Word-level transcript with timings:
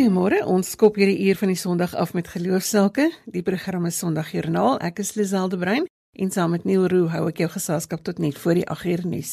Goeiemôre. 0.00 0.38
Ons 0.48 0.70
skop 0.72 0.96
hierdie 0.96 1.26
uur 1.28 1.36
van 1.36 1.50
die 1.52 1.58
Sondag 1.60 1.92
af 1.92 2.14
met 2.16 2.28
geloofsake. 2.32 3.10
Die 3.28 3.42
program 3.44 3.84
is 3.84 3.98
Sondagjoernaal. 4.00 4.78
Ek 4.80 5.02
is 5.02 5.10
Liselde 5.12 5.58
Brein 5.60 5.84
en 6.16 6.30
saam 6.32 6.54
met 6.56 6.62
Neil 6.64 6.86
Roo 6.88 7.10
hou 7.12 7.26
ek 7.28 7.42
jou 7.42 7.48
geselskap 7.52 8.00
tot 8.06 8.16
net 8.16 8.38
voor 8.40 8.56
die 8.56 8.64
8 8.64 8.86
uur 8.88 9.02
nuus. 9.04 9.32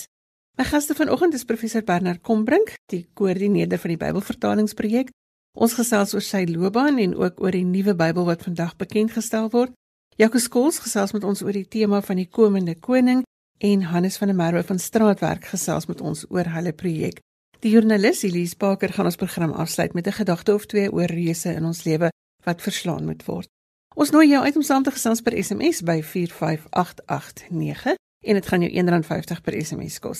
My 0.60 0.66
gaste 0.68 0.92
vanoggend 0.98 1.38
is 1.40 1.48
professor 1.48 1.86
Bernard 1.88 2.20
Kombrink, 2.20 2.74
die 2.92 3.06
koördineerder 3.16 3.80
van 3.80 3.94
die 3.94 4.00
Bybelvertalingsprojek. 4.02 5.14
Ons 5.56 5.78
gesels 5.80 6.12
oor 6.18 6.26
sy 6.28 6.44
loopbaan 6.52 7.00
en 7.00 7.16
ook 7.16 7.40
oor 7.40 7.56
die 7.56 7.64
nuwe 7.64 7.96
Bybel 7.96 8.28
wat 8.28 8.44
vandag 8.44 8.76
bekend 8.76 9.16
gestel 9.16 9.48
word. 9.56 9.72
Jaco 10.20 10.42
Skols 10.44 10.82
gesels 10.84 11.16
met 11.16 11.24
ons 11.24 11.46
oor 11.48 11.56
die 11.56 11.64
tema 11.64 12.02
van 12.04 12.20
die 12.20 12.28
komende 12.28 12.76
koning 12.76 13.24
en 13.64 13.88
Hannes 13.94 14.20
van 14.20 14.36
der 14.36 14.42
Merwe 14.44 14.68
van 14.68 14.84
Straatwerk 14.84 15.48
gesels 15.48 15.88
met 15.88 16.04
ons 16.04 16.28
oor 16.28 16.52
hulle 16.58 16.76
projek. 16.76 17.24
Die 17.60 17.72
joernalis 17.72 18.22
Elise 18.24 18.56
Parker 18.56 18.92
gaan 18.94 19.06
ons 19.10 19.16
program 19.18 19.52
afsluit 19.52 19.94
met 19.94 20.08
'n 20.08 20.12
gedagte 20.12 20.54
of 20.54 20.66
twee 20.66 20.92
oor 20.92 21.06
reëse 21.06 21.54
in 21.54 21.66
ons 21.66 21.84
lewe 21.84 22.10
wat 22.44 22.62
verslaan 22.62 23.06
moet 23.06 23.26
word. 23.26 23.48
Ons 23.96 24.10
nooi 24.10 24.30
jou 24.30 24.44
uit 24.44 24.56
om 24.56 24.62
saam 24.62 24.84
te 24.84 24.92
gesels 24.92 25.22
per 25.22 25.44
SMS 25.44 25.82
by 25.82 26.02
45889 26.04 27.96
en 28.26 28.34
dit 28.34 28.48
gaan 28.48 28.62
jou 28.62 28.72
R1.50 28.72 29.42
per 29.42 29.66
SMS 29.66 30.00
kos. 30.00 30.20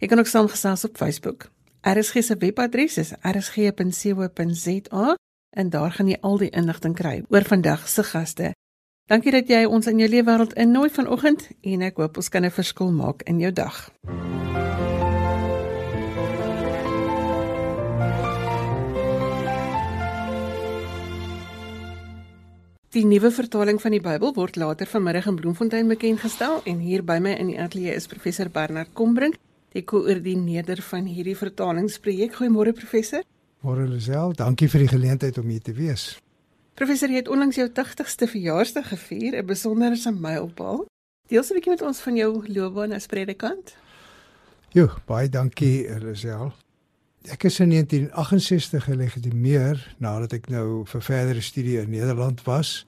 Jy 0.00 0.06
kan 0.06 0.18
ook 0.18 0.26
saamgesels 0.26 0.84
op 0.84 0.96
Facebook. 0.96 1.50
RSG 1.80 2.22
se 2.22 2.36
webadres 2.36 2.96
is 2.96 3.12
rsg.co.za 3.22 5.16
en 5.56 5.70
daar 5.70 5.90
gaan 5.90 6.08
jy 6.08 6.18
al 6.20 6.38
die 6.38 6.50
inligting 6.50 6.94
kry 6.94 7.24
oor 7.28 7.44
vandag 7.44 7.88
se 7.88 8.02
gaste. 8.02 8.52
Dankie 9.06 9.32
dat 9.32 9.48
jy 9.48 9.64
ons 9.64 9.86
in 9.86 9.98
jou 9.98 10.08
leefwêreld 10.08 10.52
innooi 10.54 10.90
vanoggend 10.90 11.50
en 11.60 11.82
ek 11.82 11.96
hoop 11.96 12.16
ons 12.16 12.28
kan 12.28 12.44
'n 12.44 12.50
verskil 12.50 12.92
maak 12.92 13.22
in 13.22 13.38
jou 13.38 13.52
dag. 13.52 13.90
Die 22.96 23.04
nuwe 23.04 23.28
vertaling 23.28 23.76
van 23.76 23.92
die 23.92 24.00
Bybel 24.00 24.30
word 24.32 24.54
later 24.56 24.88
vanmiddag 24.88 25.26
in 25.28 25.36
Bloemfontein 25.36 25.90
bekend 25.90 26.22
gestel 26.22 26.62
en 26.64 26.78
hier 26.80 27.02
by 27.04 27.18
my 27.20 27.34
in 27.36 27.50
die 27.50 27.58
ateljee 27.60 27.92
is 27.92 28.06
professor 28.08 28.48
Bernard 28.48 28.94
Kombrink 28.96 29.36
die 29.76 29.82
koördineerder 29.84 30.80
van 30.80 31.04
hierdie 31.04 31.34
vertalingsprojek. 31.36 32.38
Goeiemôre 32.38 32.72
professor. 32.72 33.20
Môre 33.60 33.84
Lisel, 33.84 34.32
dankie 34.40 34.70
vir 34.72 34.86
die 34.86 34.88
geleentheid 34.94 35.36
om 35.36 35.52
hier 35.52 35.60
te 35.60 35.76
wees. 35.76 36.06
Professor, 36.72 37.12
jy 37.12 37.20
het 37.20 37.28
onlangs 37.28 37.60
jou 37.60 37.68
80ste 37.68 38.30
verjaarsdag 38.32 38.88
gevier, 38.88 39.36
'n 39.36 39.44
besondere 39.44 40.12
mylpaal. 40.12 40.86
Deel 41.28 41.42
'n 41.44 41.52
bietjie 41.52 41.76
met 41.76 41.82
ons 41.82 42.00
van 42.00 42.16
jou 42.16 42.48
loopbaan 42.48 42.92
as 42.92 43.06
predikant. 43.06 43.76
Jo, 44.72 44.88
baie 45.04 45.28
dankie 45.28 45.84
Lisel. 46.00 46.54
Ek 47.26 47.42
is 47.48 47.56
in 47.58 47.72
1968 47.72 48.84
gelegitimeer 48.86 49.80
nadat 49.98 50.36
ek 50.36 50.44
nou 50.52 50.84
vir 50.86 51.02
verdere 51.02 51.40
studie 51.42 51.80
in 51.80 51.88
Nederland 51.90 52.38
was. 52.46 52.84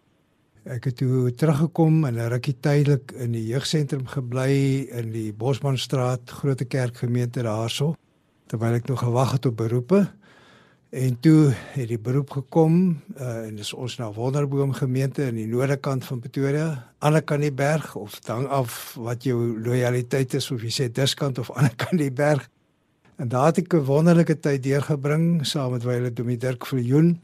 Ek 0.63 0.85
het 0.87 1.01
toe 1.01 1.33
teruggekom 1.35 2.05
en 2.07 2.15
'n 2.15 2.31
rukkie 2.31 2.55
tydelik 2.61 3.11
in 3.19 3.33
die 3.33 3.47
jeugsentrum 3.51 4.07
gebly 4.07 4.87
in 4.95 5.11
die 5.11 5.33
Bosmanstraat 5.33 6.31
Grote 6.31 6.65
Kerk 6.65 6.97
gemeente 7.03 7.43
daarso 7.43 7.97
terwyl 8.47 8.79
ek 8.79 8.87
nog 8.89 9.01
gewag 9.03 9.33
het 9.33 9.47
op 9.47 9.57
beroepe. 9.57 10.07
En 10.91 11.21
toe 11.21 11.53
het 11.75 11.89
die 11.89 11.99
beroep 11.99 12.31
gekom 12.31 13.03
uh, 13.21 13.47
en 13.47 13.57
dis 13.57 13.73
ons 13.75 13.99
na 13.99 14.13
Wonderboom 14.13 14.73
gemeente 14.73 15.27
in 15.27 15.35
die 15.35 15.47
noordekant 15.47 16.05
van 16.05 16.21
Pretoria, 16.21 16.95
aan 16.99 17.13
die 17.13 17.23
kant 17.23 17.43
die 17.43 17.53
berg 17.53 17.95
of 17.95 18.21
dan 18.21 18.49
af 18.49 18.95
wat 18.95 19.25
jou 19.25 19.59
lojaliteit 19.59 20.35
is 20.35 20.51
of 20.51 20.63
jy 20.63 20.71
sê 20.71 20.89
diskant 20.93 21.39
of 21.39 21.51
aan 21.51 21.69
die 21.69 21.77
kant 21.77 21.99
die 21.99 22.13
berg. 22.13 22.49
En 23.19 23.29
daar 23.29 23.47
het 23.51 23.59
ek 23.59 23.75
'n 23.75 23.85
wonderlike 23.85 24.39
tyd 24.39 24.63
deurgebring 24.63 25.47
saam 25.47 25.71
met 25.71 25.83
Wyle 25.83 26.13
Domie 26.13 26.37
Dirk 26.37 26.67
Viljoen. 26.67 27.23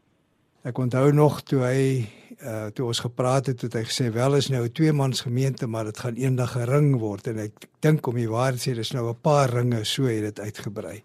Ek 0.62 0.78
onthou 0.78 1.12
nog 1.12 1.42
toe 1.42 1.60
hy 1.62 2.08
uh 2.42 2.66
toe 2.66 2.86
ons 2.86 2.98
gepraat 2.98 3.46
het, 3.46 3.60
het 3.60 3.72
hy 3.72 3.82
gesê 3.84 4.12
wel 4.12 4.34
is 4.36 4.48
nou 4.48 4.64
'n 4.64 4.72
twee 4.72 4.92
mans 4.92 5.20
gemeente, 5.20 5.66
maar 5.66 5.84
dit 5.84 5.98
gaan 5.98 6.14
eendag 6.14 6.56
'n 6.56 6.64
ring 6.64 6.96
word 6.98 7.26
en 7.26 7.38
ek 7.38 7.52
dink 7.80 8.06
om 8.06 8.14
die 8.14 8.28
waarheid 8.28 8.60
sê 8.60 8.74
dis 8.74 8.90
nou 8.90 9.08
'n 9.08 9.20
paar 9.20 9.50
ringe 9.50 9.84
so 9.84 10.04
het 10.04 10.20
dit 10.20 10.40
uitgebrei. 10.40 11.02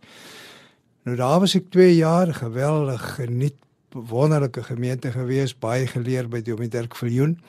Nou 1.04 1.18
daar 1.18 1.40
was 1.40 1.56
ek 1.56 1.70
2 1.70 1.96
jaar 1.96 2.34
geweldig 2.34 3.16
geniet 3.16 3.56
wonderlike 3.92 4.64
gemeente 4.64 5.12
gewees, 5.12 5.60
baie 5.60 5.88
geleer 5.88 6.28
by 6.28 6.42
Dominee 6.42 6.70
Dirk 6.70 6.96
Viljoen. 6.96 7.40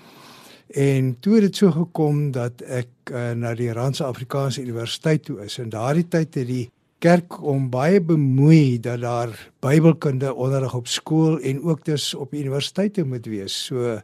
En 0.66 1.16
toe 1.20 1.34
het 1.34 1.42
dit 1.42 1.56
so 1.56 1.70
gekom 1.70 2.30
dat 2.30 2.60
ek 2.62 2.88
uh, 3.12 3.30
na 3.30 3.54
die 3.54 3.72
Randse 3.72 4.04
Afrikaanse 4.04 4.60
Universiteit 4.60 5.24
toe 5.24 5.44
is 5.44 5.58
en 5.58 5.68
daardie 5.68 6.08
tyd 6.08 6.34
het 6.34 6.46
die 6.46 6.70
kerk 7.00 7.38
om 7.42 7.70
baie 7.72 8.00
bemoei 8.04 8.80
dat 8.80 9.00
daar 9.00 9.32
Bybelkunde 9.64 10.34
onderrig 10.34 10.74
op 10.76 10.88
skool 10.88 11.38
en 11.40 11.62
ook 11.62 11.84
dus 11.84 12.14
op 12.14 12.34
universiteite 12.34 13.04
moet 13.04 13.26
wees. 13.26 13.56
So 13.64 13.98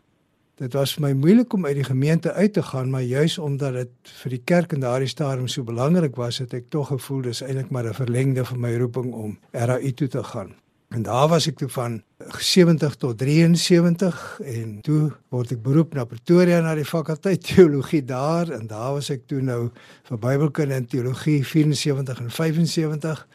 dit 0.56 0.72
was 0.72 0.94
vir 0.96 1.04
my 1.04 1.12
moeilik 1.12 1.52
om 1.52 1.66
uit 1.66 1.76
die 1.76 1.84
gemeente 1.84 2.32
uit 2.32 2.52
te 2.56 2.62
gaan, 2.62 2.90
maar 2.90 3.04
juis 3.04 3.38
omdat 3.38 3.76
dit 3.76 4.12
vir 4.22 4.36
die 4.38 4.42
kerk 4.44 4.72
in 4.72 4.80
daardie 4.80 5.12
stadium 5.12 5.48
so 5.48 5.62
belangrik 5.62 6.16
was, 6.16 6.40
het 6.40 6.54
ek 6.56 6.70
tog 6.72 6.88
gevoel 6.88 7.26
dis 7.28 7.42
eintlik 7.44 7.70
maar 7.70 7.84
'n 7.84 8.00
verlengde 8.00 8.44
van 8.44 8.60
my 8.60 8.76
roeping 8.76 9.12
om 9.12 9.38
RAI 9.52 9.92
toe 9.92 10.08
te 10.08 10.24
gaan. 10.24 10.56
En 10.94 11.02
daar 11.02 11.28
was 11.28 11.46
ek 11.50 11.56
toe 11.58 11.68
van 11.68 12.02
70 12.38 12.94
tot 12.96 13.18
73 13.18 14.40
en 14.44 14.78
toe 14.86 15.10
word 15.34 15.50
ek 15.56 15.62
beroep 15.64 15.96
na 15.98 16.04
Pretoria 16.06 16.60
na 16.62 16.76
die 16.78 16.86
fakulteit 16.86 17.42
teologie 17.50 18.04
daar 18.06 18.52
en 18.54 18.68
daar 18.70 18.94
was 18.94 19.10
ek 19.10 19.26
toe 19.26 19.42
nou 19.42 19.70
vir 20.08 20.20
Bybelkunde 20.22 20.78
en 20.78 20.86
teologie 20.86 21.40
74 21.44 22.22
en 22.22 22.30
75 22.30 23.26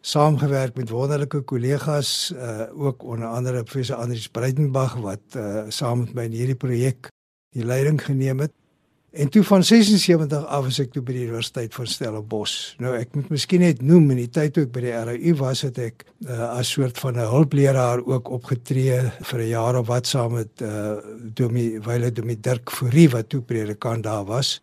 saamgewerk 0.00 0.78
met 0.78 0.94
wonderlike 0.94 1.42
kollegas 1.50 2.32
uh, 2.32 2.70
ook 2.72 3.02
onder 3.02 3.28
andere 3.28 3.62
professor 3.62 3.96
Andrius 3.96 4.30
Breitenberg 4.32 4.94
wat 5.02 5.36
uh, 5.36 5.66
saam 5.68 6.06
met 6.06 6.14
my 6.14 6.24
in 6.30 6.38
hierdie 6.38 6.56
projek 6.56 7.10
die 7.52 7.66
leiding 7.66 8.00
geneem 8.00 8.46
het 8.46 8.54
En 9.10 9.28
toe 9.28 9.42
van 9.44 9.64
76 9.64 10.44
af 10.46 10.66
as 10.68 10.78
ek 10.78 10.92
toe 10.94 11.02
by 11.02 11.14
die 11.16 11.24
Universiteit 11.26 11.74
van 11.74 11.88
Stellenbosch. 11.90 12.76
Nou 12.78 12.92
ek 12.94 13.16
moet 13.18 13.32
miskien 13.34 13.64
net 13.64 13.80
noem 13.82 14.12
in 14.14 14.20
die 14.22 14.30
tyd 14.30 14.54
toe 14.54 14.68
ek 14.68 14.74
by 14.76 14.84
die 14.84 14.92
RU 14.94 15.32
was 15.40 15.64
het 15.66 15.80
ek 15.82 16.04
uh, 16.28 16.52
as 16.52 16.70
soort 16.70 16.98
van 17.02 17.18
'n 17.18 17.26
hulpleraar 17.32 18.04
ook 18.06 18.30
opgetree 18.30 19.00
vir 19.18 19.40
'n 19.40 19.50
jaar 19.50 19.78
of 19.80 19.88
wat 19.90 20.06
saam 20.06 20.38
met 20.38 20.62
uh 20.62 21.02
Domie 21.34 21.80
Wile 21.82 22.12
Domie 22.12 22.38
Dirk 22.38 22.70
Fourie 22.70 23.08
wat 23.10 23.28
toe 23.28 23.42
predikant 23.42 24.04
daar 24.06 24.24
was. 24.24 24.62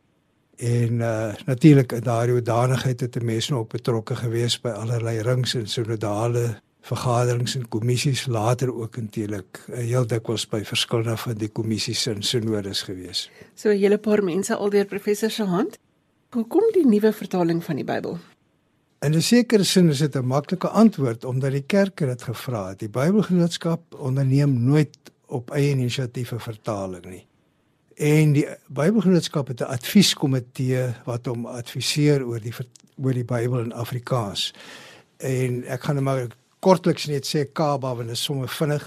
En 0.55 1.03
uh 1.03 1.33
natuurlik 1.45 1.91
in 1.91 2.07
daardie 2.07 2.35
oordanigheid 2.35 2.99
het 2.99 3.19
'n 3.19 3.25
mens 3.25 3.49
nou 3.49 3.61
ook 3.61 3.75
betrokke 3.75 4.15
gewees 4.15 4.61
by 4.61 4.69
allerlei 4.69 5.19
rings 5.21 5.55
en 5.55 5.67
synodale 5.67 6.61
vergaderings 6.87 7.55
en 7.55 7.67
kommissies 7.73 8.25
later 8.31 8.71
ook 8.73 8.97
eintlik 8.97 9.59
uh, 9.67 9.81
heel 9.81 10.07
dikwels 10.07 10.47
by 10.47 10.63
verskillende 10.67 11.17
van 11.17 11.37
die 11.41 11.49
kommissies 11.49 12.05
en 12.07 12.23
sinodes 12.23 12.85
gewees. 12.87 13.27
So 13.55 13.69
'n 13.69 13.77
hele 13.77 13.97
paar 13.97 14.23
mense 14.23 14.55
alweer 14.55 14.85
professor 14.85 15.31
se 15.31 15.43
hand. 15.43 15.77
Hoekom 16.29 16.63
die 16.73 16.85
nuwe 16.85 17.13
vertaling 17.13 17.63
van 17.63 17.75
die 17.75 17.85
Bybel? 17.85 18.17
In 18.99 19.13
'n 19.13 19.21
sekere 19.21 19.63
sin 19.63 19.89
is 19.89 19.99
dit 19.99 20.15
'n 20.15 20.25
maklike 20.25 20.67
antwoord 20.67 21.25
omdat 21.25 21.51
die 21.51 21.65
kerk 21.65 21.97
dit 21.97 22.21
gevra 22.21 22.67
het. 22.69 22.79
Die 22.79 22.89
Bybelgenootskap 22.89 23.81
onderneem 23.95 24.63
nooit 24.63 24.97
op 25.27 25.51
eie 25.51 25.69
inisiatief 25.69 26.31
'n 26.31 26.39
vertaling 26.39 27.05
nie. 27.05 27.25
En 27.95 28.33
die 28.33 28.47
Bybelgenootskap 28.67 29.47
het 29.47 29.61
'n 29.61 29.73
advieskomitee 29.73 30.93
wat 31.05 31.25
hom 31.25 31.45
adviseer 31.45 32.25
oor 32.25 32.39
die 32.39 32.53
oor 32.97 33.13
die 33.13 33.25
Bybel 33.25 33.59
in 33.59 33.73
Afrikaans. 33.73 34.53
En 35.17 35.63
ek 35.63 35.83
gaan 35.83 35.95
net 35.95 36.03
maar 36.03 36.27
kortliks 36.67 37.07
net 37.07 37.27
sê 37.27 37.45
Kaba 37.47 37.93
want 37.95 38.09
dit 38.11 38.17
is 38.17 38.25
sommer 38.27 38.49
vinnig 38.51 38.83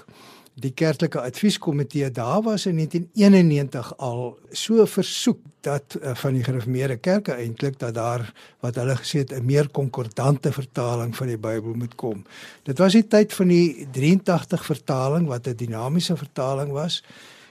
die 0.61 0.73
kerklike 0.77 1.21
advieskomitee 1.23 2.11
daar 2.13 2.43
was 2.45 2.67
in 2.69 2.77
1991 2.77 3.93
al 4.05 4.25
so 4.53 4.85
versoek 4.85 5.39
dat 5.65 5.97
uh, 5.97 6.13
van 6.21 6.37
die 6.37 6.45
gereformeerde 6.45 6.99
kerke 7.01 7.39
eintlik 7.39 7.79
dat 7.81 7.95
daar 7.97 8.27
wat 8.65 8.77
hulle 8.77 8.97
gesê 9.01 9.23
het 9.23 9.33
'n 9.33 9.47
meer 9.47 9.69
konkordante 9.69 10.53
vertaling 10.53 11.17
van 11.17 11.27
die 11.27 11.39
Bybel 11.39 11.75
moet 11.75 11.95
kom. 11.95 12.25
Dit 12.63 12.79
was 12.79 12.93
die 12.93 13.07
tyd 13.07 13.33
van 13.33 13.49
die 13.49 13.89
83 13.93 14.65
vertaling 14.65 15.27
wat 15.27 15.47
'n 15.47 15.57
dinamiese 15.57 16.17
vertaling 16.17 16.73
was 16.73 17.03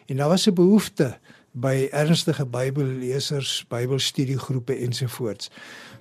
en 0.05 0.17
daar 0.17 0.29
was 0.29 0.47
'n 0.47 0.53
behoefte 0.53 1.17
by 1.51 1.87
ernstige 1.91 2.45
Bybellesers, 2.45 3.65
Bybelstudiegroepe 3.69 4.75
ensovoorts. 4.75 5.49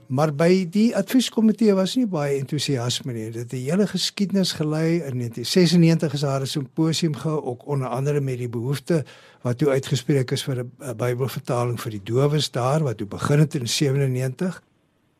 Maar 0.08 0.30
by 0.32 0.64
die 0.72 0.94
advieskomitee 0.96 1.74
was 1.76 1.94
nie 1.98 2.06
baie 2.08 2.38
entoesiasme 2.38 3.12
nie. 3.12 3.26
Dit 3.28 3.42
het 3.42 3.50
die 3.52 3.66
hele 3.66 3.84
geskiedenis 3.86 4.54
gelei 4.56 5.02
in 5.04 5.20
1996 5.20 6.14
is 6.16 6.24
daar 6.24 6.40
'n 6.40 6.46
simposium 6.46 7.14
gehou 7.14 7.42
ook 7.44 7.66
onder 7.66 7.88
andere 7.88 8.20
met 8.20 8.38
die 8.38 8.48
behoefte 8.48 9.04
wat 9.42 9.58
toe 9.58 9.68
uitgespreek 9.68 10.30
is 10.30 10.42
vir 10.42 10.64
'n 10.64 10.96
Bybelvertaling 10.96 11.80
vir 11.80 11.90
die 11.90 12.02
dowes 12.04 12.50
daar 12.50 12.82
wat 12.82 12.96
toe 12.96 13.06
begin 13.06 13.38
het 13.38 13.54
in 13.54 13.68
97 13.68 14.62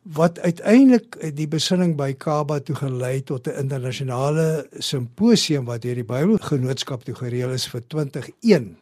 wat 0.03 0.39
uiteindelik 0.39 1.35
die 1.35 1.47
besinning 1.47 1.95
by 1.95 2.13
Kaba 2.13 2.59
toe 2.59 2.75
gelei 2.75 3.23
tot 3.23 3.47
'n 3.47 3.59
internasionale 3.59 4.67
simposium 4.77 5.65
wat 5.65 5.81
deur 5.81 5.95
die 5.95 6.03
Bybelgenootskap 6.03 7.03
toe 7.03 7.15
gereël 7.15 7.51
is 7.51 7.67
vir 7.67 7.81
2001. 7.87 8.77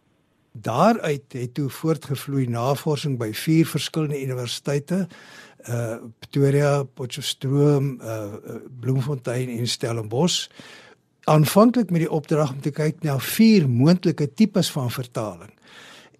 Daaruit 0.61 1.33
het 1.33 1.53
toe 1.53 1.69
voortgevloei 1.69 2.47
navorsing 2.47 3.17
by 3.17 3.31
vier 3.33 3.67
verskillende 3.67 4.21
universiteite 4.21 5.07
uh 5.69 5.95
Pretoria, 6.19 6.83
Potchefstroom, 6.83 7.97
uh 8.01 8.59
Bloemfontein 8.79 9.49
en 9.49 9.67
Stellenbosch 9.67 10.47
aanvanklik 11.27 11.89
met 11.89 12.05
die 12.05 12.11
opdrag 12.11 12.53
om 12.53 12.61
te 12.63 12.71
kyk 12.71 13.03
na 13.03 13.17
vier 13.19 13.67
moontlike 13.69 14.29
tipes 14.39 14.69
van 14.71 14.91
vertaling. 14.91 15.51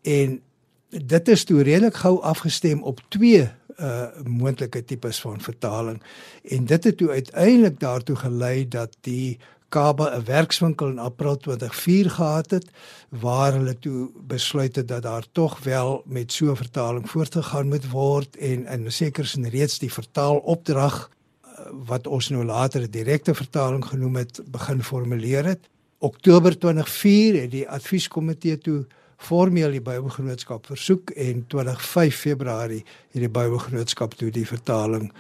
En 0.03 0.41
dit 0.89 1.29
is 1.31 1.45
toe 1.47 1.63
redelik 1.63 1.95
gou 2.03 2.17
afgestem 2.21 2.83
op 2.83 2.99
twee 3.13 3.47
uh 3.77 4.07
moontlike 4.25 4.81
tipes 4.89 5.19
van 5.21 5.41
vertaling 5.41 5.99
en 6.43 6.65
dit 6.65 6.83
het 6.83 6.97
toe 6.97 7.09
uiteindelik 7.11 7.79
daartoe 7.79 8.15
gelei 8.15 8.67
dat 8.67 8.97
die 9.05 9.37
Kaba 9.69 10.15
'n 10.15 10.23
werkswinkel 10.25 10.87
in 10.87 10.99
April 10.99 11.37
2004 11.37 12.09
gehad 12.09 12.49
het 12.51 12.67
waar 13.09 13.53
hulle 13.53 13.79
toe 13.79 14.09
besluit 14.27 14.75
het 14.75 14.87
dat 14.87 15.01
daar 15.01 15.25
tog 15.31 15.59
wel 15.63 16.03
met 16.05 16.31
so 16.31 16.51
'n 16.51 16.55
vertaling 16.55 17.09
voortgegaan 17.09 17.67
moet 17.67 17.89
word 17.89 18.37
en 18.37 18.65
in 18.65 18.91
sekere 18.91 19.27
sin 19.27 19.49
reeds 19.49 19.79
die 19.79 19.93
vertaalopdrag 19.93 21.09
uh, 21.09 21.59
wat 21.85 22.07
ons 22.07 22.29
nou 22.29 22.45
later 22.45 22.81
'n 22.81 22.91
direkte 22.91 23.33
vertaling 23.33 23.85
genoem 23.85 24.15
het 24.15 24.41
begin 24.45 24.83
formuleer 24.83 25.45
het. 25.45 25.69
Oktober 25.97 26.59
2004 26.59 27.41
het 27.41 27.51
die 27.51 27.69
advieskomitee 27.69 28.57
toe 28.57 28.85
formeel 29.17 29.71
die 29.71 29.81
Bybelgenootskap 29.81 30.65
versoek 30.65 31.09
en 31.09 31.45
25 31.47 32.15
Februarie 32.15 32.85
het 33.11 33.21
die 33.21 33.29
Bybelgenootskap 33.29 34.13
toe 34.13 34.31
die 34.31 34.47
vertaling 34.47 35.11
uh 35.11 35.17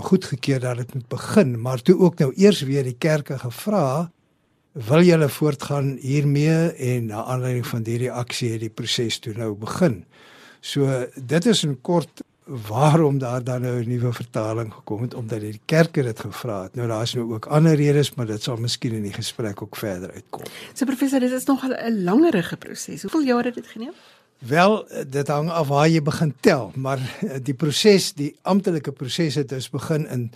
goedgekeur 0.00 0.60
dat 0.60 0.76
dit 0.76 0.94
moet 0.94 1.08
begin, 1.08 1.60
maar 1.60 1.82
toe 1.82 1.98
ook 1.98 2.18
nou 2.18 2.32
eers 2.36 2.60
weer 2.60 2.82
die 2.82 2.96
kerke 2.98 3.38
gevra 3.38 4.10
wil 4.72 5.02
julle 5.02 5.28
voortgaan 5.28 5.96
hiermee 6.00 6.72
en 6.72 7.06
na 7.06 7.24
aanleiding 7.24 7.66
van 7.66 7.84
hierdie 7.84 8.12
aksie 8.12 8.50
het 8.52 8.60
die 8.60 8.72
proses 8.72 9.18
toe 9.18 9.32
nou 9.36 9.54
begin. 9.56 10.04
So 10.60 11.06
dit 11.14 11.46
is 11.46 11.64
'n 11.64 11.78
kort 11.80 12.22
waarom 12.46 13.18
daar 13.18 13.44
dan 13.44 13.62
nou 13.62 13.82
'n 13.82 13.88
nuwe 13.88 14.12
vertaling 14.12 14.72
gekom 14.72 15.02
het 15.02 15.14
omdat 15.14 15.40
die 15.40 15.60
kerke 15.64 16.02
dit 16.02 16.20
gevra 16.20 16.62
het. 16.62 16.74
Nou 16.74 16.88
daar's 16.88 17.14
nou 17.14 17.34
ook 17.34 17.46
ander 17.46 17.74
redes, 17.74 18.14
maar 18.14 18.26
dit 18.26 18.42
sal 18.42 18.56
miskien 18.56 18.92
in 18.92 19.02
die 19.02 19.12
gesprek 19.12 19.62
ook 19.62 19.76
verder 19.76 20.12
uitkom. 20.12 20.42
So 20.74 20.84
professor, 20.84 21.20
dit 21.20 21.32
is 21.32 21.44
nog 21.44 21.64
'n 21.64 22.02
langerige 22.02 22.56
proses. 22.56 23.02
Hoeveel 23.02 23.22
jare 23.22 23.46
het 23.46 23.54
dit 23.54 23.66
geneem? 23.66 23.92
Wel, 24.38 24.88
dit 25.08 25.28
hang 25.28 25.48
af 25.50 25.68
waar 25.68 25.88
jy 25.88 26.02
begin 26.04 26.34
tel, 26.40 26.70
maar 26.76 27.00
eh, 27.00 27.38
die 27.42 27.54
proses, 27.54 28.12
die 28.12 28.34
amptelike 28.42 28.92
proses 28.92 29.34
het 29.40 29.48
dus 29.48 29.70
begin 29.72 30.04
in 30.12 30.26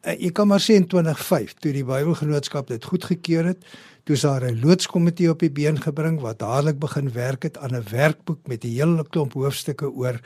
eh, 0.00 0.18
jy 0.20 0.30
kan 0.36 0.50
maar 0.50 0.60
sê 0.60 0.76
in 0.76 0.86
2005 0.86 1.54
toe 1.58 1.72
die 1.72 1.84
Bybelgenootskap 1.84 2.68
dit 2.68 2.84
goedgekeur 2.84 3.48
het. 3.54 3.64
Toe 4.04 4.16
is 4.16 4.24
daar 4.24 4.44
'n 4.44 4.60
loodskomitee 4.60 5.30
op 5.30 5.40
die 5.40 5.50
been 5.50 5.80
gebring 5.80 6.20
wat 6.20 6.38
dadelik 6.38 6.78
begin 6.78 7.12
werk 7.12 7.42
het 7.42 7.58
aan 7.58 7.74
'n 7.74 7.88
werkboek 7.90 8.46
met 8.46 8.64
'n 8.64 8.68
hele 8.68 9.04
klomp 9.08 9.32
hoofstukke 9.32 9.90
oor 9.90 10.20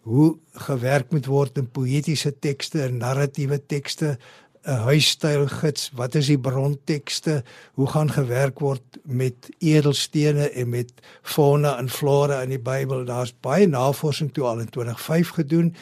hoe 0.00 0.38
gewerk 0.52 1.10
moet 1.10 1.26
word 1.26 1.58
in 1.58 1.70
poëtiese 1.70 2.38
tekste 2.38 2.82
en 2.82 2.96
narratiewe 2.96 3.66
tekste, 3.66 4.18
'n 4.62 4.84
huisstyl 4.86 5.46
gids, 5.48 5.90
wat 5.94 6.14
is 6.14 6.26
die 6.26 6.38
brontekste, 6.38 7.42
hoe 7.74 7.86
gaan 7.86 8.10
gewerk 8.10 8.58
word 8.58 8.82
met 9.02 9.48
edelstene 9.58 10.50
en 10.50 10.68
met 10.68 10.92
fauna 11.22 11.78
en 11.78 11.88
flora 11.88 12.42
in 12.42 12.48
die 12.48 12.62
Bybel. 12.62 13.04
Daar's 13.04 13.34
baie 13.40 13.66
navorsing 13.66 14.32
toe 14.32 14.44
al 14.44 14.58
in 14.58 14.70
2005 14.70 15.28
gedoen 15.28 15.74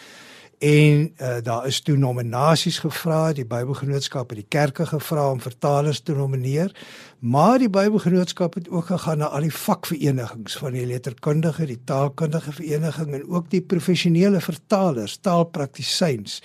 en 0.58 1.14
uh, 1.16 1.36
daar 1.42 1.66
is 1.66 1.80
toe 1.80 1.96
nominasies 1.96 2.78
gevra 2.78 3.32
die 3.32 3.46
Bybelgenootskap 3.48 4.28
het 4.28 4.38
die 4.42 4.48
kerke 4.48 4.86
gevra 4.86 5.30
om 5.30 5.40
vertalers 5.40 6.00
te 6.00 6.12
nomineer 6.12 6.74
maar 7.20 7.58
die 7.58 7.70
Bybelgenootskap 7.72 8.54
het 8.54 8.68
ook 8.68 8.90
gegaan 8.92 9.18
na 9.18 9.30
al 9.32 9.44
die 9.44 9.54
vakverenigings 9.54 10.56
van 10.60 10.72
die 10.72 10.86
letterkundige, 10.86 11.66
die 11.68 11.80
taalkundige 11.84 12.52
vereniging 12.52 13.14
en 13.14 13.24
ook 13.28 13.48
die 13.50 13.60
professionele 13.60 14.40
vertalers, 14.40 15.16
taalpraktisyns 15.20 16.42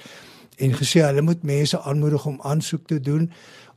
en 0.58 0.74
gesê 0.80 1.04
hulle 1.06 1.22
moet 1.22 1.44
mense 1.44 1.80
aanmoedig 1.82 2.26
om 2.26 2.40
aansoek 2.44 2.88
te 2.88 3.00
doen 3.00 3.30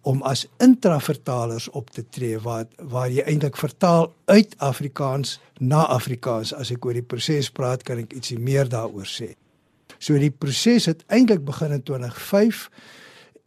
om 0.09 0.23
as 0.23 0.47
intravertalers 0.63 1.69
op 1.77 1.91
te 1.91 2.05
tree 2.09 2.39
wat 2.45 2.71
waar 2.93 3.11
jy 3.11 3.25
eintlik 3.27 3.59
vertaal 3.59 4.13
uit 4.31 4.55
Afrikaans 4.63 5.39
na 5.59 5.83
Afrikaans 5.91 6.55
as 6.55 6.71
ek 6.73 6.87
oor 6.87 6.97
die 6.97 7.05
proses 7.05 7.51
praat 7.51 7.85
kan 7.85 8.01
ek 8.05 8.15
ietsie 8.17 8.39
meer 8.39 8.71
daaroor 8.71 9.09
sê. 9.09 9.35
So 9.99 10.19
die 10.21 10.31
proses 10.31 10.87
het 10.87 11.05
eintlik 11.11 11.45
begin 11.45 11.75
in 11.75 11.83
2005 11.83 12.69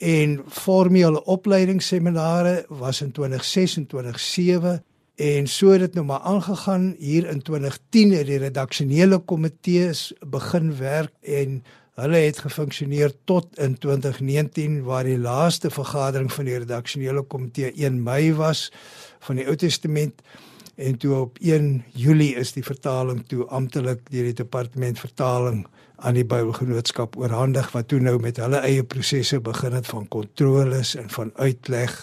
en 0.01 0.39
formele 0.49 1.23
opleidingsseminare 1.29 2.65
was 2.81 3.01
in 3.01 3.11
2006 3.15 3.77
en 3.77 3.87
2007 3.87 4.79
en 5.21 5.47
so 5.47 5.69
het 5.69 5.85
dit 5.85 5.97
nou 5.99 6.05
maar 6.05 6.23
aangegaan 6.25 6.95
hier 6.97 7.27
in 7.29 7.41
2010 7.41 8.15
het 8.17 8.27
die 8.27 8.41
redaksionele 8.41 9.19
komitees 9.19 10.09
begin 10.25 10.73
werk 10.77 11.13
en 11.21 11.61
hulle 11.99 12.21
het 12.23 12.39
gefunksioneer 12.39 13.11
tot 13.27 13.59
in 13.59 13.77
2019 13.77 14.83
waar 14.83 15.03
die 15.03 15.19
laaste 15.19 15.69
vergadering 15.69 16.31
van 16.31 16.47
die 16.47 16.57
redaksionele 16.57 17.21
komitee 17.21 17.73
1 17.73 18.03
Mei 18.03 18.33
was 18.33 18.69
van 19.19 19.41
die 19.41 19.47
Ou 19.47 19.55
Testament. 19.55 20.21
En 20.75 20.97
toe 20.97 21.15
op 21.15 21.37
1 21.41 21.83
Julie 21.93 22.35
is 22.35 22.53
die 22.55 22.63
vertaling 22.63 23.25
toe 23.27 23.45
amptelik 23.45 24.05
deur 24.09 24.29
die 24.31 24.39
departement 24.39 24.99
vertaling 24.99 25.65
aan 26.01 26.17
die 26.17 26.25
Bybelgenootskap 26.25 27.17
oorhandig 27.19 27.69
wat 27.75 27.87
toe 27.91 27.99
nou 28.01 28.17
met 28.21 28.39
hulle 28.41 28.63
eie 28.65 28.83
prosesse 28.83 29.41
begin 29.43 29.75
het 29.77 29.89
van 29.91 30.07
kontroles 30.07 30.95
en 30.95 31.09
van 31.09 31.31
uitleg 31.35 31.93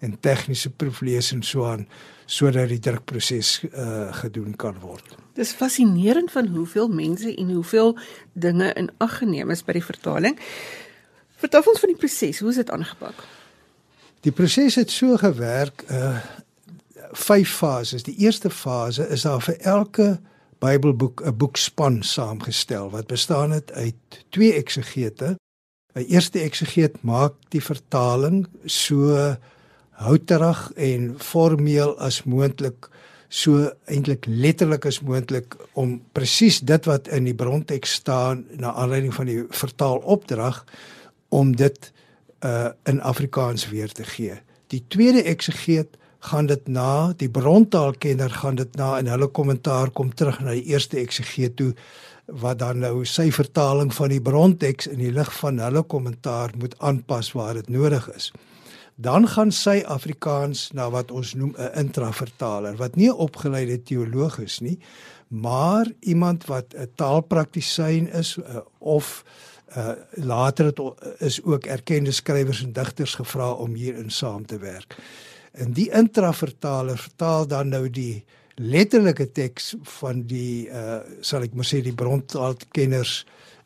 en 0.00 0.16
tegniese 0.20 0.70
proeflees 0.70 1.32
en 1.32 1.42
so 1.42 1.64
aan 1.68 1.86
sodat 2.30 2.68
die 2.70 2.78
drukproses 2.78 3.56
uh, 3.72 4.12
gedoen 4.20 4.54
kan 4.56 4.76
word. 4.80 5.16
Dis 5.34 5.50
fascinerend 5.52 6.30
van 6.30 6.46
hoeveel 6.46 6.88
mense 6.88 7.34
en 7.34 7.50
hoeveel 7.50 7.96
dinge 8.32 8.72
in 8.78 8.90
ag 9.02 9.18
geneem 9.18 9.50
is 9.50 9.64
by 9.66 9.74
die 9.78 9.84
vertaling. 9.84 10.38
Vertel 11.42 11.66
ons 11.72 11.82
van 11.82 11.90
die 11.90 11.98
proses, 11.98 12.38
hoe 12.38 12.52
is 12.52 12.60
dit 12.62 12.70
aangepak? 12.70 13.24
Die 14.20 14.32
proses 14.32 14.76
het 14.78 14.90
so 14.90 15.16
gewerk 15.16 15.84
uh 15.90 16.20
vyf 17.10 17.50
fases. 17.50 18.04
Die 18.06 18.14
eerste 18.22 18.50
fase 18.54 19.02
is 19.10 19.24
daar 19.26 19.40
vir 19.42 19.56
elke 19.66 20.20
Bybelboek 20.60 21.22
'n 21.26 21.36
boekspan 21.36 22.02
saamgestel 22.02 22.90
wat 22.90 23.06
bestaan 23.06 23.50
het 23.50 23.72
uit 23.72 24.24
twee 24.28 24.52
eksegete. 24.52 25.36
'n 25.94 26.04
Eerste 26.06 26.38
eksegeet 26.38 27.02
maak 27.02 27.34
die 27.48 27.62
vertaling 27.62 28.46
so 28.64 29.36
houterig 30.00 30.60
en 30.76 31.14
formeel 31.20 31.94
as 32.00 32.22
moontlik, 32.24 32.88
so 33.28 33.68
eintlik 33.86 34.26
letterlik 34.26 34.86
as 34.88 35.00
moontlik 35.06 35.54
om 35.78 36.00
presies 36.16 36.60
dit 36.66 36.88
wat 36.90 37.08
in 37.14 37.28
die 37.28 37.36
bronteks 37.36 38.00
staan 38.00 38.44
na 38.58 38.72
aanleiding 38.72 39.14
van 39.14 39.30
die 39.30 39.44
vertaalopdrag 39.62 40.64
om 41.28 41.54
dit 41.56 41.92
uh 42.44 42.70
in 42.88 43.00
Afrikaans 43.04 43.68
weer 43.68 43.92
te 43.92 44.04
gee. 44.04 44.40
Die 44.72 44.84
tweede 44.88 45.22
eksegeet 45.22 45.98
gaan 46.20 46.46
dit 46.46 46.68
na 46.68 47.12
die 47.16 47.30
brontaalkenner 47.30 48.30
gaan 48.30 48.56
dit 48.56 48.76
na 48.76 48.98
in 48.98 49.08
hulle 49.08 49.28
kommentaar 49.28 49.90
kom 49.90 50.14
terug 50.14 50.40
na 50.40 50.56
die 50.56 50.66
eerste 50.72 50.98
eksegeet 51.00 51.56
toe 51.56 51.72
wat 52.40 52.58
dan 52.58 52.78
nou 52.84 53.04
sy 53.04 53.30
vertaling 53.34 53.92
van 53.94 54.12
die 54.12 54.22
bronteks 54.22 54.88
in 54.90 55.00
die 55.02 55.12
lig 55.12 55.30
van 55.40 55.58
hulle 55.58 55.82
kommentaar 55.82 56.52
moet 56.58 56.76
aanpas 56.78 57.32
waar 57.32 57.54
dit 57.58 57.68
nodig 57.68 58.08
is. 58.16 58.30
Dan 59.00 59.28
gaan 59.28 59.48
sy 59.52 59.78
Afrikaans 59.88 60.70
na 60.76 60.90
wat 60.92 61.10
ons 61.10 61.32
noem 61.34 61.54
'n 61.56 61.72
intravertaler 61.84 62.76
wat 62.76 62.96
nie 62.96 63.08
'n 63.08 63.16
opgeleide 63.16 63.82
teoloog 63.82 64.38
is 64.38 64.60
nie, 64.60 64.78
maar 65.28 65.86
iemand 66.00 66.44
wat 66.44 66.74
'n 66.74 66.90
taalpraktisyn 66.94 68.12
is 68.12 68.36
uh, 68.36 68.60
of 68.78 69.24
uh, 69.76 69.92
later 70.14 70.64
het 70.64 70.80
is 71.18 71.42
ook 71.42 71.64
erkende 71.64 72.12
skrywers 72.12 72.62
en 72.62 72.72
digters 72.72 73.14
gevra 73.14 73.52
om 73.52 73.74
hierin 73.74 74.10
saam 74.10 74.46
te 74.46 74.58
werk. 74.58 74.96
En 75.52 75.72
die 75.72 75.90
intravertaler 75.90 76.98
vertaal 76.98 77.46
dan 77.46 77.68
nou 77.68 77.90
die 77.90 78.24
letterlike 78.54 79.32
teks 79.32 79.74
van 79.82 80.22
die 80.22 80.68
uh 80.68 81.00
sal 81.20 81.42
ek 81.42 81.54
maar 81.54 81.64
sê 81.64 81.80
die 81.80 81.94
brontaalkenners 81.96 83.24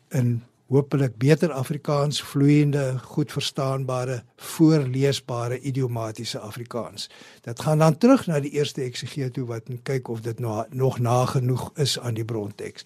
in 0.09 0.43
hopelik 0.67 1.17
beter 1.17 1.51
Afrikaans 1.51 2.21
vloeiende, 2.23 2.97
goed 3.03 3.31
verstaanbare, 3.31 4.23
voorleesbare 4.35 5.59
idiomatiese 5.59 6.39
Afrikaans. 6.39 7.09
Dit 7.41 7.59
gaan 7.59 7.77
dan 7.83 7.97
terug 7.97 8.25
na 8.27 8.39
die 8.39 8.51
eerste 8.57 8.81
eksegeet 8.81 9.33
toe 9.33 9.45
wat 9.45 9.69
kyk 9.83 10.09
of 10.09 10.23
dit 10.25 10.39
nou 10.39 10.63
nog 10.69 10.99
nagenoeg 10.99 11.69
is 11.75 11.99
aan 11.99 12.17
die 12.17 12.25
bronteks. 12.25 12.85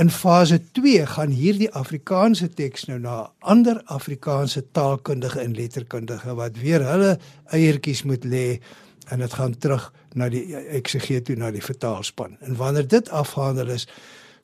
In 0.00 0.10
fase 0.10 0.56
2 0.72 1.06
gaan 1.06 1.30
hierdie 1.36 1.70
Afrikaanse 1.76 2.48
teks 2.48 2.86
nou 2.88 2.98
na 2.98 3.16
ander 3.38 3.82
Afrikaanse 3.84 4.64
taalkundige 4.72 5.40
en 5.40 5.54
letterkundige 5.54 6.34
wat 6.34 6.56
weer 6.56 6.80
hulle 6.86 7.18
eiertjies 7.52 8.02
moet 8.02 8.24
lê 8.24 8.46
en 9.12 9.20
dit 9.20 9.32
gaan 9.32 9.58
terug 9.58 9.90
na 10.16 10.30
die 10.32 10.46
eksegeet 10.56 11.24
toe 11.28 11.36
na 11.36 11.50
die 11.52 11.62
vertaalspan. 11.62 12.38
En 12.40 12.56
wanneer 12.56 12.88
dit 12.88 13.10
afgehandel 13.10 13.68
is, 13.76 13.86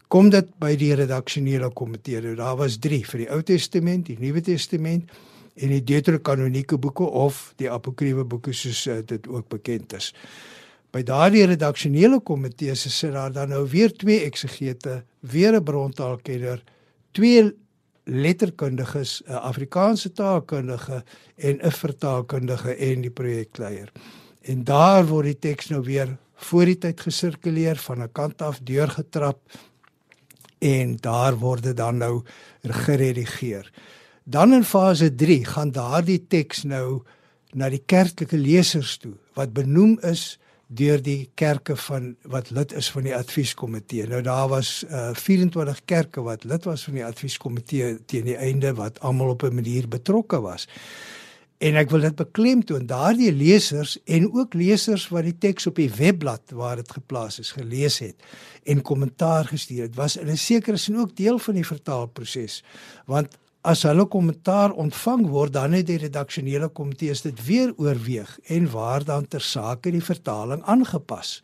kom 0.08 0.30
dit 0.32 0.48
by 0.60 0.74
die 0.80 0.94
redaksionele 0.96 1.70
komitee. 1.76 2.20
Nou, 2.24 2.34
daar 2.38 2.56
was 2.56 2.78
3 2.80 3.02
vir 3.10 3.24
die 3.24 3.30
Ou 3.34 3.42
Testament, 3.42 4.06
die 4.08 4.16
Nuwe 4.20 4.42
Testament 4.44 5.10
en 5.58 5.72
die 5.74 5.82
Deuterokanoniese 5.84 6.78
boeke 6.80 7.04
of 7.04 7.52
die 7.60 7.70
apokriewe 7.70 8.24
boeke 8.24 8.54
soos 8.56 8.86
uh, 8.86 9.00
dit 9.04 9.28
ook 9.28 9.48
bekend 9.52 9.92
is. 9.98 10.12
By 10.94 11.02
daardie 11.04 11.44
redaksionele 11.50 12.22
komitee 12.24 12.74
se 12.78 12.90
sit 12.90 13.12
daar 13.12 13.32
dan 13.32 13.52
nou 13.52 13.66
weer 13.68 13.92
twee 13.92 14.22
eksegete, 14.24 15.02
weer 15.20 15.52
'n 15.58 15.64
brontaalkenner, 15.64 16.62
twee 17.12 17.52
letterkundiges, 18.04 19.22
'n 19.26 19.32
Afrikaanse 19.32 20.12
taalkundige 20.12 21.04
en 21.36 21.58
'n 21.60 21.70
vertaalkundige 21.70 22.74
en 22.74 23.00
die 23.00 23.10
projekleier. 23.10 23.92
En 24.42 24.64
daar 24.64 25.06
word 25.06 25.24
die 25.24 25.38
teks 25.38 25.68
nou 25.68 25.82
weer 25.82 26.16
voor 26.34 26.64
die 26.64 26.78
tyd 26.78 27.00
gesirkuleer 27.00 27.76
van 27.76 28.02
'n 28.02 28.12
kant 28.12 28.42
af 28.42 28.60
deurgetrap 28.62 29.38
en 30.58 30.96
daar 31.00 31.38
word 31.38 31.62
dit 31.62 31.76
dan 31.76 31.96
nou 31.96 32.22
geredigeer. 32.62 33.70
Dan 34.24 34.52
in 34.52 34.64
fase 34.64 35.14
3 35.14 35.44
gaan 35.44 35.70
daardie 35.72 36.26
teks 36.28 36.62
nou 36.62 37.02
na 37.52 37.70
die 37.72 37.82
kerklike 37.86 38.36
lesers 38.36 38.96
toe 39.00 39.14
wat 39.38 39.52
benoem 39.56 39.98
is 40.04 40.38
deur 40.68 41.00
die 41.00 41.30
kerke 41.34 41.76
van 41.80 42.10
wat 42.28 42.50
lid 42.52 42.74
is 42.76 42.90
van 42.92 43.06
die 43.08 43.14
advieskomitee. 43.16 44.04
Nou 44.06 44.20
daar 44.22 44.48
was 44.48 44.84
uh, 44.90 45.14
24 45.16 45.80
kerke 45.84 46.22
wat 46.22 46.44
lid 46.44 46.64
was 46.68 46.84
van 46.84 46.98
die 46.98 47.04
advieskomitee 47.06 47.94
teen 48.04 48.28
die 48.28 48.36
einde 48.36 48.74
wat 48.76 49.00
almal 49.00 49.32
op 49.32 49.42
'n 49.42 49.54
manier 49.54 49.88
betrokke 49.88 50.40
was. 50.40 50.68
En 51.58 51.74
ek 51.74 51.90
wil 51.90 52.04
dit 52.06 52.14
beklemtoon, 52.14 52.84
daardie 52.86 53.32
lesers 53.34 53.96
en 54.06 54.28
ook 54.30 54.54
lesers 54.54 55.08
wat 55.10 55.26
die 55.26 55.34
teks 55.42 55.66
op 55.66 55.80
die 55.80 55.90
webblad 55.90 56.54
waar 56.54 56.78
dit 56.78 56.92
geplaas 56.94 57.40
is 57.42 57.50
gelees 57.56 57.98
het 57.98 58.14
en 58.68 58.82
kommentaar 58.82 59.48
gestuur 59.50 59.88
het, 59.88 59.96
was 59.98 60.16
in 60.16 60.30
'n 60.30 60.36
sekere 60.36 60.76
sin 60.76 60.98
ook 60.98 61.16
deel 61.16 61.38
van 61.38 61.54
die 61.54 61.66
vertaalproses. 61.66 62.62
Want 63.06 63.38
as 63.60 63.82
hulle 63.82 64.06
kommentaar 64.06 64.70
ontvang 64.72 65.26
word, 65.26 65.52
dan 65.52 65.72
het 65.72 65.86
die 65.86 65.98
redaksionele 65.98 66.68
komitees 66.68 67.22
dit 67.22 67.44
weer 67.46 67.72
oorweeg 67.76 68.38
en 68.46 68.70
waar 68.70 69.04
dan 69.04 69.26
ter 69.26 69.40
sake 69.40 69.90
die 69.90 70.04
vertaling 70.04 70.62
aangepas. 70.62 71.42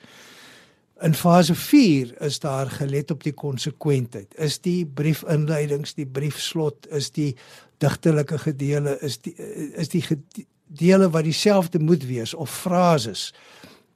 In 1.03 1.15
fase 1.15 1.55
4 1.55 2.23
is 2.23 2.39
daar 2.39 2.71
gelet 2.71 3.11
op 3.11 3.25
die 3.25 3.33
konsekwentheid. 3.33 4.35
Is 4.39 4.61
die 4.63 4.87
briefinleidings, 4.87 5.95
die 5.95 6.07
briefslot, 6.07 6.87
is 6.95 7.11
die 7.11 7.35
digtelike 7.79 8.39
gedeelte, 8.39 8.99
is 9.01 9.19
die 9.19 9.35
is 9.75 9.89
die 9.89 10.03
gedeelte 10.03 11.11
wat 11.11 11.25
dieselfde 11.25 11.79
moet 11.79 12.07
wees 12.07 12.35
of 12.35 12.51
frases 12.51 13.33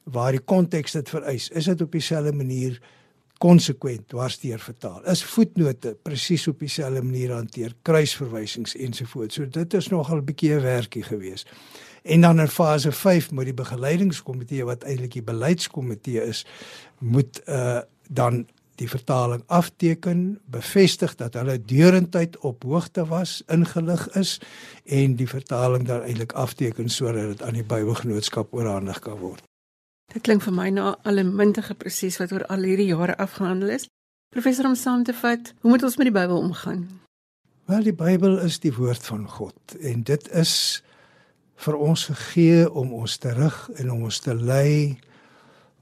waar 0.08 0.32
die 0.32 0.44
konteks 0.44 0.92
dit 0.92 1.08
vereis, 1.08 1.48
is 1.48 1.68
dit 1.68 1.80
op 1.84 1.92
dieselfde 1.92 2.32
manier 2.32 2.78
konsekwent 3.38 4.08
dwarsteer 4.10 4.58
vertaal. 4.58 5.04
Is 5.06 5.22
voetnote 5.24 5.96
presies 6.02 6.48
op 6.48 6.58
dieselfde 6.58 7.02
manier 7.02 7.32
hanteer, 7.36 7.74
kruisverwysings 7.82 8.74
ensovoorts. 8.76 9.38
So 9.38 9.48
dit 9.48 9.74
is 9.74 9.88
nogal 9.88 10.18
'n 10.18 10.24
bietjie 10.24 10.54
'n 10.54 10.62
werkie 10.62 11.02
gewees. 11.02 11.46
En 12.02 12.20
dan 12.20 12.40
in 12.40 12.48
fase 12.48 12.92
5 12.92 13.30
moet 13.30 13.44
die 13.44 13.54
begeleidingskomitee 13.54 14.64
wat 14.64 14.82
eintlik 14.82 15.12
die 15.12 15.22
beleidskomitee 15.22 16.22
is, 16.22 16.46
moet 16.98 17.40
uh 17.46 17.80
dan 18.10 18.46
die 18.78 18.88
vertaling 18.88 19.42
afteken, 19.46 20.38
bevestig 20.50 21.14
dat 21.18 21.34
hulle 21.38 21.58
deurentyd 21.58 22.38
op 22.46 22.62
hoogte 22.62 23.04
was, 23.10 23.40
ingelig 23.46 24.06
is 24.18 24.38
en 24.84 25.16
die 25.18 25.28
vertaling 25.28 25.86
dan 25.88 26.06
eintlik 26.06 26.32
afteken 26.32 26.88
sodat 26.92 27.34
dit 27.34 27.42
aan 27.42 27.58
die 27.58 27.66
Bybelgenootskap 27.66 28.54
oorhandig 28.54 29.00
kan 29.04 29.18
word. 29.18 29.42
Dit 30.14 30.24
klink 30.24 30.42
vir 30.46 30.54
my 30.56 30.70
na 30.72 30.94
allemintige 31.08 31.74
proses 31.76 32.16
wat 32.22 32.32
oor 32.32 32.46
al 32.48 32.64
hierdie 32.64 32.88
jare 32.88 33.16
afgehandel 33.20 33.74
is. 33.76 33.88
Professor 34.32 34.68
om 34.68 34.76
saam 34.76 35.04
te 35.04 35.12
vat, 35.16 35.52
hoe 35.60 35.70
moet 35.72 35.84
ons 35.84 35.96
met 36.00 36.08
die 36.08 36.14
Bybel 36.14 36.38
omgaan? 36.38 36.86
Wel, 37.68 37.82
die 37.84 37.96
Bybel 37.96 38.38
is 38.44 38.60
die 38.64 38.72
woord 38.72 39.04
van 39.04 39.26
God 39.28 39.76
en 39.80 40.04
dit 40.08 40.30
is 40.36 40.54
vir 41.64 41.76
ons 41.76 42.06
gegee 42.08 42.64
om 42.70 42.94
ons 42.96 43.18
te 43.20 43.32
rig 43.36 43.56
en 43.76 43.90
om 43.92 44.06
ons 44.08 44.20
te 44.24 44.34
lei 44.34 44.96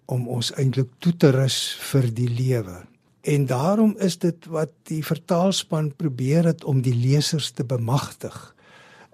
om 0.06 0.28
ons 0.28 0.52
eintlik 0.54 0.88
toe 0.98 1.16
te 1.16 1.30
rus 1.30 1.76
vir 1.90 2.10
die 2.14 2.28
lewe. 2.28 2.82
En 3.26 3.46
daarom 3.46 3.96
is 3.98 4.18
dit 4.18 4.46
wat 4.46 4.70
die 4.82 5.02
vertaalspan 5.04 5.90
probeer 5.96 6.44
het 6.44 6.64
om 6.64 6.82
die 6.82 6.94
lesers 6.94 7.50
te 7.50 7.64
bemagtig 7.64 8.56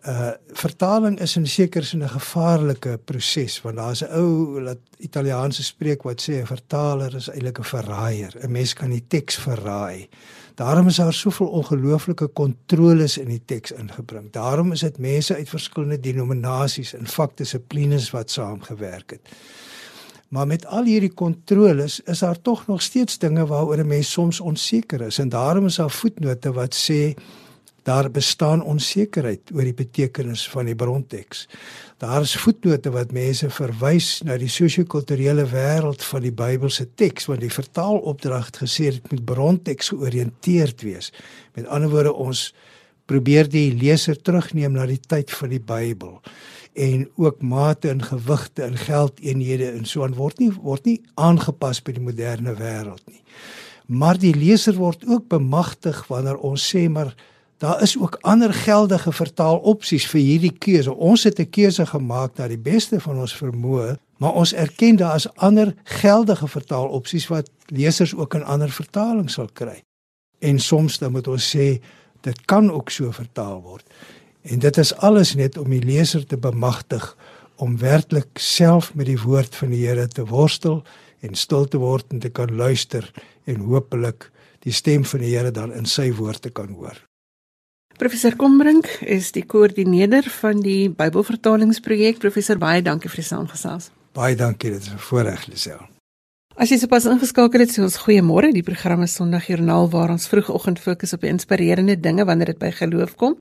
uh 0.02 0.30
vertaling 0.58 1.20
is 1.20 1.36
in 1.36 1.46
sekere 1.46 1.84
sin 1.84 2.02
'n 2.02 2.08
gevaarlike 2.08 2.98
proses 3.04 3.60
want 3.62 3.76
daar's 3.76 4.02
'n 4.02 4.10
ou 4.10 4.60
laat 4.60 4.78
Italiaanse 4.98 5.62
spreek 5.62 6.02
wat 6.02 6.22
sê 6.22 6.32
'n 6.32 6.46
vertaler 6.46 7.14
is 7.14 7.28
eintlik 7.28 7.58
'n 7.58 7.64
verraaier. 7.64 8.34
'n 8.42 8.50
Mens 8.50 8.72
kan 8.74 8.90
die 8.90 9.04
teks 9.08 9.36
verraai. 9.36 10.08
Daarom 10.54 10.86
is 10.86 10.96
daar 10.96 11.12
soveel 11.12 11.46
ongelooflike 11.46 12.26
kontroles 12.26 13.18
in 13.18 13.28
die 13.28 13.42
teks 13.44 13.70
ingebring. 13.70 14.32
Daarom 14.32 14.72
is 14.72 14.80
dit 14.80 14.98
mense 14.98 15.34
uit 15.34 15.48
verskillende 15.48 16.00
denominasies 16.00 16.94
en 16.94 17.06
vakdissiplines 17.06 18.10
wat 18.10 18.30
saamgewerk 18.30 19.10
het. 19.10 19.28
Maar 20.32 20.46
met 20.48 20.66
al 20.66 20.86
hierdie 20.88 21.12
kontroles 21.12 22.00
is 22.00 22.18
daar 22.24 22.40
tog 22.40 22.66
nog 22.66 22.82
steeds 22.82 23.18
dinge 23.18 23.46
waaroor 23.46 23.78
'n 23.78 23.86
mens 23.86 24.10
soms 24.10 24.40
onseker 24.40 25.00
is 25.00 25.18
en 25.18 25.28
daarom 25.28 25.66
is 25.66 25.76
daar 25.76 25.90
voetnote 25.90 26.52
wat 26.52 26.74
sê 26.74 27.14
Daar 27.82 28.10
bestaan 28.10 28.62
onsekerheid 28.62 29.50
oor 29.54 29.66
die 29.66 29.74
betekenis 29.74 30.44
van 30.48 30.68
die 30.70 30.74
bronteks. 30.78 31.48
Daar 31.98 32.22
is 32.22 32.36
voetnote 32.38 32.90
wat 32.94 33.10
mense 33.12 33.48
verwys 33.50 34.20
na 34.22 34.36
die 34.38 34.50
sosio-kulturele 34.50 35.48
wêreld 35.50 36.04
van 36.06 36.22
die 36.22 36.32
Bybelse 36.32 36.86
teks 36.94 37.26
want 37.26 37.42
die 37.42 37.50
vertaalopdrag 37.50 38.52
het 38.52 38.60
gesê 38.62 38.92
dit 38.94 39.10
moet 39.10 39.24
bronteks 39.26 39.90
georiënteerd 39.90 40.86
wees. 40.86 41.10
Met 41.58 41.66
ander 41.66 41.90
woorde 41.90 42.12
ons 42.14 42.52
probeer 43.06 43.48
die 43.48 43.72
leser 43.74 44.16
terugneem 44.16 44.72
na 44.72 44.86
die 44.86 45.00
tyd 45.00 45.30
van 45.30 45.48
die 45.48 45.62
Bybel 45.62 46.20
en 46.72 47.08
ook 47.20 47.42
mate 47.42 47.88
en 47.88 48.02
gewigte 48.02 48.62
en 48.62 48.76
geldeenhede 48.76 49.70
en 49.70 49.84
so 49.84 50.04
aan 50.04 50.14
word 50.16 50.38
nie 50.40 50.52
word 50.52 50.86
nie 50.88 51.00
aangepas 51.14 51.82
by 51.84 51.92
die 51.92 52.04
moderne 52.04 52.54
wêreld 52.56 53.02
nie. 53.10 53.20
Maar 53.86 54.16
die 54.18 54.32
leser 54.32 54.78
word 54.78 55.04
ook 55.04 55.28
bemagtig 55.28 56.06
wanneer 56.08 56.40
ons 56.40 56.64
sê 56.64 56.88
maar 56.88 57.12
daar 57.62 57.82
is 57.82 57.98
ook 57.98 58.18
ander 58.26 58.52
geldige 58.52 59.12
vertaalopsies 59.12 60.06
vir 60.10 60.20
hierdie 60.20 60.54
keuse. 60.58 60.94
Ons 60.94 61.24
het 61.24 61.38
'n 61.38 61.50
keuse 61.50 61.86
gemaak 61.86 62.38
na 62.38 62.48
die 62.48 62.58
beste 62.58 63.00
van 63.00 63.18
ons 63.18 63.36
vermoë, 63.36 63.96
maar 64.18 64.32
ons 64.32 64.52
erken 64.52 64.96
daar 64.96 65.14
is 65.14 65.34
ander 65.36 65.74
geldige 65.84 66.48
vertaalopsies 66.48 67.28
wat 67.28 67.50
lesers 67.66 68.14
ook 68.14 68.34
in 68.34 68.44
ander 68.44 68.70
vertalings 68.70 69.32
sal 69.32 69.48
kry. 69.52 69.82
En 70.38 70.58
soms 70.58 70.98
dan 70.98 71.12
moet 71.12 71.28
ons 71.28 71.56
sê 71.56 71.80
dit 72.26 72.44
kan 72.50 72.70
ook 72.70 72.90
so 72.90 73.10
vertaal 73.12 73.60
word. 73.62 73.86
En 74.42 74.58
dit 74.58 74.76
is 74.78 74.94
alles 74.96 75.34
net 75.34 75.58
om 75.58 75.70
die 75.70 75.82
leser 75.82 76.26
te 76.26 76.36
bemagtig 76.36 77.16
om 77.62 77.78
werklik 77.78 78.38
self 78.40 78.94
met 78.94 79.06
die 79.06 79.20
woord 79.20 79.54
van 79.54 79.70
die 79.70 79.84
Here 79.86 80.08
te 80.08 80.24
worstel 80.26 80.82
en 81.22 81.38
stil 81.38 81.68
te 81.70 81.78
word 81.78 82.10
en 82.10 82.18
te 82.18 82.30
kan 82.30 82.50
luister 82.56 83.06
en 83.46 83.62
hopelik 83.68 84.30
die 84.66 84.74
stem 84.74 85.04
van 85.06 85.22
die 85.22 85.34
Here 85.36 85.50
dan 85.54 85.72
in 85.72 85.86
sy 85.86 86.10
woord 86.18 86.42
te 86.42 86.50
kan 86.50 86.74
hoor. 86.74 86.98
Professor 88.00 88.34
Kombrink 88.36 88.88
is 89.06 89.30
die 89.36 89.44
koördineerder 89.46 90.26
van 90.40 90.62
die 90.64 90.88
Bybelvertalingsprojek. 90.90 92.18
Professor, 92.18 92.58
baie 92.58 92.82
dankie 92.82 93.10
vir 93.12 93.22
die 93.22 93.28
saamgesels. 93.28 93.90
Baie 94.16 94.34
dankie, 94.36 94.70
dit 94.70 94.82
is 94.82 94.90
'n 94.90 94.98
voorreg, 94.98 95.46
Lisel. 95.46 95.86
As 96.52 96.68
jy 96.68 96.76
sopas 96.76 97.06
ingeskakel 97.08 97.62
het, 97.64 97.70
sê 97.72 97.80
ons 97.80 97.94
goeiemôre. 97.96 98.50
Die 98.52 98.64
program 98.64 99.06
is 99.06 99.14
Sondagjoernaal 99.16 99.86
waar 99.88 100.10
ons 100.12 100.28
vroegoggend 100.28 100.82
fokus 100.84 101.14
op 101.16 101.24
inspirerende 101.24 101.96
dinge 101.96 102.26
wanneer 102.28 102.52
dit 102.52 102.58
by 102.60 102.68
geloof 102.76 103.14
kom. 103.16 103.38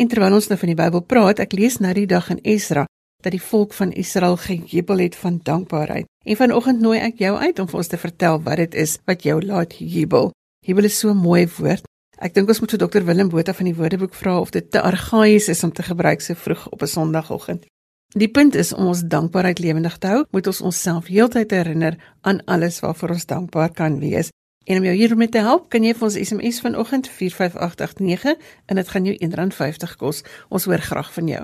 En 0.00 0.08
terwyl 0.08 0.32
ons 0.38 0.48
nou 0.48 0.56
van 0.58 0.72
die 0.72 0.78
Bybel 0.78 1.02
praat, 1.04 1.42
ek 1.44 1.52
lees 1.52 1.76
nou 1.84 1.92
die 1.94 2.08
dag 2.08 2.30
in 2.32 2.40
Esra 2.40 2.86
dat 3.24 3.32
die 3.32 3.40
volk 3.40 3.72
van 3.72 3.92
Israel 3.96 4.36
gejubel 4.36 5.00
het 5.00 5.16
van 5.16 5.38
dankbaarheid. 5.42 6.08
En 6.24 6.36
vanoggend 6.36 6.80
nooi 6.80 6.98
ek 7.00 7.20
jou 7.24 7.36
uit 7.36 7.58
om 7.58 7.68
vir 7.68 7.80
ons 7.80 7.88
te 7.88 8.00
vertel 8.00 8.40
wat 8.44 8.60
dit 8.60 8.74
is 8.80 8.98
wat 9.08 9.24
jou 9.24 9.38
laat 9.44 9.76
jubel. 9.80 10.32
Jubel 10.64 10.88
is 10.88 10.98
so 10.98 11.10
'n 11.10 11.16
mooi 11.16 11.48
woord. 11.58 11.84
Ek 12.18 12.34
dink 12.34 12.48
ons 12.48 12.60
moet 12.60 12.70
vir 12.70 12.78
dokter 12.78 13.04
Willem 13.04 13.28
Botha 13.28 13.52
van 13.52 13.66
die 13.66 13.74
Woordeboek 13.74 14.14
vra 14.14 14.40
of 14.40 14.50
dit 14.50 14.70
te 14.70 14.80
argaïes 14.80 15.48
is 15.48 15.64
om 15.64 15.72
te 15.72 15.82
gebruik 15.82 16.20
so 16.20 16.34
vroeg 16.34 16.68
op 16.68 16.82
'n 16.82 16.86
Sondagoggend. 16.86 17.66
Die 18.14 18.28
punt 18.30 18.54
is 18.54 18.68
om 18.70 18.86
ons 18.86 19.00
dankbaarheid 19.10 19.58
lewendig 19.58 19.96
te 19.98 20.06
hou, 20.06 20.20
moet 20.30 20.46
ons 20.46 20.60
onsself 20.62 21.08
heeltyd 21.10 21.50
herinner 21.50 21.96
aan 22.22 22.38
alles 22.46 22.76
waarvoor 22.78 23.16
ons 23.16 23.26
dankbaar 23.26 23.72
kan 23.74 23.96
wees. 23.98 24.30
En 24.70 24.78
om 24.78 24.84
jou 24.86 24.92
hiermee 24.94 25.28
te 25.28 25.42
help, 25.42 25.66
kan 25.72 25.82
jy 25.82 25.96
vir 25.98 26.06
ons 26.06 26.18
SMS 26.20 26.60
vanoggend 26.62 27.08
45889 27.10 28.36
en 28.70 28.78
dit 28.78 28.92
gaan 28.92 29.08
jou 29.10 29.16
R1.50 29.18 29.96
kos. 29.98 30.22
Ons 30.46 30.68
hoor 30.70 30.78
graag 30.78 31.10
van 31.16 31.32
jou. 31.32 31.42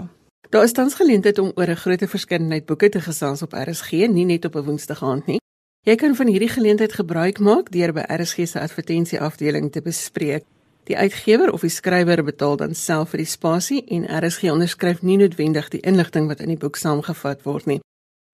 Daar 0.55 0.69
is 0.69 0.77
tans 0.79 0.95
geleentheid 0.95 1.43
om 1.43 1.51
oor 1.57 1.71
'n 1.75 1.83
groot 1.83 2.07
verskeidenheid 2.07 2.67
boeke 2.67 2.89
te 2.89 3.01
gesels 3.01 3.43
op 3.43 3.53
RSG, 3.53 4.07
nie 4.07 4.25
net 4.25 4.45
op 4.45 4.55
'n 4.55 4.65
Woensdag 4.65 5.03
aand 5.03 5.27
nie. 5.27 5.41
Jy 5.83 5.97
kan 5.97 6.15
van 6.15 6.27
hierdie 6.27 6.49
geleentheid 6.49 6.93
gebruik 6.93 7.39
maak 7.39 7.71
deur 7.71 7.93
by 7.93 8.05
RSG 8.07 8.47
se 8.47 8.61
advertensieafdeling 8.61 9.73
te 9.73 9.83
bespreek. 9.83 10.45
Die 10.91 10.99
uitgewer 10.99 11.53
of 11.55 11.63
die 11.63 11.71
skrywer 11.71 12.19
betaal 12.27 12.57
dan 12.59 12.73
self 12.75 13.13
vir 13.13 13.21
die 13.23 13.31
spasie 13.31 13.85
en 13.95 14.09
RSG 14.11 14.49
onderskryf 14.51 15.05
nie 15.07 15.21
noodwendig 15.21 15.69
die 15.71 15.79
inligting 15.87 16.27
wat 16.27 16.43
in 16.43 16.51
die 16.51 16.59
boek 16.59 16.81
saamgevat 16.81 17.45
word 17.47 17.69
nie. 17.71 17.77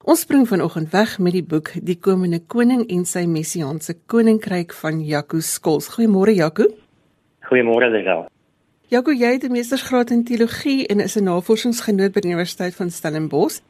Ons 0.09 0.23
spring 0.25 0.47
vanoggend 0.49 0.89
weg 0.95 1.19
met 1.21 1.37
die 1.37 1.45
boek 1.45 1.75
Die 1.85 1.99
komende 2.01 2.41
koning 2.55 2.87
en 2.89 3.05
sy 3.05 3.27
messiaanse 3.29 3.99
koninkryk 4.09 4.73
van 4.79 5.05
Jaco 5.05 5.43
Skols. 5.45 5.91
Goeiemôre 5.99 6.33
Jaco. 6.33 6.71
Goeiemôre 7.51 7.93
Lisel. 7.93 8.25
Jaco, 8.89 9.13
jy 9.13 9.37
het 9.37 9.45
'n 9.45 9.53
meestersgraad 9.53 10.11
in 10.11 10.25
teologie 10.25 10.89
en 10.89 11.01
is 11.01 11.17
'n 11.17 11.25
navorsingsgenoot 11.25 12.13
by 12.15 12.21
die 12.21 12.33
Universiteit 12.33 12.75
van 12.75 12.91
Stellenbosch. 12.91 13.61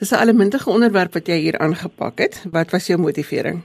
Dis 0.00 0.10
'n 0.10 0.18
allemintige 0.18 0.70
onderwerp 0.70 1.12
wat 1.14 1.26
jy 1.28 1.38
hier 1.38 1.58
aangepak 1.58 2.18
het. 2.18 2.44
Wat 2.50 2.70
was 2.72 2.86
jou 2.86 2.98
motivering? 2.98 3.62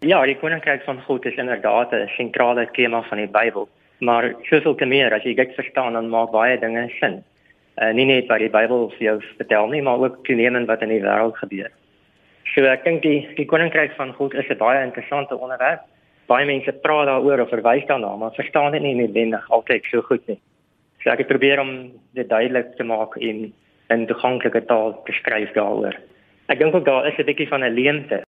Ja, 0.00 0.24
die 0.24 0.38
koninkryk 0.38 0.82
van 0.84 1.02
God 1.02 1.24
is 1.26 1.36
inderdaad 1.36 1.92
'n 1.92 2.08
sentrale 2.16 2.68
tema 2.72 3.02
van 3.02 3.18
die 3.18 3.28
Bybel 3.28 3.68
Maar 3.98 4.34
soveel 4.42 4.74
te 4.74 4.84
meer 4.84 5.14
as 5.14 5.24
jy 5.24 5.34
dit 5.34 5.54
verstaan 5.54 5.92
dan 5.92 6.10
maak 6.12 6.30
baie 6.30 6.58
dinge 6.60 6.88
sin. 7.00 7.22
Uh 7.76 7.92
nie 7.92 8.06
net 8.08 8.28
wat 8.28 8.40
die 8.40 8.52
Bybel 8.52 8.90
vir 8.96 9.04
jou 9.04 9.16
vertel 9.36 9.68
nie, 9.68 9.82
maar 9.82 9.98
ook 9.98 10.24
toenemend 10.24 10.68
wat 10.68 10.82
in 10.82 10.92
die 10.92 11.02
wêreld 11.02 11.36
gebeur. 11.36 11.70
So 12.54 12.64
ek 12.64 12.84
dink 12.84 13.02
die 13.02 13.26
die 13.36 13.48
koninkryk 13.48 13.96
van 13.96 14.12
God 14.16 14.34
is 14.34 14.48
'n 14.48 14.58
baie 14.58 14.84
interessante 14.84 15.36
onderwerp. 15.36 15.80
Baie 16.26 16.46
mense 16.46 16.72
praat 16.72 17.06
daaroor 17.06 17.40
of 17.40 17.48
verwys 17.48 17.86
daarna, 17.86 18.16
maar 18.16 18.34
verstaan 18.34 18.72
dit 18.72 18.82
nie 18.82 18.94
noodwendig 18.94 19.50
altyd 19.50 19.84
so 19.84 20.02
goed 20.02 20.26
nie. 20.26 20.40
So 21.02 21.10
ek 21.10 21.18
het 21.18 21.28
probeer 21.28 21.60
om 21.60 21.92
dit 22.14 22.28
duidelik 22.28 22.76
te 22.76 22.84
maak 22.84 23.16
en 23.16 23.52
in 23.88 24.06
toeganklike 24.06 24.64
taal 24.66 25.02
te 25.04 25.12
skryf 25.12 25.52
daaroor. 25.52 25.94
Ek 26.48 26.58
dink 26.58 26.74
ook 26.74 26.84
daar 26.84 27.06
is 27.06 27.18
'n 27.18 27.24
bietjie 27.24 27.48
van 27.48 27.64
'n 27.64 27.74
leemte 27.74 28.22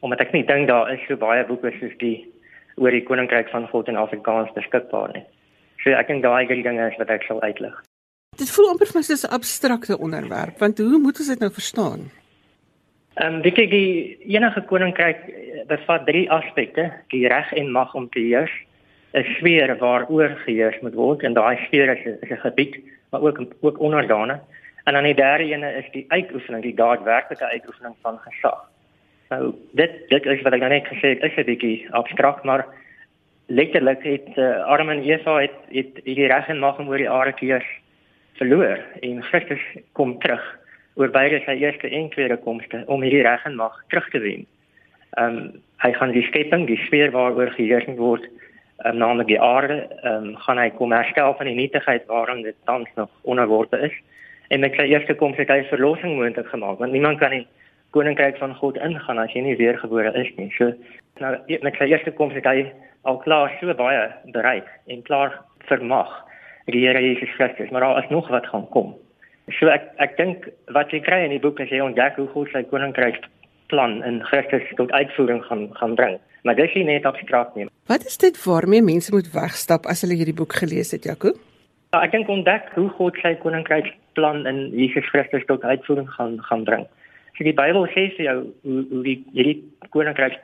omdat 0.00 0.20
ek 0.20 0.32
nie 0.32 0.44
dink 0.46 0.68
daar 0.68 0.92
is 0.92 1.00
so 1.08 1.16
baie 1.16 1.44
boeke 1.44 1.72
soos 1.80 1.96
die 1.98 2.26
oor 2.78 2.90
die 2.90 3.04
koninkryk 3.04 3.50
van 3.50 3.68
God 3.68 3.88
in 3.88 3.96
Afrikaans 3.96 4.52
beskikbaar 4.54 5.12
nie. 5.14 5.24
So 5.82 5.90
ek 5.90 6.08
dink 6.08 6.22
daai 6.22 6.46
dinge 6.46 6.88
is 6.90 6.98
wat 6.98 7.10
ek 7.10 7.26
sal 7.28 7.42
uitlig. 7.42 7.74
Dit 8.38 8.50
voel 8.54 8.70
amper 8.70 8.86
vir 8.86 8.98
my 9.00 9.02
soos 9.02 9.24
'n 9.26 9.34
abstrakte 9.34 9.98
onderwerp, 9.98 10.58
want 10.58 10.78
hoe 10.78 10.98
moet 10.98 11.18
ons 11.18 11.28
dit 11.28 11.40
nou 11.40 11.50
verstaan? 11.50 12.10
Ehm 13.18 13.34
um, 13.34 13.42
die, 13.42 13.52
die 13.52 14.18
enige 14.36 14.62
koninkryk 14.62 15.18
bevat 15.66 16.06
drie 16.06 16.30
aspekte: 16.30 16.92
die 17.08 17.26
reg 17.28 17.52
en 17.52 17.72
mag 17.72 17.94
om 17.94 18.08
te 18.08 18.20
heers, 18.20 18.54
'n 19.12 19.24
sfeer 19.38 19.76
waaroor 19.78 20.36
geheers 20.44 20.78
moet 20.82 20.94
word 20.94 21.22
en 21.22 21.34
daai 21.34 21.56
sfeer 21.66 21.88
is 21.96 22.30
'n 22.30 22.36
gebied, 22.46 22.78
maar 23.10 23.20
ook 23.20 23.38
ook 23.60 23.80
onderdane. 23.80 24.40
En 24.84 24.94
dan 24.94 25.04
die 25.04 25.14
derde 25.14 25.44
ene 25.44 25.72
is 25.72 25.90
die 25.92 26.04
uitoefening, 26.08 26.62
die 26.62 26.74
daadwerklike 26.74 27.44
uitoefening 27.44 27.94
van 28.02 28.18
gesag. 28.18 28.70
Nou 29.28 29.54
dit 29.76 29.96
dit 30.08 30.26
is 30.26 30.42
wat 30.42 30.54
ek 30.56 30.62
nou 30.64 30.70
net 30.72 30.86
gesê 30.88 31.14
het, 31.14 31.24
is 31.24 31.36
'n 31.36 31.44
bietjie 31.44 31.88
abstrakt, 31.90 32.44
maar 32.44 32.66
letterlik 33.46 34.02
het 34.02 34.28
uh, 34.36 34.64
Adam 34.64 34.90
en 34.90 35.02
Eva 35.02 35.40
het 35.40 35.56
het 35.68 36.00
die 36.04 36.26
reg 36.26 36.48
en 36.48 36.58
mag 36.58 36.78
om 36.78 36.88
oor 36.88 37.00
die 37.00 37.10
aarde 37.10 37.34
te 37.36 37.44
heers 37.44 37.68
verloor 38.36 38.78
en 39.02 39.22
Christus 39.22 39.62
kom 39.92 40.18
terug 40.18 40.44
oor 40.94 41.10
beide 41.10 41.40
sy 41.44 41.56
eerste 41.60 41.88
en 41.88 42.10
tweede 42.10 42.36
komste 42.36 42.82
om 42.86 43.02
hierdie 43.02 43.22
reg 43.22 43.44
en 43.44 43.56
mag 43.56 43.84
terug 43.88 44.08
te 44.10 44.18
wen. 44.18 44.46
Ehm 45.16 45.36
um, 45.36 45.62
hy 45.78 45.92
gaan 45.92 46.10
die 46.10 46.26
skepping, 46.26 46.66
die 46.66 46.80
sfeer 46.88 47.12
waaroor 47.14 47.52
geheers 47.54 47.86
word, 47.96 48.24
um, 48.84 48.96
naamlik 48.96 49.26
die 49.26 49.40
aarde, 49.40 49.86
ehm 50.02 50.32
um, 50.32 50.36
gaan 50.36 50.58
hy 50.58 50.70
kom 50.70 50.92
herstel 50.92 51.34
van 51.34 51.46
die 51.46 51.54
nietigheid 51.54 52.06
waarin 52.06 52.42
dit 52.42 52.56
tans 52.64 52.88
nog 52.96 53.10
onderworpe 53.22 53.78
is 53.78 53.94
en 54.48 54.60
met 54.60 54.74
sy 54.74 54.88
eerste 54.88 55.14
koms 55.14 55.36
het 55.36 55.48
hy 55.52 55.62
verlossing 55.70 56.16
moontlik 56.16 56.48
gemaak 56.48 56.78
want 56.78 56.92
niemand 56.92 57.18
kan 57.18 57.30
die 57.36 57.46
koninkryk 57.96 58.38
van 58.38 58.54
God 58.60 58.76
ingaan 58.84 59.18
as 59.18 59.32
jy 59.32 59.42
nie 59.46 59.56
weergebore 59.56 60.12
is 60.20 60.30
nie. 60.36 60.50
So 60.58 60.72
nou 61.22 61.34
met 61.64 61.78
sy 61.78 61.88
eerste 61.90 62.12
koms 62.14 62.36
het 62.38 62.46
hy 62.46 62.68
al 63.08 63.20
klaar 63.24 63.52
so 63.60 63.74
baie 63.74 64.06
bereik 64.34 64.68
en 64.92 65.04
klaar 65.06 65.34
vermag 65.70 66.10
die 66.68 66.84
Here 66.84 67.00
Jesus 67.00 67.30
Christus, 67.36 67.70
maar 67.70 67.80
daar 67.80 68.02
is 68.02 68.10
nog 68.10 68.28
wat 68.28 68.46
gaan 68.46 68.68
kom. 68.74 68.94
So 69.58 69.70
ek 69.72 69.88
ek 70.04 70.16
dink 70.20 70.48
wat 70.76 70.92
jy 70.92 71.00
kry 71.04 71.22
in 71.24 71.32
die 71.32 71.42
boek 71.42 71.60
is 71.64 71.72
jy 71.72 71.80
ontdek 71.80 72.18
hoe 72.20 72.28
God 72.34 72.52
sy 72.52 72.62
koninkryk 72.68 73.22
plan 73.72 74.02
in 74.04 74.20
Christus 74.28 74.64
tot 74.76 74.92
uitvoering 74.92 75.40
gaan 75.48 75.68
gaan 75.80 75.94
bring. 75.96 76.18
Maar 76.44 76.56
dis 76.60 76.74
nie 76.76 76.84
net 76.84 77.08
abstrakt 77.08 77.56
nie. 77.56 77.68
Wat 77.88 78.04
is 78.04 78.20
dit 78.20 78.36
waarmee 78.44 78.84
mense 78.84 79.12
moet 79.12 79.30
wegstap 79.32 79.88
as 79.88 80.04
hulle 80.04 80.16
hierdie 80.20 80.36
boek 80.36 80.60
gelees 80.60 80.92
het, 80.92 81.08
Jaco? 81.08 81.32
Ja, 81.92 82.02
ek 82.04 82.12
dink 82.12 82.28
ontdek 82.28 82.68
hoe 82.76 82.88
God 82.98 83.16
sy 83.24 83.32
koninkryk 83.40 83.94
plan 84.18 84.44
in 84.46 84.68
Jesus 84.76 85.08
Christus 85.08 85.44
tot 85.48 85.64
uitvoering 85.64 86.08
gaan 86.16 86.36
gaan 86.44 86.64
bring. 86.68 86.86
So 87.38 87.44
die 87.46 87.54
Bybel 87.54 87.84
sê 87.94 88.08
vir 88.16 88.24
jou 88.24 88.38
hoe 88.66 88.80
hoe 88.90 89.02
die 89.06 89.18
hierdie 89.30 89.60
koninkryk 89.94 90.40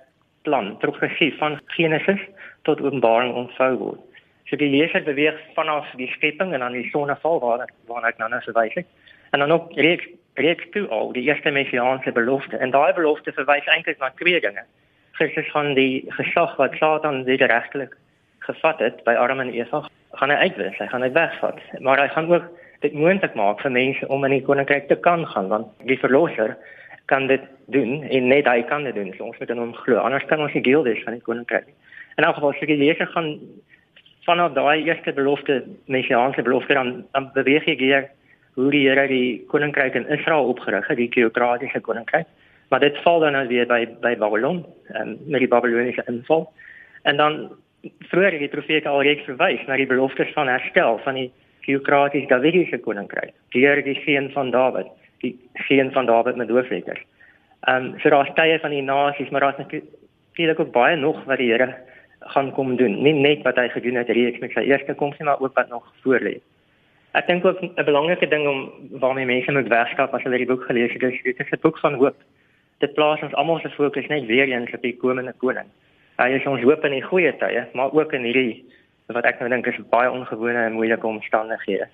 plan 0.47 0.77
progressief 0.79 1.35
van 1.41 1.57
Genesis 1.75 2.21
tot 2.69 2.79
Openbaring 2.85 3.33
ontvou 3.35 3.73
word. 3.81 4.21
So 4.47 4.55
die 4.61 4.69
leser 4.71 5.03
beweeg 5.03 5.41
vanaf 5.57 5.89
die 5.99 6.07
skepping 6.13 6.53
en 6.55 6.63
dan 6.63 6.77
die 6.79 6.87
sonneval 6.93 7.41
waar 7.43 7.65
waar 7.91 8.07
ek 8.07 8.21
nou 8.23 8.28
nou 8.30 8.39
verwys 8.47 8.76
het. 8.78 8.87
En 9.35 9.43
dan 9.43 9.50
ook 9.50 9.75
reeks 9.75 10.07
reeks 10.39 10.71
toe 10.71 10.85
al 10.95 11.11
die 11.17 11.25
eerste 11.26 11.50
messiaanse 11.50 12.13
belofte 12.15 12.63
en 12.63 12.71
daai 12.71 12.93
belofte 12.95 13.35
verwys 13.35 13.67
eintlik 13.75 13.99
na 13.99 14.13
twee 14.23 14.39
dinge. 14.41 14.63
Christus 15.19 15.50
gaan 15.50 15.75
die 15.75 16.04
gesag 16.15 16.54
wat 16.63 16.78
Satan 16.78 17.25
wederregtelik 17.26 17.99
gevat 18.47 18.78
het 18.78 19.02
by 19.02 19.17
Adam 19.19 19.43
en 19.43 19.50
Eva 19.50 19.83
gaan 20.15 20.30
hy 20.30 20.47
uitwis, 20.47 20.78
hy 20.78 20.87
gaan 20.87 21.02
dit 21.02 21.19
wegvat. 21.19 21.59
Maar 21.83 22.04
hy 22.04 22.09
gaan 22.15 22.30
ook 22.30 22.47
dit 22.87 22.95
moontlik 22.95 23.35
maak 23.35 23.63
vir 23.67 23.75
mense 23.75 24.09
om 24.09 24.25
in 24.26 24.37
die 24.37 24.47
koninkryk 24.47 24.87
te 24.87 24.99
kan 25.07 25.26
gaan 25.26 25.50
want 25.50 25.87
die 25.91 25.99
verlosser 25.99 26.54
kan 27.10 27.26
dit 27.26 27.40
doen 27.67 28.02
en 28.02 28.26
net 28.28 28.49
hy 28.49 28.62
kan 28.69 28.84
dit 28.84 28.95
doen. 28.95 29.12
So 29.17 29.25
ons 29.25 29.38
moet 29.38 29.50
in 29.50 29.60
hom 29.60 29.75
glo. 29.75 30.00
Anders 30.00 30.25
kan 30.30 30.40
ons 30.40 30.52
nie 30.56 30.64
deel 30.64 30.84
wees 30.86 31.02
van 31.04 31.17
die 31.17 31.25
koninkryk 31.25 31.67
nie. 31.67 31.76
En 32.17 32.25
in 32.25 32.34
geval 32.34 32.52
as 32.52 32.60
jy 32.62 32.76
lees 32.78 33.00
gaan 33.12 33.30
vanaf 34.25 34.54
daai 34.56 34.84
eerste 34.84 35.12
belofte 35.12 35.62
messiaanse 35.86 36.43
belofte 36.43 36.75
dan 36.75 37.04
dan 37.12 37.30
beweeg 37.34 37.67
jy 37.69 37.76
hier 37.80 38.08
hoe 38.54 38.71
die 38.71 38.86
Here 38.88 39.06
die 39.10 39.45
koninkryk 39.50 39.95
in 39.99 40.08
Israel 40.08 40.49
opgerig 40.49 40.86
het 40.88 40.97
die 40.97 41.10
teokratiese 41.10 41.80
koninkryk. 41.80 42.26
Maar 42.71 42.80
dit 42.80 42.99
val 43.02 43.21
dan 43.21 43.32
nou 43.32 43.47
weer 43.49 43.67
by 43.67 43.84
by 44.00 44.14
Babylon 44.17 44.64
um, 44.95 45.17
met 45.26 45.40
die 45.40 45.49
Babyloniese 45.49 46.04
inval. 46.06 46.52
En 47.02 47.17
dan 47.17 47.50
vroeër 48.10 48.38
die 48.38 48.49
profete 48.49 48.88
al 48.88 49.02
reeds 49.02 49.26
verwys 49.28 49.67
na 49.67 49.76
die 49.76 49.90
beloftes 49.90 50.32
van 50.32 50.49
herstel 50.49 50.99
van 51.04 51.14
die 51.14 51.30
teokratiese 51.67 52.28
Davidiese 52.28 52.78
koninkryk. 52.78 53.34
Deur 53.52 53.82
die 53.82 53.99
seun 54.04 54.30
van 54.32 54.50
Dawid, 54.50 54.88
die 55.25 55.34
seun 55.67 55.91
van 55.93 56.06
Dawid 56.06 56.37
met 56.37 56.52
hoofletters. 56.52 57.02
Ehm 57.65 57.84
um, 57.84 58.00
so 58.00 58.13
daar's 58.13 58.32
tye 58.37 58.58
van 58.60 58.71
die 58.71 58.82
nasies, 58.84 59.30
maar 59.30 59.41
daar's 59.41 59.60
natuurlik 59.60 60.60
ook 60.60 60.73
baie 60.73 60.97
nog 60.97 61.25
wat 61.25 61.39
die 61.39 61.50
Here 61.52 61.75
gaan 62.21 62.52
kom 62.52 62.76
doen. 62.76 63.02
Nie 63.02 63.13
net 63.13 63.43
wat 63.43 63.56
hy 63.56 63.69
gedoen 63.69 64.00
het 64.00 64.08
reeds 64.08 64.39
met 64.41 64.52
sy 64.52 64.65
eerste 64.69 64.95
koms 64.95 65.19
nie, 65.19 65.28
maar 65.28 65.41
ook 65.41 65.56
wat 65.56 65.69
nog 65.69 65.87
voorlê. 66.04 66.39
Ek 67.15 67.26
dink 67.26 67.45
ook 67.45 67.60
'n 67.63 67.84
belangrike 67.84 68.28
ding 68.28 68.49
om 68.49 68.71
waarmee 69.00 69.26
mense 69.26 69.52
moet 69.52 69.69
wegstap 69.69 70.15
as 70.15 70.23
hulle 70.23 70.37
die 70.37 70.47
boek 70.47 70.65
gelees 70.65 70.93
het, 70.93 71.02
is 71.02 71.23
dit 71.23 71.41
is 71.41 71.50
'n 71.50 71.60
boek 71.60 71.78
van 71.78 71.95
hoop. 71.95 72.17
Dit 72.78 72.95
plaas 72.95 73.23
ons 73.23 73.34
almal 73.34 73.58
se 73.58 73.71
fokus 73.71 74.06
net 74.06 74.26
weer 74.26 74.49
eens 74.49 74.75
op 74.75 74.82
die 74.82 74.97
komende 74.97 75.34
koning. 75.39 75.69
Hy 76.17 76.28
is 76.28 76.47
ons 76.47 76.63
hoop 76.63 76.84
in 76.84 76.91
die 76.91 77.02
goeie 77.02 77.37
tye, 77.37 77.67
maar 77.73 77.93
ook 77.93 78.13
in 78.13 78.23
hierdie 78.23 78.65
wat 79.06 79.25
ek 79.25 79.41
nou 79.41 79.49
dink 79.49 79.67
is 79.67 79.89
baie 79.91 80.10
ongewone 80.10 80.65
en 80.65 80.73
moeilike 80.73 81.06
omstandighede. 81.06 81.89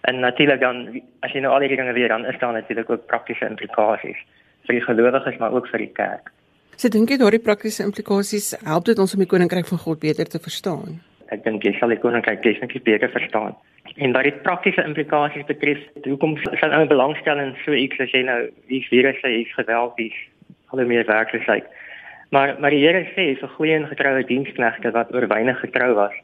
En 0.00 0.20
natuurlik 0.20 0.60
dan 0.60 0.86
as 1.20 1.32
jy 1.32 1.40
nou 1.40 1.52
al 1.54 1.64
hierdie 1.64 1.78
dinge 1.80 1.92
weer 1.92 2.08
dan 2.08 2.26
is 2.26 2.38
daar 2.38 2.52
natuurlik 2.52 2.90
ook 2.90 3.06
praktiese 3.06 3.46
implikasies 3.48 4.18
vir 4.66 4.78
die 4.78 4.84
gelowiges 4.84 5.38
maar 5.38 5.52
ook 5.52 5.68
vir 5.68 5.78
die 5.78 5.92
kerk. 5.92 6.32
So 6.76 6.88
dink 6.92 7.10
jy 7.10 7.16
daardie 7.16 7.40
praktiese 7.40 7.82
implikasies 7.82 8.52
help 8.64 8.84
dit 8.84 8.98
ons 8.98 9.14
om 9.14 9.22
die 9.22 9.30
koninkryk 9.30 9.66
van 9.66 9.78
God 9.78 10.00
beter 10.00 10.28
te 10.28 10.38
verstaan? 10.42 11.00
Ek 11.34 11.42
dink 11.44 11.64
jy 11.64 11.72
sal 11.78 11.90
die 11.90 11.98
koninkryk 12.02 12.42
definitief 12.44 12.84
beter 12.86 13.10
verstaan. 13.10 13.56
En 13.96 14.12
wat 14.12 14.26
die 14.28 14.34
praktiese 14.44 14.84
implikasies 14.84 15.46
betref, 15.48 15.80
hoekom 16.04 16.36
sal 16.44 16.74
nou 16.74 16.84
belangstel 16.90 17.40
in 17.40 17.54
so 17.64 17.72
iets 17.72 17.98
as 18.02 18.12
jy 18.12 18.22
nou 18.26 18.38
die 18.68 18.82
virus 18.90 19.18
sê 19.22 19.32
is 19.40 19.56
geweld 19.56 19.98
is 20.04 20.14
al 20.74 20.84
meer 20.84 21.06
werklikheid. 21.08 21.66
Maar 22.34 22.56
maar 22.60 22.74
die 22.74 22.82
Here 22.84 23.04
sê 23.14 23.32
vir 23.40 23.52
goeie 23.56 23.74
en 23.78 23.88
getroue 23.88 24.26
diensknegte 24.28 24.92
wat 24.92 25.14
oor 25.14 25.28
weinig 25.30 25.60
getrou 25.62 25.94
was, 25.94 26.14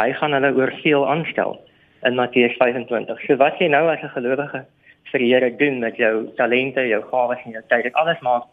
hy 0.00 0.12
gaan 0.18 0.32
hulle 0.32 0.54
oor 0.56 0.72
veel 0.82 1.06
aanstel 1.06 1.60
in 2.02 2.14
Matteus 2.14 2.56
25. 2.56 3.20
So 3.26 3.36
wat 3.36 3.58
jy 3.60 3.68
nou 3.68 3.88
as 3.88 4.02
'n 4.02 4.14
gelowige 4.14 4.64
vir 5.10 5.18
die 5.18 5.32
Here 5.32 5.50
doen 5.56 5.78
met 5.80 5.96
jou 5.96 6.32
talente, 6.36 6.86
jou 6.88 7.02
gawes 7.10 7.38
en 7.44 7.52
jou 7.52 7.62
tyd, 7.68 7.82
dit 7.82 7.94
alles 7.94 8.20
maak 8.20 8.44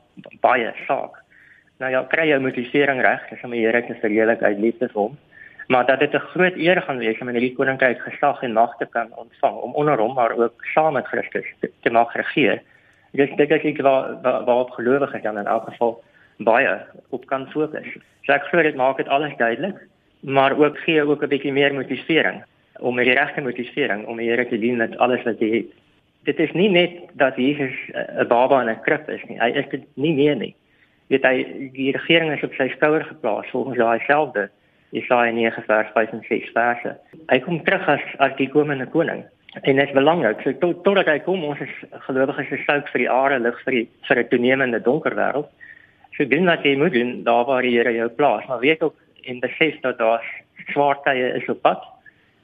baie 0.41 0.73
saak. 0.87 1.23
Nou 1.79 1.91
ja, 1.91 2.03
kry 2.03 2.27
jou 2.27 2.39
motivering 2.39 3.01
reg, 3.01 3.29
dis 3.29 3.43
om 3.43 3.51
die 3.51 3.65
Here 3.65 3.85
te 3.85 3.95
verheerlik 4.01 4.41
uit 4.41 4.59
liefde 4.59 4.89
vir 4.89 5.01
hom. 5.01 5.17
Maar 5.67 5.85
dat 5.85 5.99
dit 5.99 6.13
'n 6.13 6.29
groot 6.33 6.55
eer 6.55 6.81
gaan 6.81 6.97
wees 6.97 7.19
om 7.19 7.29
in 7.29 7.35
hierdie 7.35 7.55
koninkryk 7.55 7.99
gesag 7.99 8.41
en 8.43 8.53
mag 8.53 8.77
te 8.77 8.85
kan 8.85 9.07
ontvang 9.15 9.55
om 9.55 9.73
onder 9.73 9.97
hom 9.97 10.13
maar 10.13 10.31
ook 10.31 10.65
saam 10.73 10.93
met 10.93 11.07
Christus 11.07 11.45
te, 11.59 11.71
te 11.81 11.89
mag 11.89 12.13
regeer. 12.15 12.61
Dis 13.11 13.29
dit 13.35 13.51
is 13.51 13.63
ek 13.63 13.81
waar 13.81 14.21
waarop 14.21 14.71
gelowiges 14.71 15.21
dan 15.21 15.37
in 15.37 15.47
elk 15.47 15.63
geval 15.63 16.03
baie 16.37 16.85
op 17.09 17.25
kan 17.25 17.47
fokus. 17.51 17.87
So 18.23 18.33
ek 18.33 18.43
glo 18.43 18.61
dit 18.61 18.75
maak 18.75 18.97
dit 18.97 19.07
alles 19.07 19.35
duidelik 19.37 19.75
maar 20.21 20.57
ook 20.57 20.77
gee 20.77 21.03
ook 21.03 21.23
'n 21.23 21.29
bietjie 21.29 21.51
meer 21.51 21.73
motivering 21.73 22.43
om 22.79 22.95
die 22.95 23.13
regte 23.13 23.41
motivering 23.41 24.05
om 24.05 24.17
die 24.17 24.29
Here 24.29 24.47
te 24.47 24.59
dien 24.59 24.77
met 24.77 24.97
alles 24.97 25.23
wat 25.23 25.39
jy 25.39 25.51
het. 25.51 25.73
Dit 26.27 26.39
is 26.39 26.51
nie 26.51 26.69
net 26.69 26.91
dat 27.13 27.35
Jesus 27.35 27.75
'n 27.93 28.27
baba 28.27 28.61
in 28.61 28.69
'n 28.69 28.81
krib 28.81 29.09
is 29.09 29.23
nie. 29.27 29.39
Hy 29.39 29.49
is 29.49 29.69
dit 29.69 29.83
nie 29.95 30.13
meer 30.13 30.35
nie. 30.35 30.55
Weet 31.07 31.23
hy 31.23 31.69
die 31.73 31.91
regering 31.91 32.31
is 32.31 32.43
op 32.43 32.53
sy 32.53 32.67
skouer 32.69 33.03
geplaas 33.03 33.49
volgens 33.49 33.77
daai 33.77 33.99
selfde 34.07 34.49
Jesaja 34.91 35.31
9 35.31 35.63
vers 35.63 35.89
5 35.93 36.11
en 36.11 36.23
6 36.27 36.49
verse. 36.53 36.97
Hy 37.27 37.39
kom 37.39 37.63
terug 37.63 37.87
as 37.87 38.01
as 38.17 38.35
die 38.37 38.49
komende 38.49 38.85
koning. 38.85 39.23
En 39.61 39.75
dit 39.75 39.87
is 39.87 39.93
belangrik. 39.93 40.41
So 40.41 40.53
tot 40.57 40.83
totdat 40.83 41.05
hy 41.05 41.19
kom, 41.19 41.43
ons 41.43 41.59
is 41.59 41.75
gelowiges 42.07 42.47
se 42.47 42.57
sout 42.65 42.89
vir 42.93 42.99
die 42.99 43.09
aarde 43.09 43.39
lig 43.39 43.63
vir 43.63 43.73
die 43.73 43.87
vir 44.07 44.19
'n 44.19 44.27
toenemende 44.27 44.79
donker 44.79 45.15
wêreld. 45.15 45.49
So 46.17 46.25
doen 46.25 46.45
wat 46.45 46.63
jy 46.63 46.75
moet 46.75 46.93
doen 46.93 47.23
daar 47.23 47.45
waar 47.45 47.61
die 47.61 47.77
Here 47.77 47.93
jou 47.93 48.09
plaas, 48.09 48.45
maar 48.47 48.59
weet 48.59 48.81
ook 48.81 48.95
en 49.23 49.39
besef 49.39 49.79
dat 49.81 49.97
daar 49.97 50.23
swaar 50.71 50.97
tye 51.03 51.33
is 51.35 51.49
op 51.49 51.61
pad. 51.61 51.83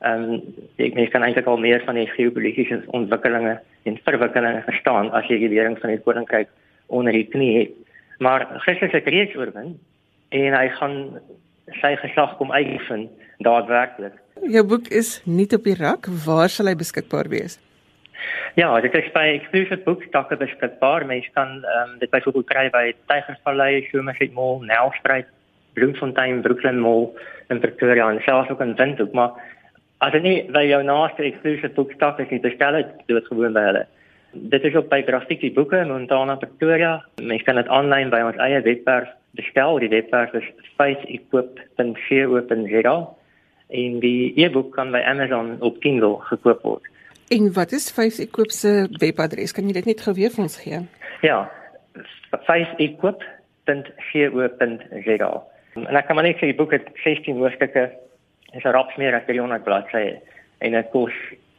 Ehm 0.03 0.23
um, 0.35 0.41
ek 0.83 0.97
mens 0.97 1.11
kan 1.13 1.23
eintlik 1.23 1.47
al 1.47 1.61
meer 1.63 1.83
van 1.85 1.95
die 1.95 2.09
geopolitiese 2.11 2.81
ontwikkelinge 2.87 3.59
en 3.87 3.99
verwikkelinge 4.07 4.63
verstaan 4.67 5.11
as 5.11 5.29
jy 5.31 5.39
die 5.43 5.53
lering 5.55 5.79
van 5.79 5.93
die 5.93 6.01
koninkryk 6.03 6.51
onder 6.87 7.15
die 7.15 7.27
knie 7.27 7.53
het. 7.59 7.77
Maar 8.19 8.47
Christus 8.65 8.91
het 8.91 9.07
reeds 9.07 9.35
oorwin 9.35 9.77
en 10.29 10.59
hy 10.59 10.67
gaan 10.79 10.97
sy 11.79 11.95
gesag 12.01 12.37
kom 12.37 12.51
uitvind 12.51 13.09
daadwerklik 13.43 14.19
jou 14.41 14.63
boek 14.67 14.89
is 14.91 15.21
nie 15.25 15.47
op 15.55 15.67
die 15.67 15.77
rak. 15.77 16.07
Waar 16.25 16.51
sal 16.51 16.69
hy 16.71 16.75
beskikbaar 16.79 17.29
wees? 17.31 17.59
Ja, 18.55 18.69
dit 18.81 18.93
is 18.95 19.09
by 19.15 19.25
Exclusive 19.33 19.81
Boekstakke 19.85 20.37
beskikbaar. 20.39 21.05
Mens 21.09 21.27
kan 21.33 21.63
um, 21.63 21.95
dit 21.99 22.11
byvoorbeeld 22.11 22.49
kry 22.51 22.67
by 22.73 22.83
Tygervallei, 23.11 23.87
Somerset 23.89 24.33
Mall, 24.33 24.61
Nelspruit, 24.67 25.27
Bloemfontein, 25.73 26.41
Brooklyn 26.45 26.79
Mall 26.79 27.09
en 27.49 27.59
Pretoria 27.59 28.09
en 28.11 28.21
selfs 28.25 28.51
ook 28.53 28.61
in 28.61 28.75
Windhoek, 28.77 29.11
maar 29.13 29.33
as 30.03 30.11
jy 30.15 30.21
nie 30.23 30.39
by 30.51 30.63
jou 30.67 30.81
naaste 30.83 31.23
Exclusive 31.23 31.69
Boekstakke 31.77 32.25
kan 32.27 32.41
bestel 32.43 32.73
het, 32.81 32.89
doen 33.07 33.17
dit 33.19 33.27
gewoon 33.29 33.55
by 33.55 33.63
hulle. 33.69 33.83
Dit 34.33 34.63
is 34.65 34.75
op 34.75 34.89
by 34.89 35.03
Graffiti 35.05 35.53
Boeke 35.53 35.77
in 35.77 35.93
Montana, 35.93 36.35
Pretoria. 36.41 36.93
Mens 37.21 37.43
kan 37.45 37.59
dit 37.59 37.69
aanlyn 37.69 38.09
by 38.11 38.21
ons 38.25 38.39
eie 38.41 38.59
webwerf 38.65 39.11
bestel. 39.37 39.79
Die 39.79 39.93
webwerf 39.93 40.31
is 40.39 40.47
faceequip.co.za 40.77 42.97
en 43.73 43.99
die 44.03 44.33
e-boek 44.37 44.69
kan 44.75 44.91
by 44.93 45.01
Amazon 45.07 45.55
op 45.65 45.79
Kindle 45.81 46.15
gekoop 46.29 46.61
word. 46.65 46.85
En 47.33 47.43
wat 47.53 47.71
is 47.71 47.91
Face 47.93 48.21
Equip 48.21 48.51
se 48.51 48.87
webadres? 49.01 49.53
Kan 49.53 49.67
jy 49.69 49.73
dit 49.79 49.89
net 49.93 50.01
gou 50.05 50.13
weer 50.17 50.31
vir 50.33 50.43
ons 50.43 50.57
gee? 50.61 50.79
Ja. 51.25 51.39
faceequip.co.za. 52.45 55.31
En 55.73 55.97
ek 55.97 56.05
kan 56.05 56.15
maar 56.17 56.27
net 56.27 56.37
sê 56.37 56.45
die 56.51 56.57
boek 56.57 56.73
het 56.75 56.87
16 57.05 57.39
hoofstukke. 57.41 57.83
Dit 58.53 58.61
is 58.61 58.69
'n 58.69 58.73
raps 58.73 58.95
meer 58.95 59.15
as 59.15 59.25
300 59.25 59.63
bladsye 59.63 60.21
en 60.57 60.71
dit 60.71 60.89
kos 60.91 61.13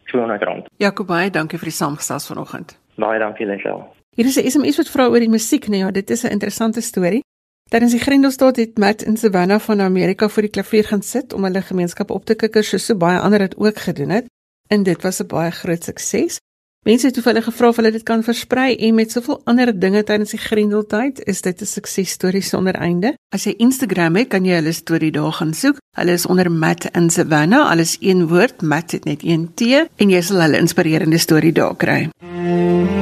200 0.05 0.43
rand. 0.43 0.67
Jakob, 0.77 1.07
baie 1.07 1.31
dankie 1.31 1.59
vir 1.59 1.69
die 1.69 1.77
saamgesels 1.77 2.27
vanoggend. 2.27 2.79
Baie 2.95 3.19
dankie 3.19 3.47
Lisel. 3.47 3.95
Hier 4.17 4.27
is 4.27 4.37
'n 4.37 4.51
SMS 4.51 4.77
wat 4.77 4.89
vra 4.89 5.09
oor 5.09 5.19
die 5.19 5.29
musiek, 5.29 5.69
nee 5.69 5.81
ja, 5.81 5.91
dit 5.91 6.11
is 6.11 6.23
'n 6.23 6.31
interessante 6.31 6.81
storie. 6.81 7.23
Tydens 7.71 7.93
die 7.93 8.01
Grendelstad 8.01 8.57
het 8.57 8.79
Matt 8.79 9.03
in 9.03 9.17
Savannah 9.17 9.61
van 9.61 9.81
Amerika 9.81 10.29
vir 10.29 10.43
die 10.43 10.51
klavier 10.51 10.85
gaan 10.85 11.03
sit 11.03 11.33
om 11.33 11.45
hulle 11.45 11.63
gemeenskap 11.63 12.11
op 12.11 12.25
te 12.25 12.35
kikker 12.35 12.65
soos 12.65 12.87
so 12.87 12.95
baie 12.95 13.19
ander 13.19 13.39
dit 13.39 13.57
ook 13.57 13.77
gedoen 13.77 14.11
het 14.11 14.27
en 14.69 14.83
dit 14.83 15.03
was 15.03 15.21
'n 15.21 15.27
baie 15.27 15.51
groot 15.51 15.85
sukses. 15.85 16.39
Mense 16.85 17.09
het 17.09 17.17
hulle 17.17 17.41
gevra 17.41 17.69
of 17.73 17.79
hulle 17.81 17.91
dit 17.95 18.03
kan 18.05 18.21
versprei 18.21 18.75
en 18.77 18.99
met 18.99 19.13
soveel 19.13 19.39
ander 19.49 19.71
dinge 19.73 20.03
tydens 20.05 20.35
die 20.35 20.41
Grendeltyd 20.43 21.23
is 21.25 21.41
dit 21.41 21.63
'n 21.63 21.65
suksesstorie 21.67 22.43
sonder 22.43 22.75
einde. 22.75 23.15
As 23.33 23.45
jy 23.45 23.55
Instagram 23.57 24.17
het, 24.17 24.29
kan 24.29 24.45
jy 24.45 24.55
hulle 24.55 24.73
storie 24.73 25.11
daar 25.11 25.33
gaan 25.33 25.55
soek. 25.55 25.79
Hulle 25.97 26.13
is 26.13 26.27
onder 26.27 26.51
Matt 26.51 26.85
in 26.93 27.11
Savannah, 27.11 27.71
alles 27.71 27.97
een 28.01 28.29
woord, 28.29 28.63
Matt 28.63 28.93
het 28.93 29.05
net 29.05 29.23
een 29.23 29.55
T 29.55 29.63
en 29.97 30.11
jy 30.11 30.21
sal 30.21 30.41
hulle 30.41 30.59
inspirerende 30.59 31.19
storie 31.19 31.53
daar 31.53 31.77
kry. 31.77 32.11
In 32.21 32.94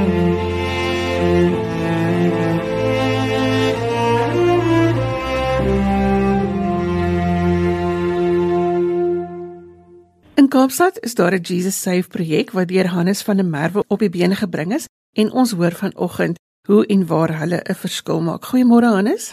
Kaapstad 10.63 10.99
is 11.03 11.15
daar 11.15 11.35
'n 11.35 11.47
Jesus 11.51 11.83
Save 11.83 12.09
projek 12.09 12.51
wat 12.51 12.69
deur 12.69 12.87
Hannes 12.87 13.23
van 13.23 13.37
der 13.37 13.47
Merwe 13.47 13.85
op 13.89 13.99
die 13.99 14.11
bene 14.11 14.35
gebring 14.35 14.73
is 14.73 14.87
en 15.21 15.33
ons 15.33 15.53
hoor 15.53 15.75
vanoggend 15.85 16.39
hoe 16.69 16.87
en 16.87 17.07
waar 17.07 17.33
hulle 17.41 17.61
'n 17.63 17.75
verskil 17.85 18.21
maak. 18.21 18.43
Goeiemôre 18.51 18.89
Hannes. 18.97 19.25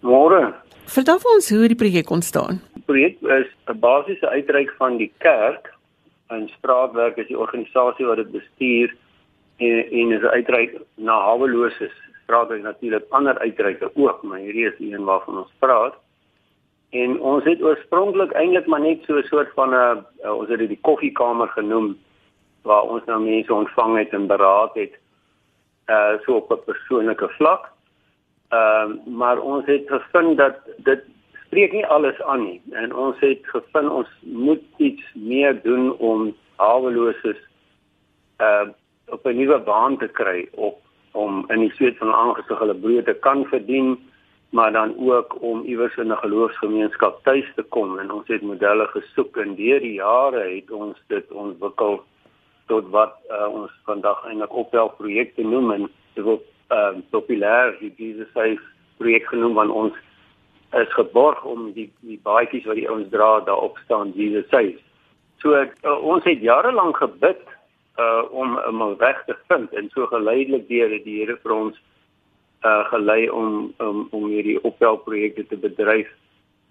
Môre. 0.00 0.52
Vertel 0.96 1.18
vir 1.18 1.30
ons 1.34 1.50
hoe 1.50 1.68
die 1.68 1.82
projek 1.82 2.10
ontstaan. 2.10 2.60
Die 2.74 2.86
projek 2.90 3.16
is 3.22 3.48
'n 3.66 3.78
basiese 3.78 4.28
uitreik 4.28 4.70
van 4.78 4.96
die 4.96 5.12
kerk 5.18 5.72
en 6.28 6.48
straatwerk 6.58 7.16
is 7.16 7.28
die 7.28 7.38
organisasie 7.38 8.06
wat 8.06 8.16
dit 8.16 8.30
bestuur 8.32 8.94
en 9.56 9.78
en 9.98 10.12
is 10.12 10.22
'n 10.22 10.34
uitreik 10.38 10.72
na 10.96 11.14
haweloses. 11.28 11.96
Straatwerk 12.22 12.62
natuurlik 12.62 13.04
ander 13.08 13.38
uitreike 13.38 13.90
ook, 13.94 14.22
maar 14.22 14.38
hierdie 14.38 14.66
is 14.66 14.78
een 14.78 15.04
waarvan 15.04 15.38
ons 15.38 15.52
praat. 15.58 15.94
En 16.94 17.16
ons 17.20 17.44
het 17.44 17.62
oorspronklik 17.62 18.32
eintlik 18.38 18.66
maar 18.70 18.80
net 18.80 19.02
so 19.04 19.18
'n 19.18 19.26
soort 19.30 19.50
van 19.54 19.70
'n 19.70 20.04
uh, 20.24 20.32
ons 20.38 20.48
het 20.48 20.58
dit 20.58 20.68
die 20.68 20.84
koffiekamer 20.88 21.48
genoem 21.48 21.98
waar 22.62 22.82
ons 22.82 23.04
nou 23.04 23.20
mense 23.20 23.54
ontvang 23.54 23.98
het 23.98 24.10
en 24.12 24.26
beraad 24.26 24.74
het 24.74 24.94
uh 25.86 26.14
so 26.24 26.36
op 26.36 26.50
'n 26.50 26.64
persoonlike 26.64 27.28
vlak. 27.28 27.72
Ehm 28.48 28.90
uh, 28.90 29.16
maar 29.18 29.38
ons 29.38 29.66
het 29.66 29.84
gevind 29.86 30.36
dat 30.36 30.56
dit 30.76 31.02
spreek 31.46 31.72
nie 31.72 31.86
alles 31.86 32.22
aan 32.22 32.44
nie 32.44 32.62
en 32.70 32.94
ons 32.94 33.20
het 33.20 33.42
gevind 33.42 33.90
ons 33.90 34.08
moet 34.20 34.62
iets 34.76 35.04
meer 35.14 35.62
doen 35.62 35.92
om 35.98 36.36
haweloses 36.56 37.40
uh 38.40 38.68
op 39.06 39.26
'n 39.26 39.36
nuwe 39.36 39.58
baan 39.58 39.98
te 39.98 40.08
kry 40.08 40.48
op 40.52 40.78
om 41.12 41.44
in 41.48 41.60
die 41.60 41.72
sweet 41.74 41.98
van 41.98 42.14
aangesig 42.14 42.58
hulle 42.58 42.74
brood 42.74 43.04
te 43.04 43.14
kan 43.14 43.44
verdien 43.44 43.98
maar 44.54 44.72
dan 44.72 44.94
ook 44.98 45.42
om 45.42 45.64
iewers 45.64 45.96
in 45.96 46.12
'n 46.12 46.16
geloofsgemeenskap 46.16 47.22
tuis 47.22 47.48
te 47.54 47.62
kom 47.62 47.98
en 47.98 48.10
ons 48.10 48.28
het 48.28 48.42
modelle 48.42 48.86
gesoek 48.86 49.36
en 49.36 49.54
deur 49.54 49.80
die 49.80 49.92
jare 49.92 50.42
het 50.54 50.70
ons 50.70 50.98
dit 51.06 51.32
ontwikkel 51.32 52.02
tot 52.66 52.88
wat 52.90 53.14
uh, 53.30 53.48
ons 53.48 53.70
vandag 53.84 54.24
eintlik 54.24 54.54
opbel 54.54 54.88
projekte 54.88 55.42
noem 55.42 55.70
en 55.70 55.90
dit 56.14 56.24
word 56.24 56.44
uh, 56.70 56.94
populêr 57.10 57.74
die 57.80 57.92
Jesus 57.96 58.30
Safe 58.32 58.62
projek 58.96 59.26
genoem 59.26 59.54
want 59.54 59.70
ons 59.70 59.94
is 60.72 60.92
geborg 60.92 61.44
om 61.44 61.72
die 61.72 61.90
die 62.00 62.20
baadjies 62.22 62.64
wat 62.64 62.78
die 62.78 62.88
ouens 62.88 63.10
dra 63.10 63.40
daarop 63.40 63.78
staan 63.84 64.12
Jesus 64.14 64.48
Safe. 64.48 64.78
So 65.42 65.50
uh, 65.50 65.98
ons 66.02 66.24
het 66.24 66.40
jare 66.40 66.72
lank 66.72 66.96
gebid 66.96 67.42
uh, 67.98 68.22
om 68.30 68.58
'n 68.82 68.96
weg 68.96 69.24
te 69.26 69.36
vind 69.48 69.74
en 69.74 69.90
so 69.90 70.06
geleidelik 70.06 70.68
deur 70.68 70.88
die 70.88 71.18
Here 71.18 71.36
vir 71.42 71.52
ons 71.52 71.76
uh 72.64 72.84
gelei 72.90 73.30
om 73.30 73.74
um, 73.78 74.06
om 74.10 74.28
hierdie 74.32 74.60
opbelprojekte 74.64 75.46
te 75.46 75.56
bedryf 75.56 76.08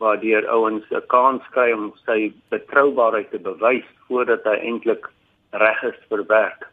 waardeur 0.03 0.47
ouens 0.49 0.85
'n 0.89 1.05
kans 1.07 1.43
kry 1.55 1.71
om 1.71 1.93
sy 2.05 2.33
betroubaarheid 2.49 3.29
te 3.31 3.39
bewys 3.39 3.85
voordat 4.07 4.43
hy 4.43 4.57
eintlik 4.69 5.09
reg 5.51 5.83
is 5.83 5.99
vir 6.09 6.25
werk. 6.27 6.69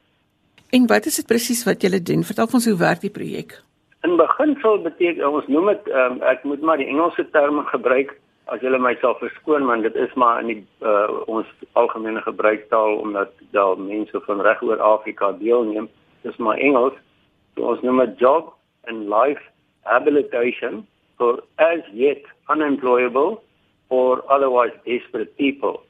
En 0.73 0.87
wat 0.87 1.07
is 1.07 1.17
dit 1.17 1.27
presies 1.27 1.65
wat 1.65 1.83
julle 1.83 2.03
doen? 2.03 2.25
Vertel 2.25 2.49
ons 2.55 2.67
hoe 2.67 2.79
werk 2.79 3.01
die 3.01 3.17
projek? 3.19 3.59
In 4.07 4.17
beginsel 4.17 4.79
beteken 4.83 5.29
ons 5.29 5.47
noem 5.47 5.67
dit 5.67 5.89
um, 5.93 6.23
ek 6.23 6.45
moet 6.45 6.63
maar 6.63 6.79
die 6.81 6.89
Engelse 6.89 7.27
terme 7.31 7.65
gebruik 7.69 8.17
as 8.51 8.63
julle 8.65 8.79
my 8.79 8.95
sal 9.01 9.15
verskoon 9.19 9.67
want 9.67 9.83
dit 9.83 9.97
is 9.97 10.15
maar 10.15 10.41
in 10.43 10.47
die 10.47 10.63
uh, 10.83 11.11
ons 11.27 11.47
algemene 11.73 12.23
gebruiktaal 12.23 12.97
omdat 13.03 13.35
daar 13.51 13.79
mense 13.79 14.21
van 14.27 14.41
reg 14.41 14.63
oor 14.63 14.81
Afrika 14.81 15.33
deelneem. 15.33 15.89
Dis 16.23 16.37
maar 16.37 16.59
Engels. 16.59 16.97
So 17.55 17.69
ons 17.75 17.83
noem 17.83 17.99
dit 18.07 18.19
job 18.25 18.55
and 18.87 19.09
life 19.09 19.43
habilitation 19.83 20.87
for 21.17 21.43
as 21.59 21.81
yet 21.93 22.23
unemployable 22.49 23.43
or 23.89 24.23
otherwise 24.33 24.73
desperate 24.85 25.37
people. 25.37 25.83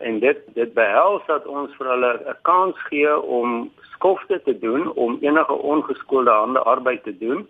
En 0.00 0.18
dit 0.18 0.38
dit 0.54 0.74
behels 0.74 1.22
dat 1.26 1.46
ons 1.46 1.74
vir 1.78 1.86
hulle 1.86 2.12
'n 2.32 2.36
kans 2.42 2.76
gee 2.88 3.20
om 3.38 3.70
skofte 3.94 4.42
te 4.42 4.58
doen 4.58 4.92
om 4.92 5.18
enige 5.20 5.52
ongeskoolde 5.52 6.30
hande 6.30 6.60
arbeid 6.60 7.02
te 7.02 7.18
doen, 7.18 7.46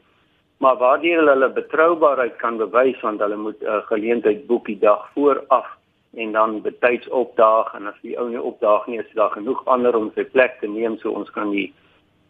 maar 0.58 0.76
waardeur 0.76 1.16
hulle 1.16 1.30
hulle 1.30 1.52
betroubaarheid 1.52 2.36
kan 2.36 2.56
bewys 2.56 3.00
want 3.00 3.20
hulle 3.20 3.36
moet 3.36 3.60
'n 3.60 3.66
uh, 3.66 3.80
geleentheid 3.86 4.46
boek 4.46 4.66
die 4.66 4.78
dag 4.78 5.10
vooraf 5.14 5.68
en 6.14 6.32
dan 6.32 6.60
betyds 6.62 7.08
opdaag 7.08 7.74
en 7.74 7.86
as 7.86 7.98
die 8.02 8.18
ou 8.18 8.28
nie 8.28 8.42
opdaag 8.42 8.86
nie 8.86 8.98
is 8.98 9.14
daar 9.14 9.30
genoeg 9.30 9.64
ander 9.66 9.96
om 9.96 10.10
sy 10.14 10.24
plek 10.24 10.60
te 10.60 10.66
neem 10.66 10.98
so 10.98 11.10
ons 11.10 11.30
kan 11.30 11.50
die 11.50 11.74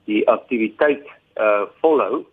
die 0.04 0.22
aktiwiteit 0.28 1.06
uh 1.40 1.64
volhou 1.80 2.24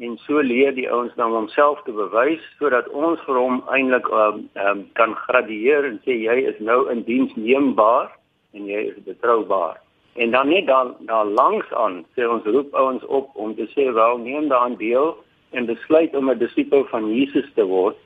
en 0.00 0.16
so 0.24 0.40
leer 0.40 0.72
die 0.74 0.88
ouens 0.88 1.12
dan 1.20 1.34
homself 1.36 1.82
te 1.84 1.92
bewys 1.92 2.44
sodat 2.58 2.88
ons 2.96 3.20
vir 3.26 3.36
hom 3.36 3.60
eintlik 3.74 4.06
um, 4.08 4.46
um, 4.64 4.86
kan 4.96 5.12
gradueer 5.26 5.84
en 5.84 5.98
sê 6.06 6.16
jy 6.22 6.36
is 6.52 6.60
nou 6.64 6.86
in 6.92 7.02
diens 7.04 7.34
neembaar 7.36 8.08
en 8.56 8.68
jy 8.70 8.86
is 8.90 9.02
betroubaar. 9.04 9.76
En 10.16 10.32
dan 10.32 10.48
net 10.48 10.66
dan 10.66 10.94
dan 11.10 11.34
langs 11.36 11.68
aan 11.76 12.00
sê 12.16 12.24
ons 12.24 12.48
roep 12.48 12.72
ouens 12.74 13.04
op 13.06 13.28
om 13.34 13.52
te 13.58 13.68
sê 13.74 13.90
wel 13.92 14.22
neem 14.24 14.48
daaraan 14.48 14.78
deel 14.80 15.12
en 15.52 15.68
besluit 15.68 16.16
om 16.16 16.30
'n 16.30 16.38
disipel 16.38 16.84
van 16.94 17.12
Jesus 17.14 17.52
te 17.54 17.64
word 17.64 17.96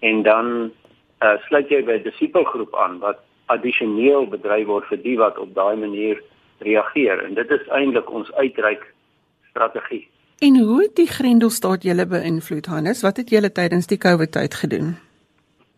en 0.00 0.22
dan 0.22 0.72
uh, 1.20 1.36
sluit 1.46 1.68
jy 1.68 1.84
by 1.84 2.00
'n 2.00 2.08
disipelgroep 2.08 2.74
aan 2.76 2.98
wat 3.04 3.20
addisioneel 3.46 4.26
bedryf 4.26 4.66
word 4.66 4.88
vir 4.88 5.02
die 5.02 5.18
wat 5.18 5.38
op 5.38 5.54
daai 5.54 5.76
manier 5.76 6.22
reageer 6.58 7.24
en 7.24 7.34
dit 7.34 7.50
is 7.50 7.68
eintlik 7.68 8.10
ons 8.10 8.32
uitreik 8.32 8.94
strategie. 9.50 10.08
En 10.38 10.58
hoe 10.58 10.82
het 10.82 10.96
die 10.96 11.06
Grendelstaat 11.06 11.82
julle 11.82 12.06
beïnvloed 12.06 12.66
Hannes? 12.66 13.02
Wat 13.02 13.16
het 13.16 13.30
julle 13.30 13.52
tydens 13.52 13.86
die 13.86 13.98
COVID 13.98 14.32
tyd 14.32 14.54
gedoen? 14.54 14.96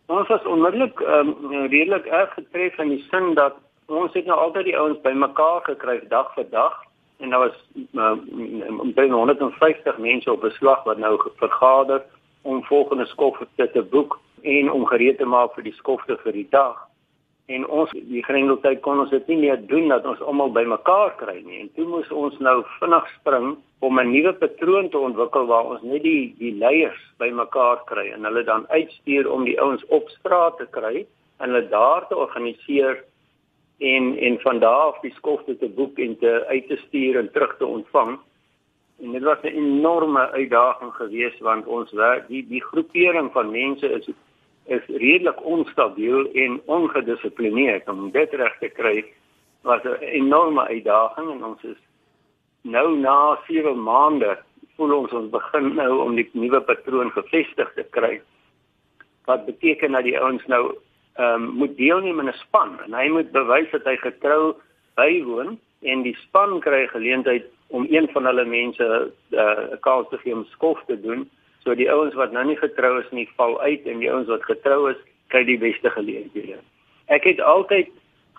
Ons 0.05 0.27
was 0.27 0.43
onmiddellik 0.45 0.99
um, 0.99 1.35
redelik 1.69 2.05
erg 2.05 2.33
getref 2.33 2.77
in 2.77 2.89
die 2.89 3.05
sin 3.11 3.33
dat 3.33 3.55
ons 3.85 4.13
het 4.13 4.25
nou 4.25 4.37
altyd 4.39 4.65
die 4.65 4.77
ouens 4.77 5.01
bymekaar 5.03 5.61
gekry 5.67 5.99
dag 6.09 6.33
vir 6.35 6.47
dag 6.51 6.75
en 7.17 7.29
daar 7.29 7.39
was 7.39 7.57
um, 7.93 8.79
omtrent 8.79 9.11
150 9.11 9.97
mense 9.97 10.31
op 10.31 10.41
beslag 10.41 10.83
wat 10.83 10.97
nou 10.97 11.15
vergader 11.35 12.03
om 12.41 12.63
volgende 12.63 13.05
skofte 13.05 13.71
te 13.71 13.83
boek 13.83 14.19
en 14.41 14.71
om 14.71 14.85
gereed 14.85 15.17
te 15.17 15.25
maak 15.25 15.53
vir 15.55 15.63
die 15.63 15.77
skofte 15.77 16.17
vir 16.23 16.31
die 16.31 16.47
dag 16.49 16.87
en 17.47 17.67
ons 17.67 17.91
die 17.91 18.23
grendeltyd 18.23 18.81
kon 18.83 18.99
ons 18.99 19.09
dit 19.09 19.27
nie 19.27 19.37
meer 19.45 19.59
doen 19.71 19.87
dat 19.87 20.05
ons 20.05 20.21
almal 20.21 20.51
bymekaar 20.51 21.15
kry 21.21 21.37
nie 21.45 21.61
en 21.61 21.69
toe 21.75 21.87
moes 21.87 22.09
ons 22.11 22.39
nou 22.43 22.57
vinnig 22.79 23.11
spring 23.19 23.55
om 23.79 23.99
'n 23.99 24.11
nuwe 24.11 24.33
patroon 24.33 24.89
te 24.89 24.99
ontwikkel 25.09 25.45
waar 25.45 25.65
ons 25.73 25.83
net 25.83 26.03
die 26.03 26.35
die 26.39 26.53
leiers 26.63 27.03
bymekaar 27.19 27.83
kry 27.85 28.09
en 28.11 28.23
hulle 28.23 28.43
dan 28.43 28.67
uitstuur 28.69 29.31
om 29.31 29.45
die 29.45 29.59
ouens 29.61 29.85
op 29.87 30.09
straat 30.09 30.57
te 30.57 30.67
kry 30.71 31.05
en 31.39 31.49
hulle 31.49 31.69
daar 31.69 32.07
te 32.07 32.17
organiseer 32.17 33.03
en 33.77 34.17
en 34.17 34.39
van 34.39 34.59
daar 34.59 34.91
af 34.91 34.99
die 34.99 35.13
skofte 35.13 35.57
te 35.57 35.69
boek 35.69 35.99
en 35.99 36.17
te 36.17 36.45
uit 36.47 36.67
te 36.67 36.75
stuur 36.87 37.17
en 37.17 37.31
terug 37.31 37.57
te 37.57 37.65
ontvang. 37.65 38.19
En 39.03 39.11
dit 39.11 39.23
was 39.23 39.41
'n 39.41 39.47
enorme 39.47 40.29
uitdaging 40.29 40.93
geweest 40.93 41.39
want 41.39 41.65
ons 41.65 41.91
werk 41.91 42.27
die 42.27 42.47
die 42.47 42.63
groepering 42.63 43.31
van 43.31 43.51
mense 43.51 43.91
is 43.91 44.09
is 44.67 44.85
redelik 44.87 45.45
onstabiel 45.45 46.31
en 46.33 46.61
ongedissiplineerd 46.65 47.87
om 47.89 48.11
dit 48.11 48.33
reg 48.33 48.57
te 48.59 48.69
kry 48.69 49.05
was 49.61 49.83
'n 49.83 50.03
enorme 50.03 50.67
uitdaging 50.67 51.31
en 51.31 51.43
ons 51.43 51.63
is 51.63 51.81
nou 52.61 52.97
na 52.97 53.39
7 53.47 53.83
maande 53.83 54.37
voel 54.75 54.93
ons 54.97 55.13
ons 55.13 55.29
begin 55.33 55.75
nou 55.75 55.91
om 56.03 56.15
die 56.15 56.29
nuwe 56.33 56.61
patroon 56.61 57.11
gevestig 57.11 57.71
te 57.75 57.85
kry. 57.89 58.21
Wat 59.25 59.45
beteken 59.45 59.91
dat 59.91 60.03
die 60.03 60.19
ouens 60.19 60.45
nou 60.45 60.63
ehm 61.17 61.43
um, 61.43 61.49
moet 61.59 61.77
deelneem 61.77 62.19
in 62.19 62.29
'n 62.29 62.41
span 62.45 62.79
en 62.85 62.93
hy 62.93 63.07
moet 63.09 63.31
bewys 63.31 63.71
dat 63.71 63.85
hy 63.85 63.95
getrou 63.97 64.55
bywoon 64.95 65.57
en 65.81 66.01
die 66.01 66.15
span 66.15 66.59
kry 66.59 66.87
geleentheid 66.87 67.45
om 67.67 67.87
een 67.89 68.07
van 68.13 68.25
hulle 68.25 68.45
mense 68.45 68.83
eh, 68.83 69.37
'n 69.37 69.73
uh, 69.73 69.81
kans 69.81 70.09
te 70.09 70.17
gee 70.17 70.33
om 70.33 70.45
skof 70.45 70.83
te 70.85 71.01
doen. 71.01 71.29
So 71.67 71.75
die 71.75 71.89
ouens 71.91 72.13
wat 72.15 72.31
nou 72.31 72.45
nie 72.47 72.55
getrou 72.55 72.93
is 73.01 73.07
nie 73.11 73.25
val 73.35 73.57
uit 73.59 73.87
en 73.91 73.99
die 73.99 74.07
ouens 74.07 74.29
wat 74.31 74.45
getrou 74.47 74.85
is 74.93 74.99
kry 75.33 75.41
die 75.43 75.57
beste 75.59 75.91
geleenthede. 75.91 76.61
Ek 77.11 77.25
het 77.27 77.41
altyd 77.43 77.89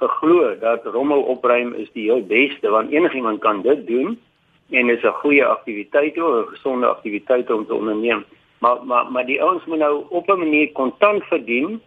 geglo 0.01 0.55
dat 0.63 0.87
rommel 0.95 1.27
opruim 1.35 1.75
is 1.77 1.91
die 1.93 2.07
heel 2.07 2.23
beste 2.25 2.73
want 2.73 2.95
enigiemand 2.95 3.43
kan 3.45 3.61
dit 3.67 3.83
doen 3.87 4.17
en 4.73 4.91
is 4.95 5.05
'n 5.05 5.21
goeie 5.21 5.45
aktiwiteit 5.45 6.17
of 6.17 6.33
'n 6.33 6.49
gesonde 6.55 6.87
aktiwiteit 6.87 7.51
om 7.51 7.67
te 7.67 7.75
onderneem. 7.75 8.25
Maar 8.61 8.85
maar 8.85 9.13
maar 9.13 9.27
die 9.27 9.43
ouens 9.43 9.65
moet 9.65 9.85
nou 9.85 10.05
op 10.09 10.31
'n 10.31 10.39
manier 10.39 10.73
kontant 10.73 11.25
verdien 11.25 11.81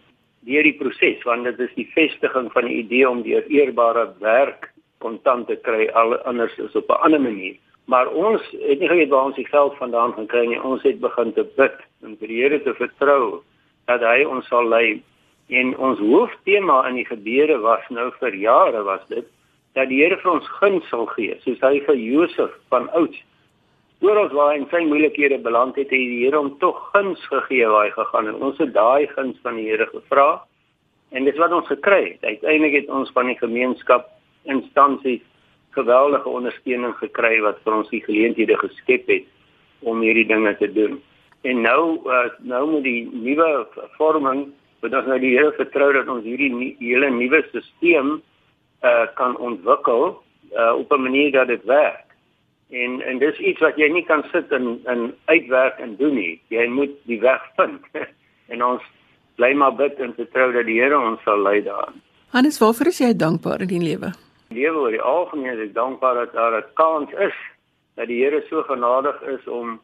deur 0.46 0.64
die 0.64 0.78
proses 0.78 1.24
want 1.24 1.44
dit 1.44 1.60
is 1.60 1.74
die 1.74 1.90
vestiging 1.94 2.52
van 2.52 2.66
die 2.66 2.78
idee 2.86 3.10
om 3.10 3.24
deur 3.24 3.46
eerbare 3.48 4.14
werk 4.20 4.74
kontant 4.98 5.48
te 5.48 5.56
kry 5.56 5.90
al 5.94 6.18
anders 6.18 6.58
is 6.58 6.76
op 6.76 6.90
'n 6.90 7.02
ander 7.02 7.22
manier 7.22 7.56
maar 7.86 8.08
ons 8.08 8.42
het 8.52 8.80
nie 8.80 8.90
geweet 8.90 9.10
waar 9.10 9.32
ons 9.32 9.40
die 9.40 9.48
geld 9.48 9.78
vandaan 9.78 10.14
gaan 10.14 10.28
kry 10.28 10.46
nie 10.48 10.62
ons 10.62 10.84
het 10.84 11.00
begin 11.00 11.34
te 11.34 11.46
bid 11.58 11.78
en 12.06 12.18
vir 12.20 12.28
die 12.28 12.42
Here 12.42 12.62
te 12.64 12.74
vertrou 12.78 13.42
dat 13.90 14.06
hy 14.06 14.24
ons 14.26 14.48
sal 14.48 14.68
lei 14.70 15.02
en 15.50 15.74
ons 15.78 16.00
hooftema 16.00 16.84
in 16.90 17.02
die 17.02 17.08
gebede 17.08 17.58
was 17.66 17.84
nou 17.90 18.12
vir 18.20 18.36
jare 18.36 18.84
was 18.88 19.04
dit 19.10 19.28
dat 19.74 19.90
die 19.90 20.04
Here 20.04 20.20
vir 20.22 20.32
ons 20.38 20.54
guns 20.60 20.88
sal 20.90 21.06
gee 21.16 21.38
soos 21.44 21.62
hy 21.66 21.80
vir 21.90 22.00
Josef 22.00 22.56
van 22.70 22.90
ouds 22.98 23.20
oral 24.02 24.32
waar 24.34 24.54
hy 24.54 24.62
in 24.62 24.70
sy 24.72 24.82
moeilikhede 24.90 25.38
beland 25.46 25.76
het, 25.78 25.92
het 25.94 25.94
die 25.94 26.24
Here 26.24 26.40
hom 26.40 26.56
tog 26.62 26.80
guns 26.94 27.22
gegee 27.30 27.68
waar 27.70 27.86
hy 27.86 27.92
gegaan 27.94 28.32
het. 28.32 28.40
Ons 28.42 28.58
het 28.62 28.74
daai 28.74 29.06
guns 29.14 29.38
van 29.46 29.60
die 29.60 29.68
Here 29.70 29.86
gevra 29.92 30.30
en 31.12 31.28
dis 31.28 31.38
wat 31.42 31.54
ons 31.54 31.70
gekry 31.70 32.16
het. 32.16 32.24
Uiteindelik 32.26 32.80
het 32.80 32.90
ons 32.90 33.12
van 33.14 33.30
die 33.30 33.38
gemeenskap 33.38 34.10
instansies 34.50 35.22
geweldige 35.72 36.30
ondersteuning 36.30 36.96
gekry 37.00 37.40
wat 37.42 37.62
vir 37.66 37.78
ons 37.78 37.90
die 37.90 38.04
geleenthede 38.04 38.58
geskep 38.58 39.08
het 39.08 39.28
om 39.80 40.02
hierdie 40.02 40.28
dinge 40.28 40.56
te 40.58 40.70
doen. 40.74 41.00
En 41.42 41.62
nou 41.62 41.98
uh, 42.06 42.28
nou 42.46 42.64
met 42.72 42.84
die 42.84 43.10
nuwe 43.12 43.68
vorming, 43.98 44.48
wat 44.82 44.94
ons 44.94 45.10
nou 45.10 45.20
die 45.20 45.34
Here 45.38 45.54
vertrou 45.58 45.92
dat 45.94 46.08
ons 46.08 46.24
hierdie 46.24 46.52
nie, 46.54 46.76
hele 46.80 47.10
nuwe 47.10 47.42
stelsel 47.50 48.18
uh, 48.18 49.06
kan 49.18 49.38
ontwikkel 49.38 50.22
uh, 50.54 50.74
op 50.78 50.94
'n 50.94 51.02
manier 51.02 51.32
dat 51.32 51.48
dit 51.48 51.64
werk 51.66 52.12
En 52.72 53.02
en 53.02 53.18
dis 53.20 53.40
iets 53.40 53.60
wat 53.60 53.76
jy 53.76 53.90
nie 53.92 54.04
kan 54.08 54.24
sit 54.32 54.52
en 54.56 54.80
en 54.88 55.12
uitwerk 55.26 55.80
en 55.84 55.96
doen 56.00 56.14
nie. 56.16 56.40
Jy 56.48 56.68
moet 56.72 56.94
die 57.10 57.20
weg 57.20 57.44
vind. 57.60 57.84
en 58.54 58.64
ons 58.64 58.86
bly 59.36 59.52
maar 59.60 59.76
bid 59.76 60.00
en 60.00 60.16
vertrou 60.16 60.52
dat 60.56 60.66
die 60.70 60.80
Here 60.80 61.00
ons 61.00 61.20
sal 61.28 61.44
lei 61.44 61.60
daarin. 61.66 62.00
Hannes, 62.32 62.60
waarvoor 62.64 62.88
is 62.94 63.02
jy 63.04 63.12
dankbaar 63.16 63.66
in 63.68 63.74
die 63.74 63.84
lewe? 63.84 64.14
Lewe 64.52 64.78
oor 64.78 64.92
die 64.92 65.02
algemeen 65.02 65.54
is 65.54 65.70
ek 65.70 65.74
dankbaar 65.74 66.16
dat 66.16 66.34
daar 66.34 66.58
'n 66.58 66.74
kans 66.74 67.12
is 67.12 67.38
dat 67.96 68.08
die 68.08 68.24
Here 68.24 68.44
so 68.50 68.64
genadig 68.64 69.22
is 69.22 69.48
om 69.48 69.80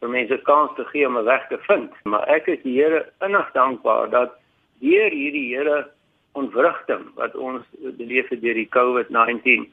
vir 0.00 0.08
mense 0.08 0.38
kans 0.42 0.70
te 0.76 0.84
gee 0.84 1.06
om 1.06 1.18
'n 1.18 1.24
weg 1.24 1.48
te 1.48 1.58
vind. 1.58 1.90
Maar 2.04 2.28
ek 2.28 2.46
is 2.46 2.62
die 2.62 2.80
Here 2.80 3.06
innig 3.20 3.52
dankbaar 3.52 4.10
dat 4.10 4.30
deur 4.80 5.10
hierdie 5.10 5.56
Here 5.56 5.90
ontwrigting 6.32 7.04
wat 7.14 7.34
ons 7.36 7.62
beleef 7.96 8.28
het 8.28 8.40
deur 8.40 8.54
die 8.54 8.68
COVID-19 8.68 9.68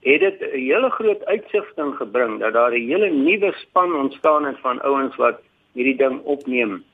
het 0.00 0.20
dit 0.20 0.40
'n 0.40 0.58
hele 0.58 0.90
groot 0.90 1.24
uitsigting 1.24 1.96
gebring 1.96 2.38
dat 2.38 2.52
daar 2.52 2.72
'n 2.72 2.88
hele 2.88 3.10
nuwe 3.10 3.52
span 3.52 3.94
ontstaan 3.94 4.44
het 4.44 4.58
van 4.58 4.80
ouens 4.80 5.16
wat 5.16 5.40
hierdie 5.72 5.96
ding 5.96 6.20
opneem 6.24 6.84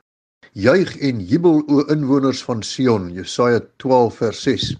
Juig 0.55 0.95
en 1.09 1.21
jubel 1.27 1.63
o 1.67 1.83
inwoners 1.91 2.43
van 2.47 2.63
Sion, 2.63 3.11
Jesaja 3.15 3.63
12 3.83 4.23
vers 4.23 4.43
6. 4.47 4.71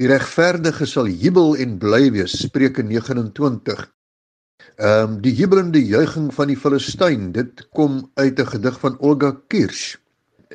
Die 0.00 0.08
regverdige 0.10 0.88
sal 0.90 1.08
jubel 1.08 1.54
en 1.62 1.76
bly 1.80 2.08
wees, 2.12 2.36
Spreuke 2.44 2.84
29. 2.84 3.84
Ehm 4.76 5.14
um, 5.14 5.18
die 5.24 5.32
jubelende 5.32 5.80
juiging 5.80 6.32
van 6.34 6.50
die 6.50 6.58
Filistyn, 6.58 7.30
dit 7.32 7.64
kom 7.72 8.02
uit 8.20 8.40
'n 8.40 8.50
gedig 8.52 8.80
van 8.80 8.98
Olga 8.98 9.32
Kirsch. 9.48 9.96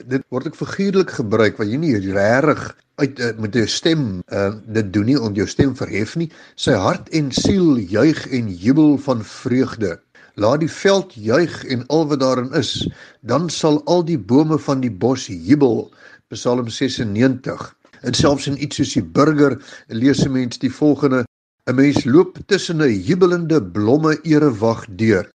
Dit 0.08 0.24
word 0.30 0.48
ook 0.48 0.56
figuurlik 0.56 1.12
gebruik 1.12 1.58
waar 1.58 1.68
jy 1.68 1.78
nie 1.78 1.96
regtig 2.00 2.76
uit 3.00 3.20
uh, 3.20 3.32
met 3.40 3.56
jou 3.56 3.66
stem 3.68 4.04
uh, 4.28 4.52
dit 4.68 4.94
doen 4.94 5.06
nie 5.06 5.18
om 5.20 5.34
jou 5.36 5.48
stem 5.48 5.76
verhef 5.76 6.16
nie. 6.20 6.30
Sy 6.56 6.76
hart 6.76 7.10
en 7.16 7.32
siel 7.32 7.78
juig 7.80 8.26
en 8.36 8.52
jubel 8.52 8.98
van 9.06 9.24
vreugde. 9.24 9.98
Laat 10.40 10.62
die 10.64 10.72
veld 10.72 11.16
juig 11.16 11.64
en 11.66 11.84
al 11.88 12.06
wat 12.12 12.22
daarin 12.24 12.52
is, 12.56 12.88
dan 13.22 13.50
sal 13.50 13.82
al 13.92 14.06
die 14.08 14.20
bome 14.20 14.60
van 14.60 14.84
die 14.84 14.92
bos 14.92 15.28
jubel. 15.28 15.90
Psalm 16.32 16.70
96. 16.70 17.66
En 18.02 18.16
selfs 18.16 18.48
in 18.48 18.60
iets 18.62 18.80
soos 18.80 18.94
die 18.96 19.04
burger 19.04 19.58
lees 19.88 20.24
'n 20.26 20.32
mens 20.32 20.60
die 20.60 20.72
volgende: 20.72 21.26
'n 21.68 21.76
Mens 21.76 22.06
loop 22.06 22.38
tussen 22.48 22.82
'n 22.82 23.02
jubelende 23.04 23.64
blomme 23.64 24.18
erewag 24.24 24.86
deur. 24.90 25.30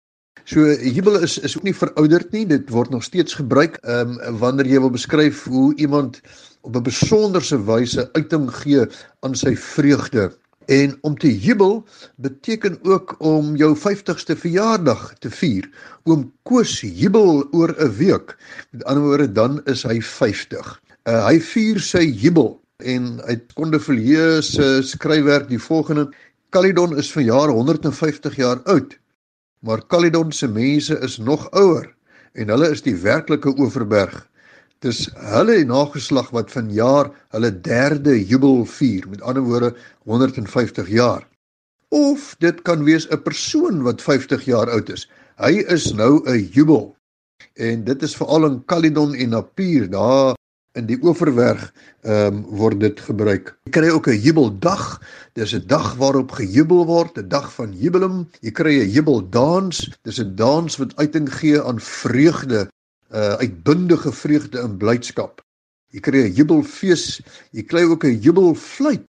So 0.45 0.73
jubel 0.73 1.21
is 1.21 1.39
is 1.39 1.57
ook 1.57 1.63
nie 1.63 1.77
verouderd 1.77 2.31
nie. 2.33 2.47
Dit 2.47 2.71
word 2.71 2.91
nog 2.91 3.05
steeds 3.05 3.35
gebruik 3.35 3.79
ehm 3.83 4.17
um, 4.19 4.39
wanneer 4.39 4.67
jy 4.67 4.81
wil 4.81 4.91
beskryf 4.91 5.45
hoe 5.45 5.75
iemand 5.77 6.21
op 6.61 6.77
'n 6.77 6.83
besonderse 6.83 7.59
wyse 7.65 8.09
uiting 8.13 8.51
gee 8.63 8.87
aan 9.21 9.35
sy 9.35 9.57
vreugde. 9.57 10.31
En 10.67 10.99
om 11.01 11.19
te 11.19 11.39
jubel 11.39 11.85
beteken 12.17 12.79
ook 12.83 13.15
om 13.19 13.57
jou 13.57 13.77
50ste 13.77 14.37
verjaardag 14.37 15.15
te 15.19 15.31
vier. 15.31 15.69
Oom 16.05 16.33
Koos 16.43 16.81
jubel 16.81 17.49
oor 17.51 17.75
'n 17.79 17.97
week. 17.97 18.37
Met 18.71 18.85
ander 18.85 19.03
woorde 19.03 19.33
dan 19.33 19.61
is 19.65 19.83
hy 19.83 20.01
50. 20.01 20.81
Uh, 21.09 21.27
hy 21.27 21.41
vier 21.41 21.81
sy 21.81 22.05
jubel 22.05 22.61
en 22.79 23.21
hy 23.27 23.37
konde 23.55 23.81
verleë 23.81 24.41
se 24.43 24.81
skryfwerk 24.83 25.49
die 25.49 25.59
volgende 25.59 26.11
Caledon 26.51 26.97
is 26.99 27.13
vanjaar 27.13 27.49
150 27.49 28.37
jaar 28.37 28.61
oud 28.65 29.00
maar 29.61 29.87
Caledon 29.87 30.33
se 30.33 30.49
mense 30.49 30.99
is 30.99 31.19
nog 31.19 31.51
ouer 31.51 31.95
en 32.33 32.49
hulle 32.49 32.71
is 32.71 32.83
die 32.83 32.97
werklike 32.97 33.59
Oeverberg 33.59 34.31
dis 34.85 35.09
hulle 35.33 35.59
nageslag 35.69 36.31
wat 36.33 36.53
vanjaar 36.55 37.11
hulle 37.35 37.51
derde 37.65 38.15
jubel 38.17 38.63
vier 38.65 39.05
met 39.13 39.21
ander 39.21 39.45
woorde 39.45 39.75
150 40.09 40.89
jaar. 40.89 41.27
Of 41.93 42.35
dit 42.41 42.63
kan 42.63 42.85
wees 42.85 43.07
'n 43.11 43.23
persoon 43.23 43.83
wat 43.83 44.03
50 44.03 44.45
jaar 44.45 44.71
oud 44.71 44.89
is. 44.89 45.09
Hy 45.37 45.65
is 45.69 45.93
nou 45.93 46.23
'n 46.25 46.49
jubel. 46.53 46.97
En 47.55 47.85
dit 47.85 48.03
is 48.03 48.17
veral 48.17 48.47
in 48.47 48.65
Caledon 48.65 49.15
en 49.15 49.29
Napier 49.29 49.91
daar 49.91 50.35
in 50.79 50.87
die 50.87 50.99
oeverberg 51.03 51.63
ehm 52.07 52.37
um, 52.37 52.43
word 52.57 52.81
dit 52.81 53.01
gebruik. 53.03 53.53
Jy 53.67 53.73
kry 53.75 53.89
ook 53.91 54.09
'n 54.09 54.21
jubeldag. 54.23 55.01
Dis 55.35 55.55
'n 55.55 55.67
dag 55.67 55.95
waarop 55.97 56.33
gejubel 56.33 56.87
word, 56.87 57.19
'n 57.19 57.29
dag 57.29 57.53
van 57.53 57.73
jubelum. 57.73 58.29
Jy 58.41 58.51
kry 58.51 58.75
'n 58.81 58.91
jubeldans. 58.91 59.91
Dis 60.03 60.21
'n 60.21 60.35
dans 60.37 60.77
wat 60.77 60.97
uiting 60.97 61.29
gee 61.29 61.63
aan 61.63 61.81
vreugde, 61.81 62.71
uh 63.13 63.35
uitbundige 63.43 64.13
vreugde 64.13 64.59
en 64.59 64.77
blydskap. 64.77 65.43
Jy 65.91 66.01
kry 66.01 66.23
'n 66.25 66.35
jubelfees. 66.35 67.21
Jy 67.51 67.63
kry 67.63 67.83
ook 67.83 68.05
'n 68.05 68.21
jubelfluit. 68.21 69.05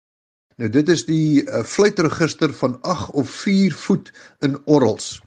Nou 0.58 0.70
dit 0.70 0.90
is 0.90 1.06
die 1.06 1.44
uh, 1.44 1.64
fluitregister 1.64 2.54
van 2.54 2.82
8 2.82 3.12
of 3.12 3.30
4 3.30 3.74
voet 3.74 4.14
in 4.40 4.58
orrels. 4.66 5.22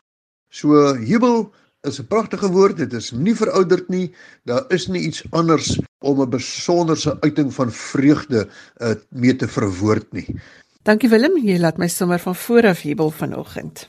So 0.48 0.96
jubel 0.98 1.52
is 1.80 1.98
'n 1.98 2.06
pragtige 2.06 2.50
woord. 2.50 2.76
Dit 2.76 2.92
is 2.92 3.10
nie 3.10 3.36
verouderd 3.36 3.88
nie. 3.88 4.14
Daar 4.44 4.64
is 4.68 4.86
nie 4.86 5.02
iets 5.02 5.22
anders 5.30 5.78
om 5.98 6.20
'n 6.20 6.28
besonderse 6.28 7.16
uiting 7.20 7.54
van 7.54 7.72
vreugde 7.72 8.48
uh, 8.78 8.90
mee 9.08 9.36
te 9.36 9.48
verwoord 9.48 10.12
nie. 10.12 10.40
Dankie 10.82 11.08
Willem, 11.08 11.36
jy 11.44 11.58
laat 11.58 11.76
my 11.76 11.88
sommer 11.88 12.18
van 12.18 12.34
voor 12.34 12.66
af 12.66 12.82
jubel 12.82 13.10
vanoggend. 13.10 13.88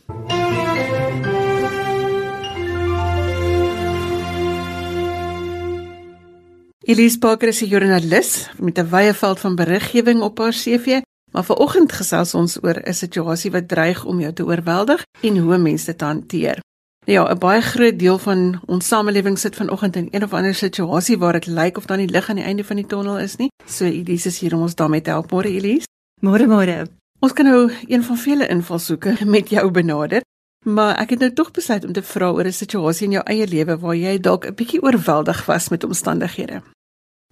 Elise 6.81 7.17
Parker 7.19 7.47
is 7.47 7.61
'n 7.61 7.65
joernalis 7.65 8.49
met 8.59 8.77
'n 8.77 8.89
wye 8.89 9.13
veld 9.13 9.39
van 9.39 9.55
beriggewing 9.55 10.21
op 10.21 10.37
haar 10.37 10.53
CV, 10.53 11.01
maar 11.31 11.43
vanoggend 11.43 11.91
gesels 11.91 12.33
ons 12.33 12.63
oor 12.63 12.81
'n 12.83 12.93
situasie 12.93 13.51
wat 13.51 13.67
dreig 13.67 14.05
om 14.05 14.19
jou 14.19 14.33
te 14.33 14.45
oorweldig 14.45 15.05
en 15.21 15.37
hoe 15.37 15.57
mense 15.57 15.85
dit 15.85 16.01
hanteer. 16.01 16.59
Ja, 17.05 17.25
'n 17.33 17.37
baie 17.37 17.61
groot 17.61 17.99
deel 17.99 18.17
van 18.17 18.61
ons 18.65 18.87
samelewing 18.87 19.39
sit 19.39 19.55
vanoggend 19.55 19.95
in 19.95 20.07
een 20.11 20.23
of 20.23 20.33
ander 20.33 20.55
situasie 20.55 21.17
waar 21.17 21.33
dit 21.33 21.45
lyk 21.45 21.77
of 21.77 21.85
daar 21.85 21.97
nie 21.97 22.09
lig 22.09 22.29
aan 22.29 22.35
die 22.35 22.45
einde 22.45 22.63
van 22.63 22.75
die 22.75 22.85
tonnel 22.85 23.19
is 23.19 23.35
nie. 23.35 23.49
So 23.65 23.85
Elise 23.85 24.27
is 24.27 24.39
hier 24.39 24.53
om 24.53 24.61
ons 24.61 24.75
daarmee 24.75 25.01
te 25.01 25.09
help. 25.09 25.31
Môre 25.31 25.47
Elise. 25.47 25.87
Môre 26.21 26.47
môre. 26.47 26.87
Ons 27.19 27.33
kan 27.33 27.45
nou 27.45 27.71
een 27.87 28.03
van 28.03 28.17
vele 28.17 28.47
invalshoeke 28.47 29.25
met 29.25 29.49
jou 29.49 29.71
benader. 29.71 30.21
Maar 30.65 30.95
ek 31.01 31.09
het 31.09 31.19
nou 31.19 31.33
tog 31.33 31.51
besluit 31.51 31.85
om 31.85 31.93
te 31.93 32.03
vra 32.03 32.29
oor 32.29 32.45
'n 32.45 32.53
situasie 32.53 33.05
in 33.05 33.11
jou 33.11 33.23
eie 33.25 33.47
lewe 33.47 33.77
waar 33.77 33.95
jy 33.95 34.19
dalk 34.19 34.45
'n 34.45 34.53
bietjie 34.53 34.81
oorweldig 34.81 35.45
was 35.45 35.69
met 35.69 35.83
omstandighede. 35.83 36.61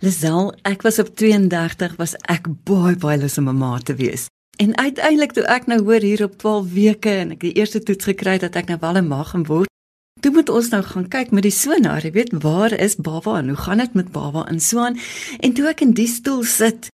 Lisel, 0.01 0.53
ek 0.63 0.82
was 0.82 0.99
op 0.99 1.15
32 1.15 1.95
was 1.95 2.15
ek 2.15 2.47
baie 2.63 2.95
baie 2.95 3.17
lus 3.17 3.38
om 3.38 3.49
'n 3.49 3.58
ma 3.58 3.77
te 3.77 3.95
wees. 3.95 4.27
En 4.60 4.78
uiteindelik 4.78 5.32
toe 5.32 5.45
ek 5.48 5.69
nou 5.72 5.80
hoor 5.88 6.04
hier 6.04 6.24
op 6.26 6.34
12 6.38 6.72
weke 6.74 7.12
en 7.22 7.30
ek 7.32 7.43
die 7.45 7.54
eerste 7.56 7.80
toets 7.80 8.10
gekry 8.10 8.36
dat 8.43 8.58
ek 8.60 8.67
nou 8.67 8.76
wel 8.82 9.00
'n 9.00 9.08
ma 9.08 9.24
gaan 9.24 9.45
word, 9.48 9.72
toe 10.19 10.32
moet 10.36 10.50
ons 10.50 10.69
nou 10.69 10.82
gaan 10.84 11.08
kyk 11.08 11.32
met 11.32 11.43
die 11.48 11.52
sonaar, 11.52 12.04
jy 12.04 12.12
weet, 12.12 12.34
waar 12.43 12.74
is 12.76 12.95
baba 12.95 13.38
en 13.39 13.48
hoe 13.48 13.58
gaan 13.58 13.78
dit 13.78 13.93
met 13.93 14.12
baba 14.12 14.50
in 14.50 14.60
Swaan? 14.60 15.00
En 15.39 15.54
toe 15.54 15.67
ek 15.67 15.82
in 15.82 15.91
die 15.91 16.08
stoel 16.08 16.43
sit, 16.43 16.89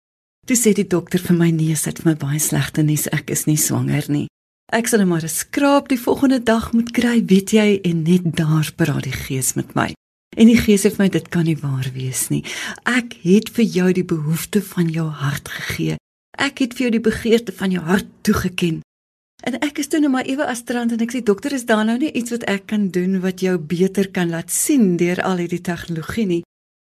toe 0.46 0.58
sê 0.58 0.74
die 0.74 0.88
dokter 0.88 1.20
vir 1.20 1.36
my 1.36 1.50
nee, 1.50 1.76
sit 1.76 2.00
vir 2.00 2.12
my 2.12 2.16
baie 2.16 2.40
slegte 2.40 2.84
nuus, 2.84 3.08
ek 3.10 3.30
is 3.30 3.46
nie 3.46 3.58
swanger 3.58 4.06
nie. 4.08 4.28
Ek 4.72 4.88
sal 4.88 5.00
net 5.00 5.08
maar 5.08 5.26
'n 5.26 5.28
skraap 5.28 5.88
die 5.88 6.00
volgende 6.00 6.44
dag 6.44 6.72
moet 6.74 6.92
kry, 6.92 7.26
weet 7.26 7.50
jy, 7.52 7.80
en 7.84 8.04
net 8.04 8.36
daar 8.36 8.72
praat 8.76 9.04
die 9.04 9.20
gees 9.26 9.54
met 9.56 9.74
my. 9.74 9.94
En 10.38 10.48
die 10.48 10.58
gees 10.58 10.86
sê 10.86 10.92
vir 10.94 11.06
my 11.06 11.10
dit 11.10 11.30
kan 11.30 11.46
nie 11.46 11.58
waar 11.58 11.90
wees 11.94 12.30
nie. 12.30 12.44
Ek 12.86 13.18
het 13.24 13.50
vir 13.50 13.66
jou 13.66 13.92
die 13.94 14.06
behoefte 14.06 14.62
van 14.62 14.88
jou 14.90 15.10
hart 15.10 15.50
gegee. 15.50 15.98
Ek 16.38 16.60
het 16.60 16.76
vir 16.76 16.88
jou 16.88 16.92
die 16.98 17.06
begeerte 17.06 17.56
van 17.56 17.72
jou 17.72 17.84
hart 17.84 18.08
toegeken. 18.28 18.82
En 19.46 19.60
ek 19.62 19.80
is 19.84 19.88
toe 19.92 20.00
nou 20.00 20.12
maar 20.12 20.28
ewe 20.28 20.46
astrant 20.48 20.92
en 20.92 21.02
ek 21.04 21.14
sê 21.14 21.22
dokter 21.24 21.54
is 21.54 21.68
daar 21.70 21.86
nou 21.86 21.98
nie 22.02 22.12
iets 22.12 22.34
wat 22.34 22.46
ek 22.52 22.68
kan 22.72 22.90
doen 22.96 23.20
wat 23.24 23.44
jou 23.44 23.58
beter 23.60 24.10
kan 24.12 24.32
laat 24.34 24.52
sien 24.52 24.96
deur 24.98 25.22
al 25.22 25.44
hierdie 25.44 25.62
tegnologie 25.62 26.26
nie. 26.26 26.44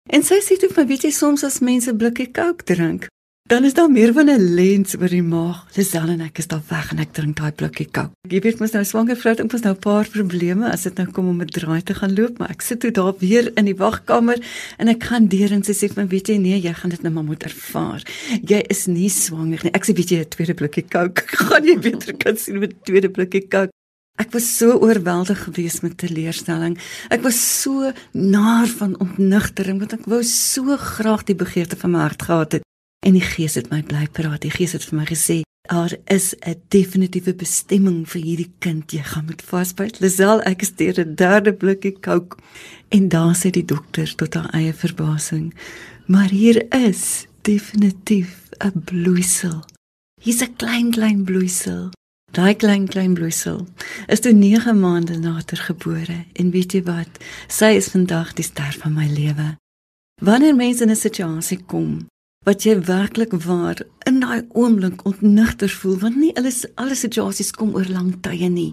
En 0.09 0.25
sy 0.25 0.41
sê 0.45 0.57
toe 0.57 0.71
vir 0.73 0.85
my 0.85 0.89
weet 0.89 1.05
jy 1.05 1.13
soms 1.13 1.45
as 1.45 1.61
mense 1.61 1.93
blikkie 1.93 2.31
Coke 2.33 2.65
drink, 2.65 3.09
Dan 3.49 3.65
is 3.65 3.75
daar 3.75 3.91
meer 3.91 4.13
van 4.13 4.29
'n 4.29 4.55
lens 4.55 4.97
oor 5.01 5.09
die 5.09 5.23
maag. 5.23 5.67
Lisel 5.75 6.09
en 6.09 6.21
ek 6.21 6.39
is 6.39 6.47
daar 6.47 6.63
weg 6.69 6.91
en 6.91 6.99
ek 6.99 7.13
drink 7.13 7.37
daai 7.37 7.53
blikkie 7.53 7.89
kook. 7.91 8.11
Jy 8.29 8.41
weet 8.41 8.59
mos 8.59 8.71
nou 8.71 8.85
swanger 8.85 9.17
vrou 9.17 9.35
het 9.35 9.53
ons 9.53 9.63
nou 9.63 9.75
'n 9.75 9.79
paar 9.79 10.09
probleme 10.09 10.71
as 10.71 10.83
dit 10.83 10.97
nou 10.97 11.11
kom 11.11 11.29
om 11.29 11.37
met 11.37 11.53
draai 11.53 11.83
te 11.83 11.95
gaan 11.95 12.15
loop, 12.15 12.39
maar 12.39 12.51
ek 12.51 12.61
sit 12.61 12.81
toe 12.81 12.91
daar 12.91 13.15
weer 13.19 13.51
in 13.57 13.65
die 13.65 13.75
wagkamer 13.75 14.39
en 14.77 14.89
ek 14.89 15.05
gaan 15.05 15.29
deur 15.29 15.53
en 15.53 15.63
sy 15.63 15.73
sê 15.73 15.89
vir 15.89 16.05
my, 16.05 16.09
weet 16.09 16.29
jy 16.29 16.37
nee, 16.37 16.61
jy 16.61 16.75
gaan 16.75 16.91
dit 16.91 17.03
nou 17.03 17.13
maar 17.13 17.25
moet 17.25 17.43
ervaar. 17.43 18.03
Jy 18.43 18.65
is 18.69 18.87
nie 18.87 19.09
swanger 19.09 19.61
nie. 19.63 19.73
Ek 19.73 19.85
sê 19.85 19.95
weet 19.95 20.11
jy 20.11 20.19
'n 20.19 20.29
tweede 20.29 20.55
blikkie 20.55 20.85
kook, 20.89 21.19
gaan 21.49 21.65
jy 21.65 21.79
beter 21.79 22.17
kan 22.17 22.37
sien 22.37 22.59
met 22.59 22.73
'n 22.73 22.85
tweede 22.85 23.09
blikkie 23.09 23.49
kook. 23.49 23.71
Ek 24.19 24.33
was 24.33 24.59
so 24.59 24.73
oorweldig 24.73 25.45
geweest 25.45 25.83
met 25.83 25.97
teleurstelling. 25.97 26.79
Ek 27.09 27.23
was 27.23 27.63
so 27.63 27.93
naar 28.13 28.67
van 28.67 29.01
ontnugtering 29.01 29.79
want 29.79 29.93
ek 29.93 30.05
wou 30.05 30.23
so 30.23 30.77
graag 30.77 31.25
die 31.25 31.37
begeerte 31.37 31.77
van 31.77 31.91
my 31.91 31.99
hart 32.01 32.23
gehad 32.23 32.53
het. 32.53 32.68
En 33.07 33.13
die 33.13 33.25
Gees 33.25 33.55
het 33.55 33.71
my 33.71 33.83
bly 33.83 34.07
praat. 34.13 34.43
Die 34.43 34.51
Gees 34.51 34.73
het 34.73 34.85
vir 34.85 34.99
my 34.99 35.07
gesê: 35.07 35.43
Daar 35.69 35.97
is 36.05 36.35
'n 36.35 36.63
definitiewe 36.69 37.35
bestemming 37.35 38.09
vir 38.09 38.23
hierdie 38.23 38.53
kind. 38.59 38.93
Jy 38.93 39.03
gaan 39.03 39.25
met 39.25 39.43
vasbyt. 39.43 40.01
Lisel, 40.01 40.41
ek 40.43 40.63
is 40.63 40.75
deur 40.75 41.01
'n 41.01 41.15
derde 41.15 41.53
blikkie 41.53 42.01
Coke 42.01 42.37
en 42.89 43.09
daar 43.09 43.37
sê 43.37 43.51
die 43.51 43.65
dokter 43.65 44.15
tot 44.15 44.35
haar 44.35 44.51
eie 44.51 44.75
verbasing, 44.75 45.55
maar 46.07 46.31
hier 46.31 46.67
is 46.75 47.27
definitief 47.43 48.49
'n 48.59 48.83
bloeisel. 48.85 49.65
Hier's 50.21 50.43
'n 50.43 50.57
klein 50.57 50.91
klein 50.91 51.25
bloeisel. 51.25 51.91
Daai 52.33 52.55
klein 52.55 52.89
klein 52.89 53.15
bloeisel 53.15 53.67
is 54.07 54.21
toe 54.21 54.33
9 54.33 54.81
maande 54.81 55.19
later 55.19 55.57
gebore 55.57 56.25
en 56.33 56.51
weet 56.51 56.73
jy 56.73 56.83
wat? 56.83 57.09
Sy 57.49 57.65
is 57.65 57.89
vandag 57.89 58.33
die 58.33 58.45
ster 58.45 58.77
van 58.81 58.93
my 58.93 59.07
lewe. 59.07 59.57
Wanneer 60.23 60.55
mense 60.55 60.83
in 60.83 60.91
'n 60.91 60.97
situasie 60.97 61.65
kom 61.67 62.07
wat 62.49 62.65
jy 62.65 62.79
werklik 62.89 63.35
waar 63.45 63.83
in 64.09 64.23
daai 64.23 64.47
oomblik 64.57 65.03
ontnigter 65.05 65.69
voel 65.69 65.99
want 66.01 66.17
nie 66.17 66.31
alles 66.41 66.63
alle 66.81 66.97
situasies 66.97 67.51
kom 67.53 67.75
oor 67.77 67.89
lang 67.93 68.15
tye 68.25 68.49
nie. 68.49 68.71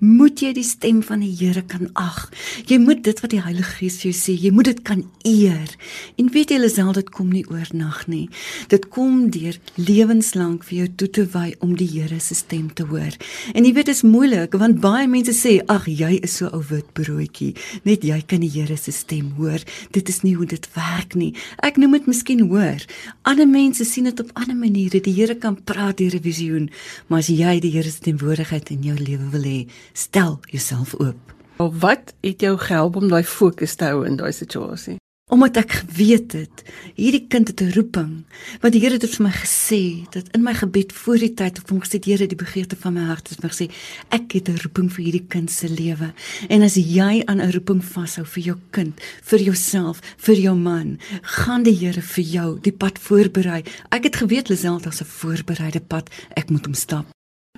Moet 0.00 0.40
jy 0.40 0.54
die 0.56 0.64
stem 0.64 1.02
van 1.04 1.20
die 1.20 1.34
Here 1.38 1.60
kan 1.68 1.90
ag. 2.00 2.30
Jy 2.70 2.78
moet 2.80 3.02
dit 3.04 3.20
wat 3.20 3.34
die 3.34 3.42
Heilige 3.44 3.74
Gees 3.76 3.98
vir 4.00 4.08
jou 4.08 4.16
sê 4.16 4.36
jy 4.40 4.52
moet 4.54 4.70
dit 4.70 4.80
kan 4.88 5.02
eer. 5.28 5.74
En 6.16 6.30
weet 6.32 6.54
jy 6.54 6.60
alself 6.62 6.96
dit 6.96 7.10
kom 7.12 7.28
nie 7.34 7.44
oornag 7.52 8.06
nie. 8.08 8.30
Dit 8.72 8.88
kom 8.94 9.26
deur 9.34 9.58
lewenslank 9.76 10.64
vir 10.70 10.78
jou 10.78 10.88
toe 11.02 11.10
te 11.18 11.26
wy 11.34 11.52
om 11.60 11.76
die 11.76 11.90
Here 11.92 12.20
se 12.24 12.38
stem 12.38 12.72
te 12.72 12.88
hoor. 12.88 13.12
En 13.52 13.68
jy 13.68 13.74
weet 13.76 13.90
dit 13.90 13.96
is 13.98 14.04
moeilik 14.06 14.56
want 14.56 14.80
baie 14.80 15.04
mense 15.10 15.36
sê 15.36 15.58
ag 15.68 15.84
jy 15.90 16.14
is 16.22 16.38
so 16.40 16.48
ou 16.48 16.62
wit 16.70 16.88
broodjie. 16.96 17.52
Net 17.84 18.08
jy 18.08 18.22
kan 18.24 18.40
die 18.40 18.52
Here 18.56 18.80
se 18.80 18.96
stem 18.96 19.34
hoor. 19.36 19.60
Dit 19.92 20.08
is 20.08 20.24
nie 20.24 20.32
hoe 20.38 20.48
dit 20.48 20.72
werk 20.78 21.18
nie. 21.18 21.34
Ek 21.60 21.76
noem 21.76 21.98
dit 21.98 22.08
miskien 22.14 22.46
hoor 22.48 22.88
Ander 23.28 23.48
mense 23.48 23.84
sien 23.84 24.06
dit 24.08 24.20
op 24.20 24.30
ander 24.32 24.56
maniere. 24.56 25.00
Die 25.04 25.12
Here 25.12 25.34
kan 25.36 25.58
praat 25.64 25.98
deur 26.00 26.14
'n 26.16 26.22
visioen, 26.22 26.70
maar 27.06 27.18
as 27.18 27.26
jy 27.26 27.60
die 27.60 27.70
Here 27.70 27.90
se 27.90 28.00
teenwoordigheid 28.00 28.70
in 28.70 28.82
jou 28.82 28.96
lewe 28.96 29.28
wil 29.30 29.42
hê, 29.42 29.70
stel 29.92 30.40
jouself 30.40 30.94
oop. 30.94 31.34
Wat 31.56 32.14
het 32.20 32.40
jou 32.40 32.56
gehelp 32.58 32.96
om 32.96 33.08
daai 33.08 33.24
fokus 33.24 33.74
te 33.74 33.84
hou 33.84 34.06
in 34.06 34.16
daai 34.16 34.32
situasie? 34.32 34.96
Omdat 35.28 35.56
ek 35.60 35.72
geweet 35.82 36.32
het 36.32 36.62
hierdie 36.96 37.26
kind 37.28 37.48
het 37.48 37.60
'n 37.60 37.72
roeping 37.76 38.24
want 38.60 38.72
die 38.72 38.80
Here 38.80 38.96
het 38.96 39.04
vir 39.16 39.26
my 39.26 39.32
gesê 39.32 40.08
dat 40.10 40.28
in 40.32 40.42
my 40.42 40.54
gebed 40.54 40.92
voor 40.92 41.18
die 41.18 41.34
tyd 41.34 41.58
het 41.58 41.68
hom 41.68 41.80
gesê 41.80 42.00
Here 42.04 42.26
die 42.26 42.36
begeerte 42.36 42.76
van 42.76 42.94
my 42.94 43.04
hart 43.04 43.28
het 43.28 43.42
my 43.42 43.48
gesê 43.48 43.70
ek 44.08 44.32
het 44.32 44.48
'n 44.48 44.60
roeping 44.64 44.88
vir 44.92 45.04
hierdie 45.04 45.26
kind 45.28 45.50
se 45.50 45.68
lewe 45.68 46.12
en 46.48 46.62
as 46.62 46.74
jy 46.74 47.22
aan 47.26 47.40
'n 47.40 47.52
roeping 47.52 47.84
vashou 47.84 48.24
vir 48.24 48.42
jou 48.42 48.58
kind 48.70 49.00
vir 49.22 49.40
jouself 49.40 50.00
vir 50.16 50.36
jou 50.36 50.56
man 50.56 50.98
gaan 51.22 51.62
die 51.62 51.76
Here 51.76 52.02
vir 52.02 52.24
jou 52.24 52.58
die 52.60 52.72
pad 52.72 52.98
voorberei 52.98 53.64
ek 53.90 54.04
het 54.04 54.16
geweet 54.16 54.48
Lisel 54.48 54.80
daar's 54.80 55.00
'n 55.00 55.04
voorbereide 55.04 55.80
pad 55.80 56.10
ek 56.36 56.50
moet 56.50 56.64
hom 56.64 56.74
stap 56.74 57.06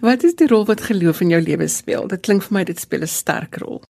Wat 0.00 0.22
is 0.24 0.34
die 0.34 0.46
rol 0.48 0.64
wat 0.64 0.80
geloof 0.80 1.20
in 1.20 1.28
jou 1.28 1.42
lewe 1.42 1.68
speel? 1.68 2.06
Dit 2.08 2.24
klink 2.24 2.42
vir 2.46 2.54
my 2.56 2.64
dit 2.64 2.80
speel 2.80 3.02
'n 3.02 3.06
sterk 3.06 3.60
rol. 3.60 3.82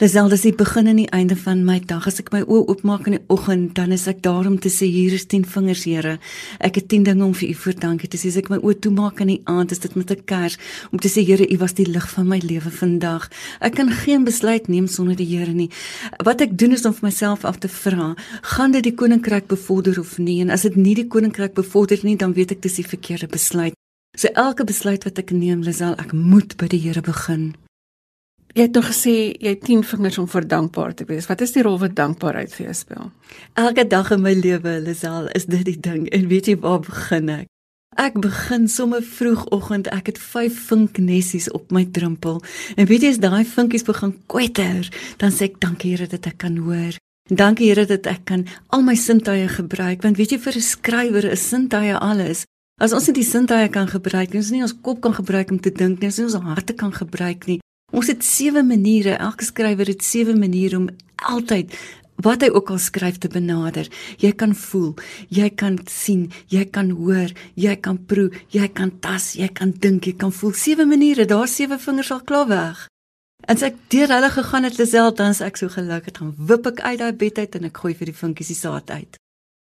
Lisel, 0.00 0.30
dis 0.32 0.46
die 0.46 0.54
begin 0.56 0.86
en 0.88 0.96
die 0.96 1.10
einde 1.12 1.36
van 1.36 1.58
my 1.60 1.74
dag. 1.84 2.06
As 2.08 2.22
ek 2.22 2.30
my 2.32 2.38
oë 2.40 2.70
oopmaak 2.72 3.10
in 3.10 3.18
die 3.18 3.26
oggend, 3.28 3.74
dan 3.76 3.92
is 3.92 4.06
ek 4.08 4.22
daar 4.24 4.46
om 4.48 4.54
te 4.56 4.70
sê 4.72 4.86
hier 4.88 5.12
is 5.12 5.26
10 5.28 5.44
vingers, 5.52 5.82
Here. 5.84 6.14
Ek 6.56 6.78
het 6.80 6.86
10 6.88 7.04
dinge 7.04 7.26
om 7.26 7.34
vir 7.36 7.50
U 7.50 7.56
voor 7.60 7.76
dankie 7.82 8.08
te 8.08 8.16
sê. 8.16 8.30
As 8.32 8.38
ek 8.40 8.48
my 8.48 8.56
oë 8.64 8.78
toemaak 8.80 9.20
in 9.20 9.34
die 9.34 9.42
aand, 9.44 9.76
is 9.76 9.84
dit 9.84 9.98
met 10.00 10.08
'n 10.10 10.24
kers 10.24 10.56
om 10.90 10.98
te 10.98 11.10
sê 11.12 11.20
Here, 11.20 11.44
U 11.44 11.58
was 11.58 11.76
die 11.76 11.84
lig 11.84 12.08
van 12.16 12.28
my 12.28 12.40
lewe 12.40 12.70
vandag. 12.70 13.28
Ek 13.60 13.74
kan 13.74 13.90
geen 13.90 14.24
besluit 14.24 14.68
neem 14.68 14.86
sonder 14.86 15.16
die 15.16 15.36
Here 15.36 15.52
nie. 15.52 15.68
Wat 16.24 16.40
ek 16.40 16.56
doen 16.56 16.72
is 16.72 16.86
om 16.86 16.94
vir 16.94 17.08
myself 17.10 17.44
af 17.44 17.58
te 17.58 17.68
vra, 17.68 18.16
gaan 18.56 18.72
dit 18.72 18.82
die 18.82 18.94
koninkryk 18.94 19.48
bevorder 19.48 20.00
of 20.00 20.16
nie? 20.16 20.40
En 20.40 20.48
as 20.48 20.62
dit 20.62 20.76
nie 20.76 20.94
die 20.94 21.08
koninkryk 21.08 21.52
bevorder 21.52 21.98
nie, 22.02 22.16
dan 22.16 22.32
weet 22.32 22.52
ek 22.52 22.62
dis 22.62 22.76
die 22.76 22.88
verkeerde 22.88 23.26
besluit. 23.26 23.74
So 24.16 24.28
elke 24.28 24.64
besluit 24.64 25.04
wat 25.04 25.18
ek 25.18 25.30
neem, 25.30 25.60
Lisel, 25.60 25.92
ek 25.98 26.12
moet 26.12 26.56
by 26.56 26.68
die 26.68 26.80
Here 26.80 27.02
begin. 27.02 27.54
Jy 28.50 28.66
het 28.66 28.74
nog 28.74 28.88
gesê 28.90 29.12
jy 29.38 29.52
het 29.54 29.62
10 29.62 29.84
vingers 29.86 30.18
om 30.18 30.26
vir 30.28 30.46
dankbaar 30.48 30.94
te 30.94 31.04
wees. 31.06 31.28
Wat 31.30 31.40
is 31.40 31.52
die 31.54 31.62
rol 31.62 31.78
wat 31.78 31.94
dankbaarheid 31.94 32.50
vir 32.54 32.64
jou 32.66 32.74
speel? 32.74 33.10
Elke 33.54 33.86
dag 33.86 34.10
in 34.10 34.24
my 34.24 34.32
lewe, 34.34 34.80
Lisel, 34.82 35.28
is 35.38 35.46
dit 35.46 35.64
die 35.68 35.78
ding. 35.78 36.08
En 36.10 36.26
weet 36.28 36.50
jy 36.50 36.56
waar 36.58 36.80
begin 36.82 37.30
ek? 37.30 37.46
Ek 37.98 38.18
begin 38.22 38.66
sommer 38.68 39.02
vroegoggend. 39.02 39.90
Ek 39.94 40.10
het 40.10 40.18
5 40.18 40.58
vinknessies 40.70 41.50
op 41.54 41.70
my 41.70 41.84
drempel. 41.84 42.40
En 42.74 42.90
weet 42.90 43.06
jy 43.06 43.14
as 43.14 43.22
daai 43.22 43.44
vinkies 43.46 43.86
begin 43.86 44.16
kwetter, 44.26 44.90
dan 45.22 45.30
sê 45.34 45.50
ek 45.50 45.60
dankie 45.62 45.94
Here 45.94 46.10
dat 46.10 46.26
ek 46.26 46.38
kan 46.42 46.58
hoor. 46.58 46.98
Dankie 47.30 47.70
Here 47.70 47.86
dat 47.86 48.06
ek 48.10 48.24
kan 48.30 48.46
al 48.74 48.82
my 48.82 48.96
sintuie 48.98 49.46
gebruik. 49.46 50.02
Want 50.02 50.18
weet 50.18 50.34
jy 50.34 50.38
vir 50.38 50.56
'n 50.58 50.70
skrywer 50.74 51.24
is 51.30 51.48
sintuie 51.48 51.94
alles. 51.94 52.46
As 52.80 52.92
ons 52.92 53.06
nie 53.06 53.20
die 53.20 53.30
sintuie 53.30 53.68
kan 53.68 53.86
gebruik 53.86 54.32
nie, 54.32 54.40
ons 54.40 54.50
nie 54.50 54.62
ons 54.62 54.74
kop 54.82 55.00
kan 55.00 55.12
gebruik 55.12 55.50
om 55.50 55.60
te 55.60 55.70
dink 55.70 56.00
nie, 56.00 56.08
ons 56.08 56.18
nie 56.18 56.24
ons 56.24 56.34
harte 56.34 56.72
kan 56.72 56.92
gebruik 56.92 57.46
nie, 57.46 57.60
Ons 57.90 58.10
het 58.12 58.22
sewe 58.24 58.62
maniere, 58.62 59.16
elke 59.18 59.44
skrywer 59.44 59.88
het 59.90 60.04
sewe 60.06 60.36
maniere 60.38 60.78
om 60.78 60.90
altyd 61.30 61.74
wat 62.20 62.44
hy 62.44 62.50
ook 62.52 62.70
al 62.74 62.78
skryf 62.78 63.18
te 63.18 63.30
benader. 63.32 63.88
Jy 64.20 64.32
kan 64.36 64.52
voel, 64.56 64.92
jy 65.32 65.48
kan 65.56 65.78
sien, 65.88 66.28
jy 66.52 66.66
kan 66.72 66.92
hoor, 66.98 67.32
jy 67.56 67.74
kan 67.80 67.98
proe, 68.06 68.28
jy 68.52 68.68
kan 68.76 68.92
tas, 69.00 69.32
jy 69.40 69.48
kan 69.56 69.72
dink, 69.72 70.06
jy 70.06 70.16
kan 70.20 70.32
voel. 70.34 70.52
Sewe 70.52 70.86
maniere, 70.88 71.26
daar 71.28 71.48
sewe 71.48 71.80
vingers 71.80 72.12
al 72.12 72.24
klaar 72.28 72.48
weg. 72.50 72.86
En 73.48 73.56
as 73.56 73.64
ek 73.64 73.78
deur 73.92 74.12
hulle 74.12 74.28
gegaan 74.30 74.68
het, 74.68 74.76
Lisel, 74.78 75.14
dan 75.16 75.32
is 75.32 75.40
ek 75.44 75.56
so 75.56 75.72
gelukkig, 75.72 76.18
dan 76.20 76.34
wip 76.36 76.68
ek 76.68 76.84
uit 76.84 77.00
daai 77.00 77.16
bed 77.16 77.40
uit 77.40 77.56
en 77.56 77.70
ek 77.70 77.82
gooi 77.82 77.94
vir 77.96 78.12
die 78.12 78.18
vinkies 78.20 78.52
die 78.52 78.58
saad 78.58 78.92
uit. 78.92 79.16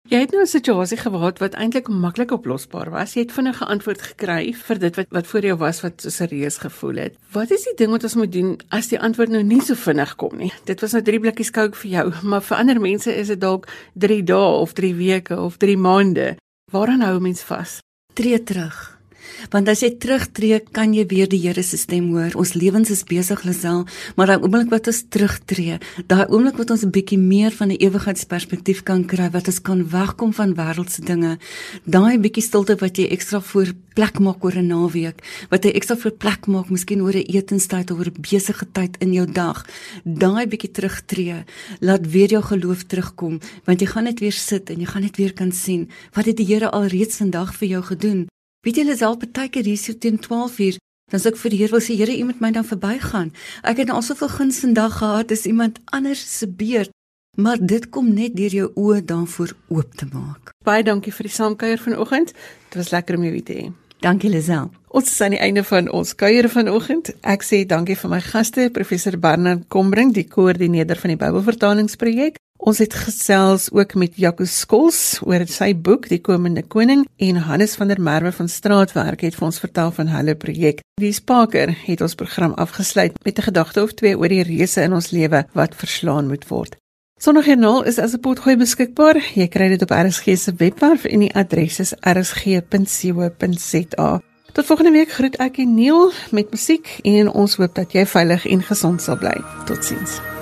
Jy 0.09 0.19
het 0.19 0.31
nou 0.31 0.41
'n 0.41 0.47
situasie 0.47 0.97
gehad 0.97 1.39
wat 1.39 1.53
eintlik 1.53 1.87
maklik 1.87 2.31
oplosbaar 2.31 2.89
was. 2.89 3.13
Jy 3.13 3.21
het 3.21 3.31
vinnige 3.31 3.65
antwoord 3.65 4.01
gekry 4.01 4.53
vir 4.53 4.79
dit 4.79 4.95
wat 4.95 5.07
wat 5.09 5.27
voor 5.27 5.41
jou 5.41 5.57
was 5.57 5.81
wat 5.81 6.01
so 6.01 6.09
serieus 6.09 6.57
gevoel 6.57 6.95
het. 6.95 7.15
Wat 7.31 7.51
is 7.51 7.63
die 7.63 7.75
ding 7.75 7.91
wat 7.91 8.03
ons 8.03 8.15
moet 8.15 8.31
doen 8.31 8.59
as 8.69 8.87
die 8.87 8.99
antwoord 8.99 9.29
nou 9.29 9.43
nie 9.43 9.61
so 9.61 9.73
vinnig 9.73 10.15
kom 10.15 10.37
nie? 10.37 10.53
Dit 10.65 10.81
was 10.81 10.91
nou 10.91 11.03
3 11.03 11.19
blikkies 11.19 11.51
Coke 11.51 11.77
vir 11.77 11.91
jou, 11.91 12.13
maar 12.29 12.41
vir 12.41 12.57
ander 12.57 12.79
mense 12.79 13.15
is 13.15 13.27
dit 13.27 13.41
dalk 13.41 13.67
3 13.93 14.23
dae 14.23 14.59
of 14.59 14.73
3 14.73 14.95
weke 14.95 15.39
of 15.39 15.57
3 15.57 15.77
maande. 15.77 16.35
Waaraan 16.71 17.01
hou 17.01 17.19
mens 17.19 17.41
vas? 17.41 17.79
Tree 18.13 18.43
terug. 18.43 19.00
Want 19.49 19.67
as 19.71 19.81
jy 19.81 19.89
terugtreë, 19.97 20.59
kan 20.71 20.93
jy 20.93 21.05
weer 21.09 21.29
die 21.29 21.39
Here 21.41 21.63
se 21.63 21.77
stem 21.77 22.11
hoor. 22.13 22.35
Ons 22.37 22.53
lewens 22.53 22.91
is 22.93 23.03
besig 23.07 23.41
Lisel, 23.47 23.85
maar 24.15 24.29
daai 24.29 24.43
oomblik 24.43 24.69
wat 24.69 24.87
ons 24.91 25.01
terugtreë, 25.09 25.79
daai 26.07 26.27
oomblik 26.29 26.59
wat 26.61 26.71
ons 26.71 26.83
'n 26.85 26.91
bietjie 26.91 27.17
meer 27.17 27.51
van 27.51 27.71
'n 27.71 27.81
ewigheidsperspektief 27.81 28.83
kan 28.83 29.05
kry, 29.05 29.29
wat 29.31 29.47
ons 29.47 29.61
kan 29.61 29.89
wegkom 29.89 30.33
van 30.33 30.53
wêreldse 30.53 31.01
dinge, 31.01 31.39
daai 31.85 32.19
bietjie 32.19 32.43
stilte 32.43 32.75
wat 32.75 32.97
jy 32.97 33.07
ekstra 33.09 33.41
voor 33.41 33.73
plek 33.95 34.19
maak 34.19 34.43
oor 34.43 34.55
'n 34.55 34.67
naweek, 34.67 35.17
wat 35.49 35.63
jy 35.63 35.71
ekstra 35.71 35.95
vir 35.95 36.11
plek 36.11 36.47
maak, 36.47 36.69
miskien 36.69 37.01
oor 37.01 37.15
'n 37.15 37.25
etenstyd 37.27 37.91
of 37.91 37.97
oor 37.97 38.11
'n 38.11 38.21
besige 38.21 38.65
tyd 38.71 38.97
in 38.99 39.13
jou 39.13 39.25
dag, 39.25 39.65
daai 40.05 40.45
bietjie 40.47 40.71
terugtreë, 40.71 41.45
laat 41.79 42.05
weer 42.07 42.29
jou 42.29 42.43
geloof 42.43 42.83
terugkom, 42.83 43.39
want 43.65 43.79
jy 43.81 43.87
gaan 43.87 44.03
net 44.03 44.19
weer 44.19 44.31
sit 44.31 44.69
en 44.69 44.79
jy 44.79 44.85
gaan 44.85 45.01
net 45.01 45.17
weer 45.17 45.33
kan 45.33 45.51
sien 45.51 45.89
wat 46.13 46.25
het 46.25 46.37
die 46.37 46.45
Here 46.51 46.69
al 46.71 46.85
reeds 46.85 47.17
vandag 47.17 47.55
vir 47.55 47.67
jou 47.67 47.83
gedoen. 47.83 48.27
Weet 48.62 48.78
julle 48.78 48.93
self 48.93 49.18
baie 49.18 49.49
keer 49.49 49.66
hier 49.66 49.78
so 49.82 49.97
teen 49.97 50.20
12uur 50.22 50.76
dan 51.12 51.20
sê 51.20 51.32
ek 51.32 51.39
vir 51.41 51.51
die 51.51 51.59
Here 51.59 51.74
wil 51.74 51.82
sê 51.84 51.95
Here 51.97 52.14
u 52.14 52.26
moet 52.30 52.41
my 52.43 52.51
dan 52.55 52.68
verbygaan. 52.68 53.32
Ek 53.68 53.82
het 53.82 53.89
nou 53.89 53.97
al 53.99 54.05
soveel 54.05 54.30
guns 54.32 54.62
vandag 54.64 54.99
gehad 55.01 55.32
as 55.34 55.47
iemand 55.49 55.82
anders 55.91 56.22
se 56.38 56.47
beurt. 56.47 56.93
Maar 57.38 57.57
dit 57.59 57.89
kom 57.89 58.14
net 58.14 58.36
deur 58.38 58.53
jou 58.53 58.68
oë 58.76 59.01
daarvoor 59.07 59.51
oop 59.76 59.97
te 59.97 60.07
maak. 60.12 60.53
Baie 60.64 60.84
dankie 60.84 61.14
vir 61.16 61.28
die 61.28 61.34
saamkuier 61.34 61.80
vanoggend. 61.80 62.34
Dit 62.70 62.78
was 62.80 62.91
lekker 62.91 63.18
om 63.18 63.26
jou 63.28 63.34
weer 63.34 63.47
te 63.47 63.57
hê. 63.57 63.66
Dankie 64.03 64.30
Lisel. 64.30 64.70
Ons 64.88 65.12
is 65.12 65.22
aan 65.22 65.36
die 65.36 65.41
einde 65.41 65.64
van 65.64 65.89
ons 65.91 66.14
kuier 66.16 66.49
vanoggend. 66.49 67.12
Ek 67.22 67.43
sê 67.47 67.64
dankie 67.66 67.97
vir 67.97 68.14
my 68.14 68.22
gaste, 68.24 68.70
professor 68.74 69.18
Barnard 69.18 69.68
Kombring, 69.74 70.14
die 70.14 70.28
koördineerder 70.28 70.99
van 70.99 71.16
die 71.16 71.20
Bybelvertalingsprojek. 71.22 72.39
Ons 72.62 72.78
het 72.78 72.93
gesels 72.93 73.72
ook 73.74 73.95
met 73.97 74.20
Jaco 74.22 74.45
Skols 74.45 75.18
oor 75.26 75.41
sy 75.49 75.72
boek 75.74 76.05
Die 76.12 76.20
Komende 76.22 76.62
Koning 76.62 77.07
en 77.18 77.39
Hannes 77.47 77.74
van 77.80 77.89
der 77.89 77.97
Merwe 77.97 78.30
van 78.38 78.49
Straatwerk 78.53 79.24
het 79.26 79.34
vir 79.34 79.47
ons 79.47 79.57
vertel 79.64 79.89
van 79.95 80.12
hulle 80.14 80.36
projek. 80.38 80.84
Die 81.01 81.09
Spaker 81.09 81.74
het 81.88 82.03
ons 82.05 82.14
program 82.16 82.53
afgesluit 82.62 83.18
met 83.26 83.39
'n 83.39 83.47
gedagte 83.49 83.82
of 83.82 83.93
twee 83.97 84.18
oor 84.18 84.30
die 84.30 84.43
reëse 84.43 84.82
in 84.82 84.93
ons 84.93 85.09
lewe 85.09 85.45
wat 85.53 85.76
verslaan 85.76 86.28
moet 86.28 86.47
word. 86.47 86.76
Sondagjoernaal 87.18 87.84
is 87.84 87.97
as 87.97 88.14
'n 88.14 88.20
potgooi 88.20 88.57
beskikbaar. 88.57 89.18
Jy 89.34 89.47
kry 89.47 89.68
dit 89.70 89.82
op 89.82 89.89
RSG 89.89 90.38
se 90.38 90.53
webwerf 90.57 91.05
en 91.05 91.20
die 91.20 91.36
adres 91.36 91.80
is 91.80 91.93
rsg.co.za. 91.99 92.62
Tot 94.53 94.66
volgende 94.66 94.91
week 94.91 95.12
groet 95.12 95.36
ek 95.36 95.57
Neil 95.57 96.12
met 96.32 96.51
musiek 96.51 96.99
en 97.03 97.30
ons 97.30 97.55
hoop 97.55 97.76
dat 97.76 97.91
jy 97.91 98.05
veilig 98.05 98.45
en 98.45 98.64
gesond 98.64 99.01
sal 99.01 99.18
bly. 99.18 99.41
Totsiens. 99.66 100.40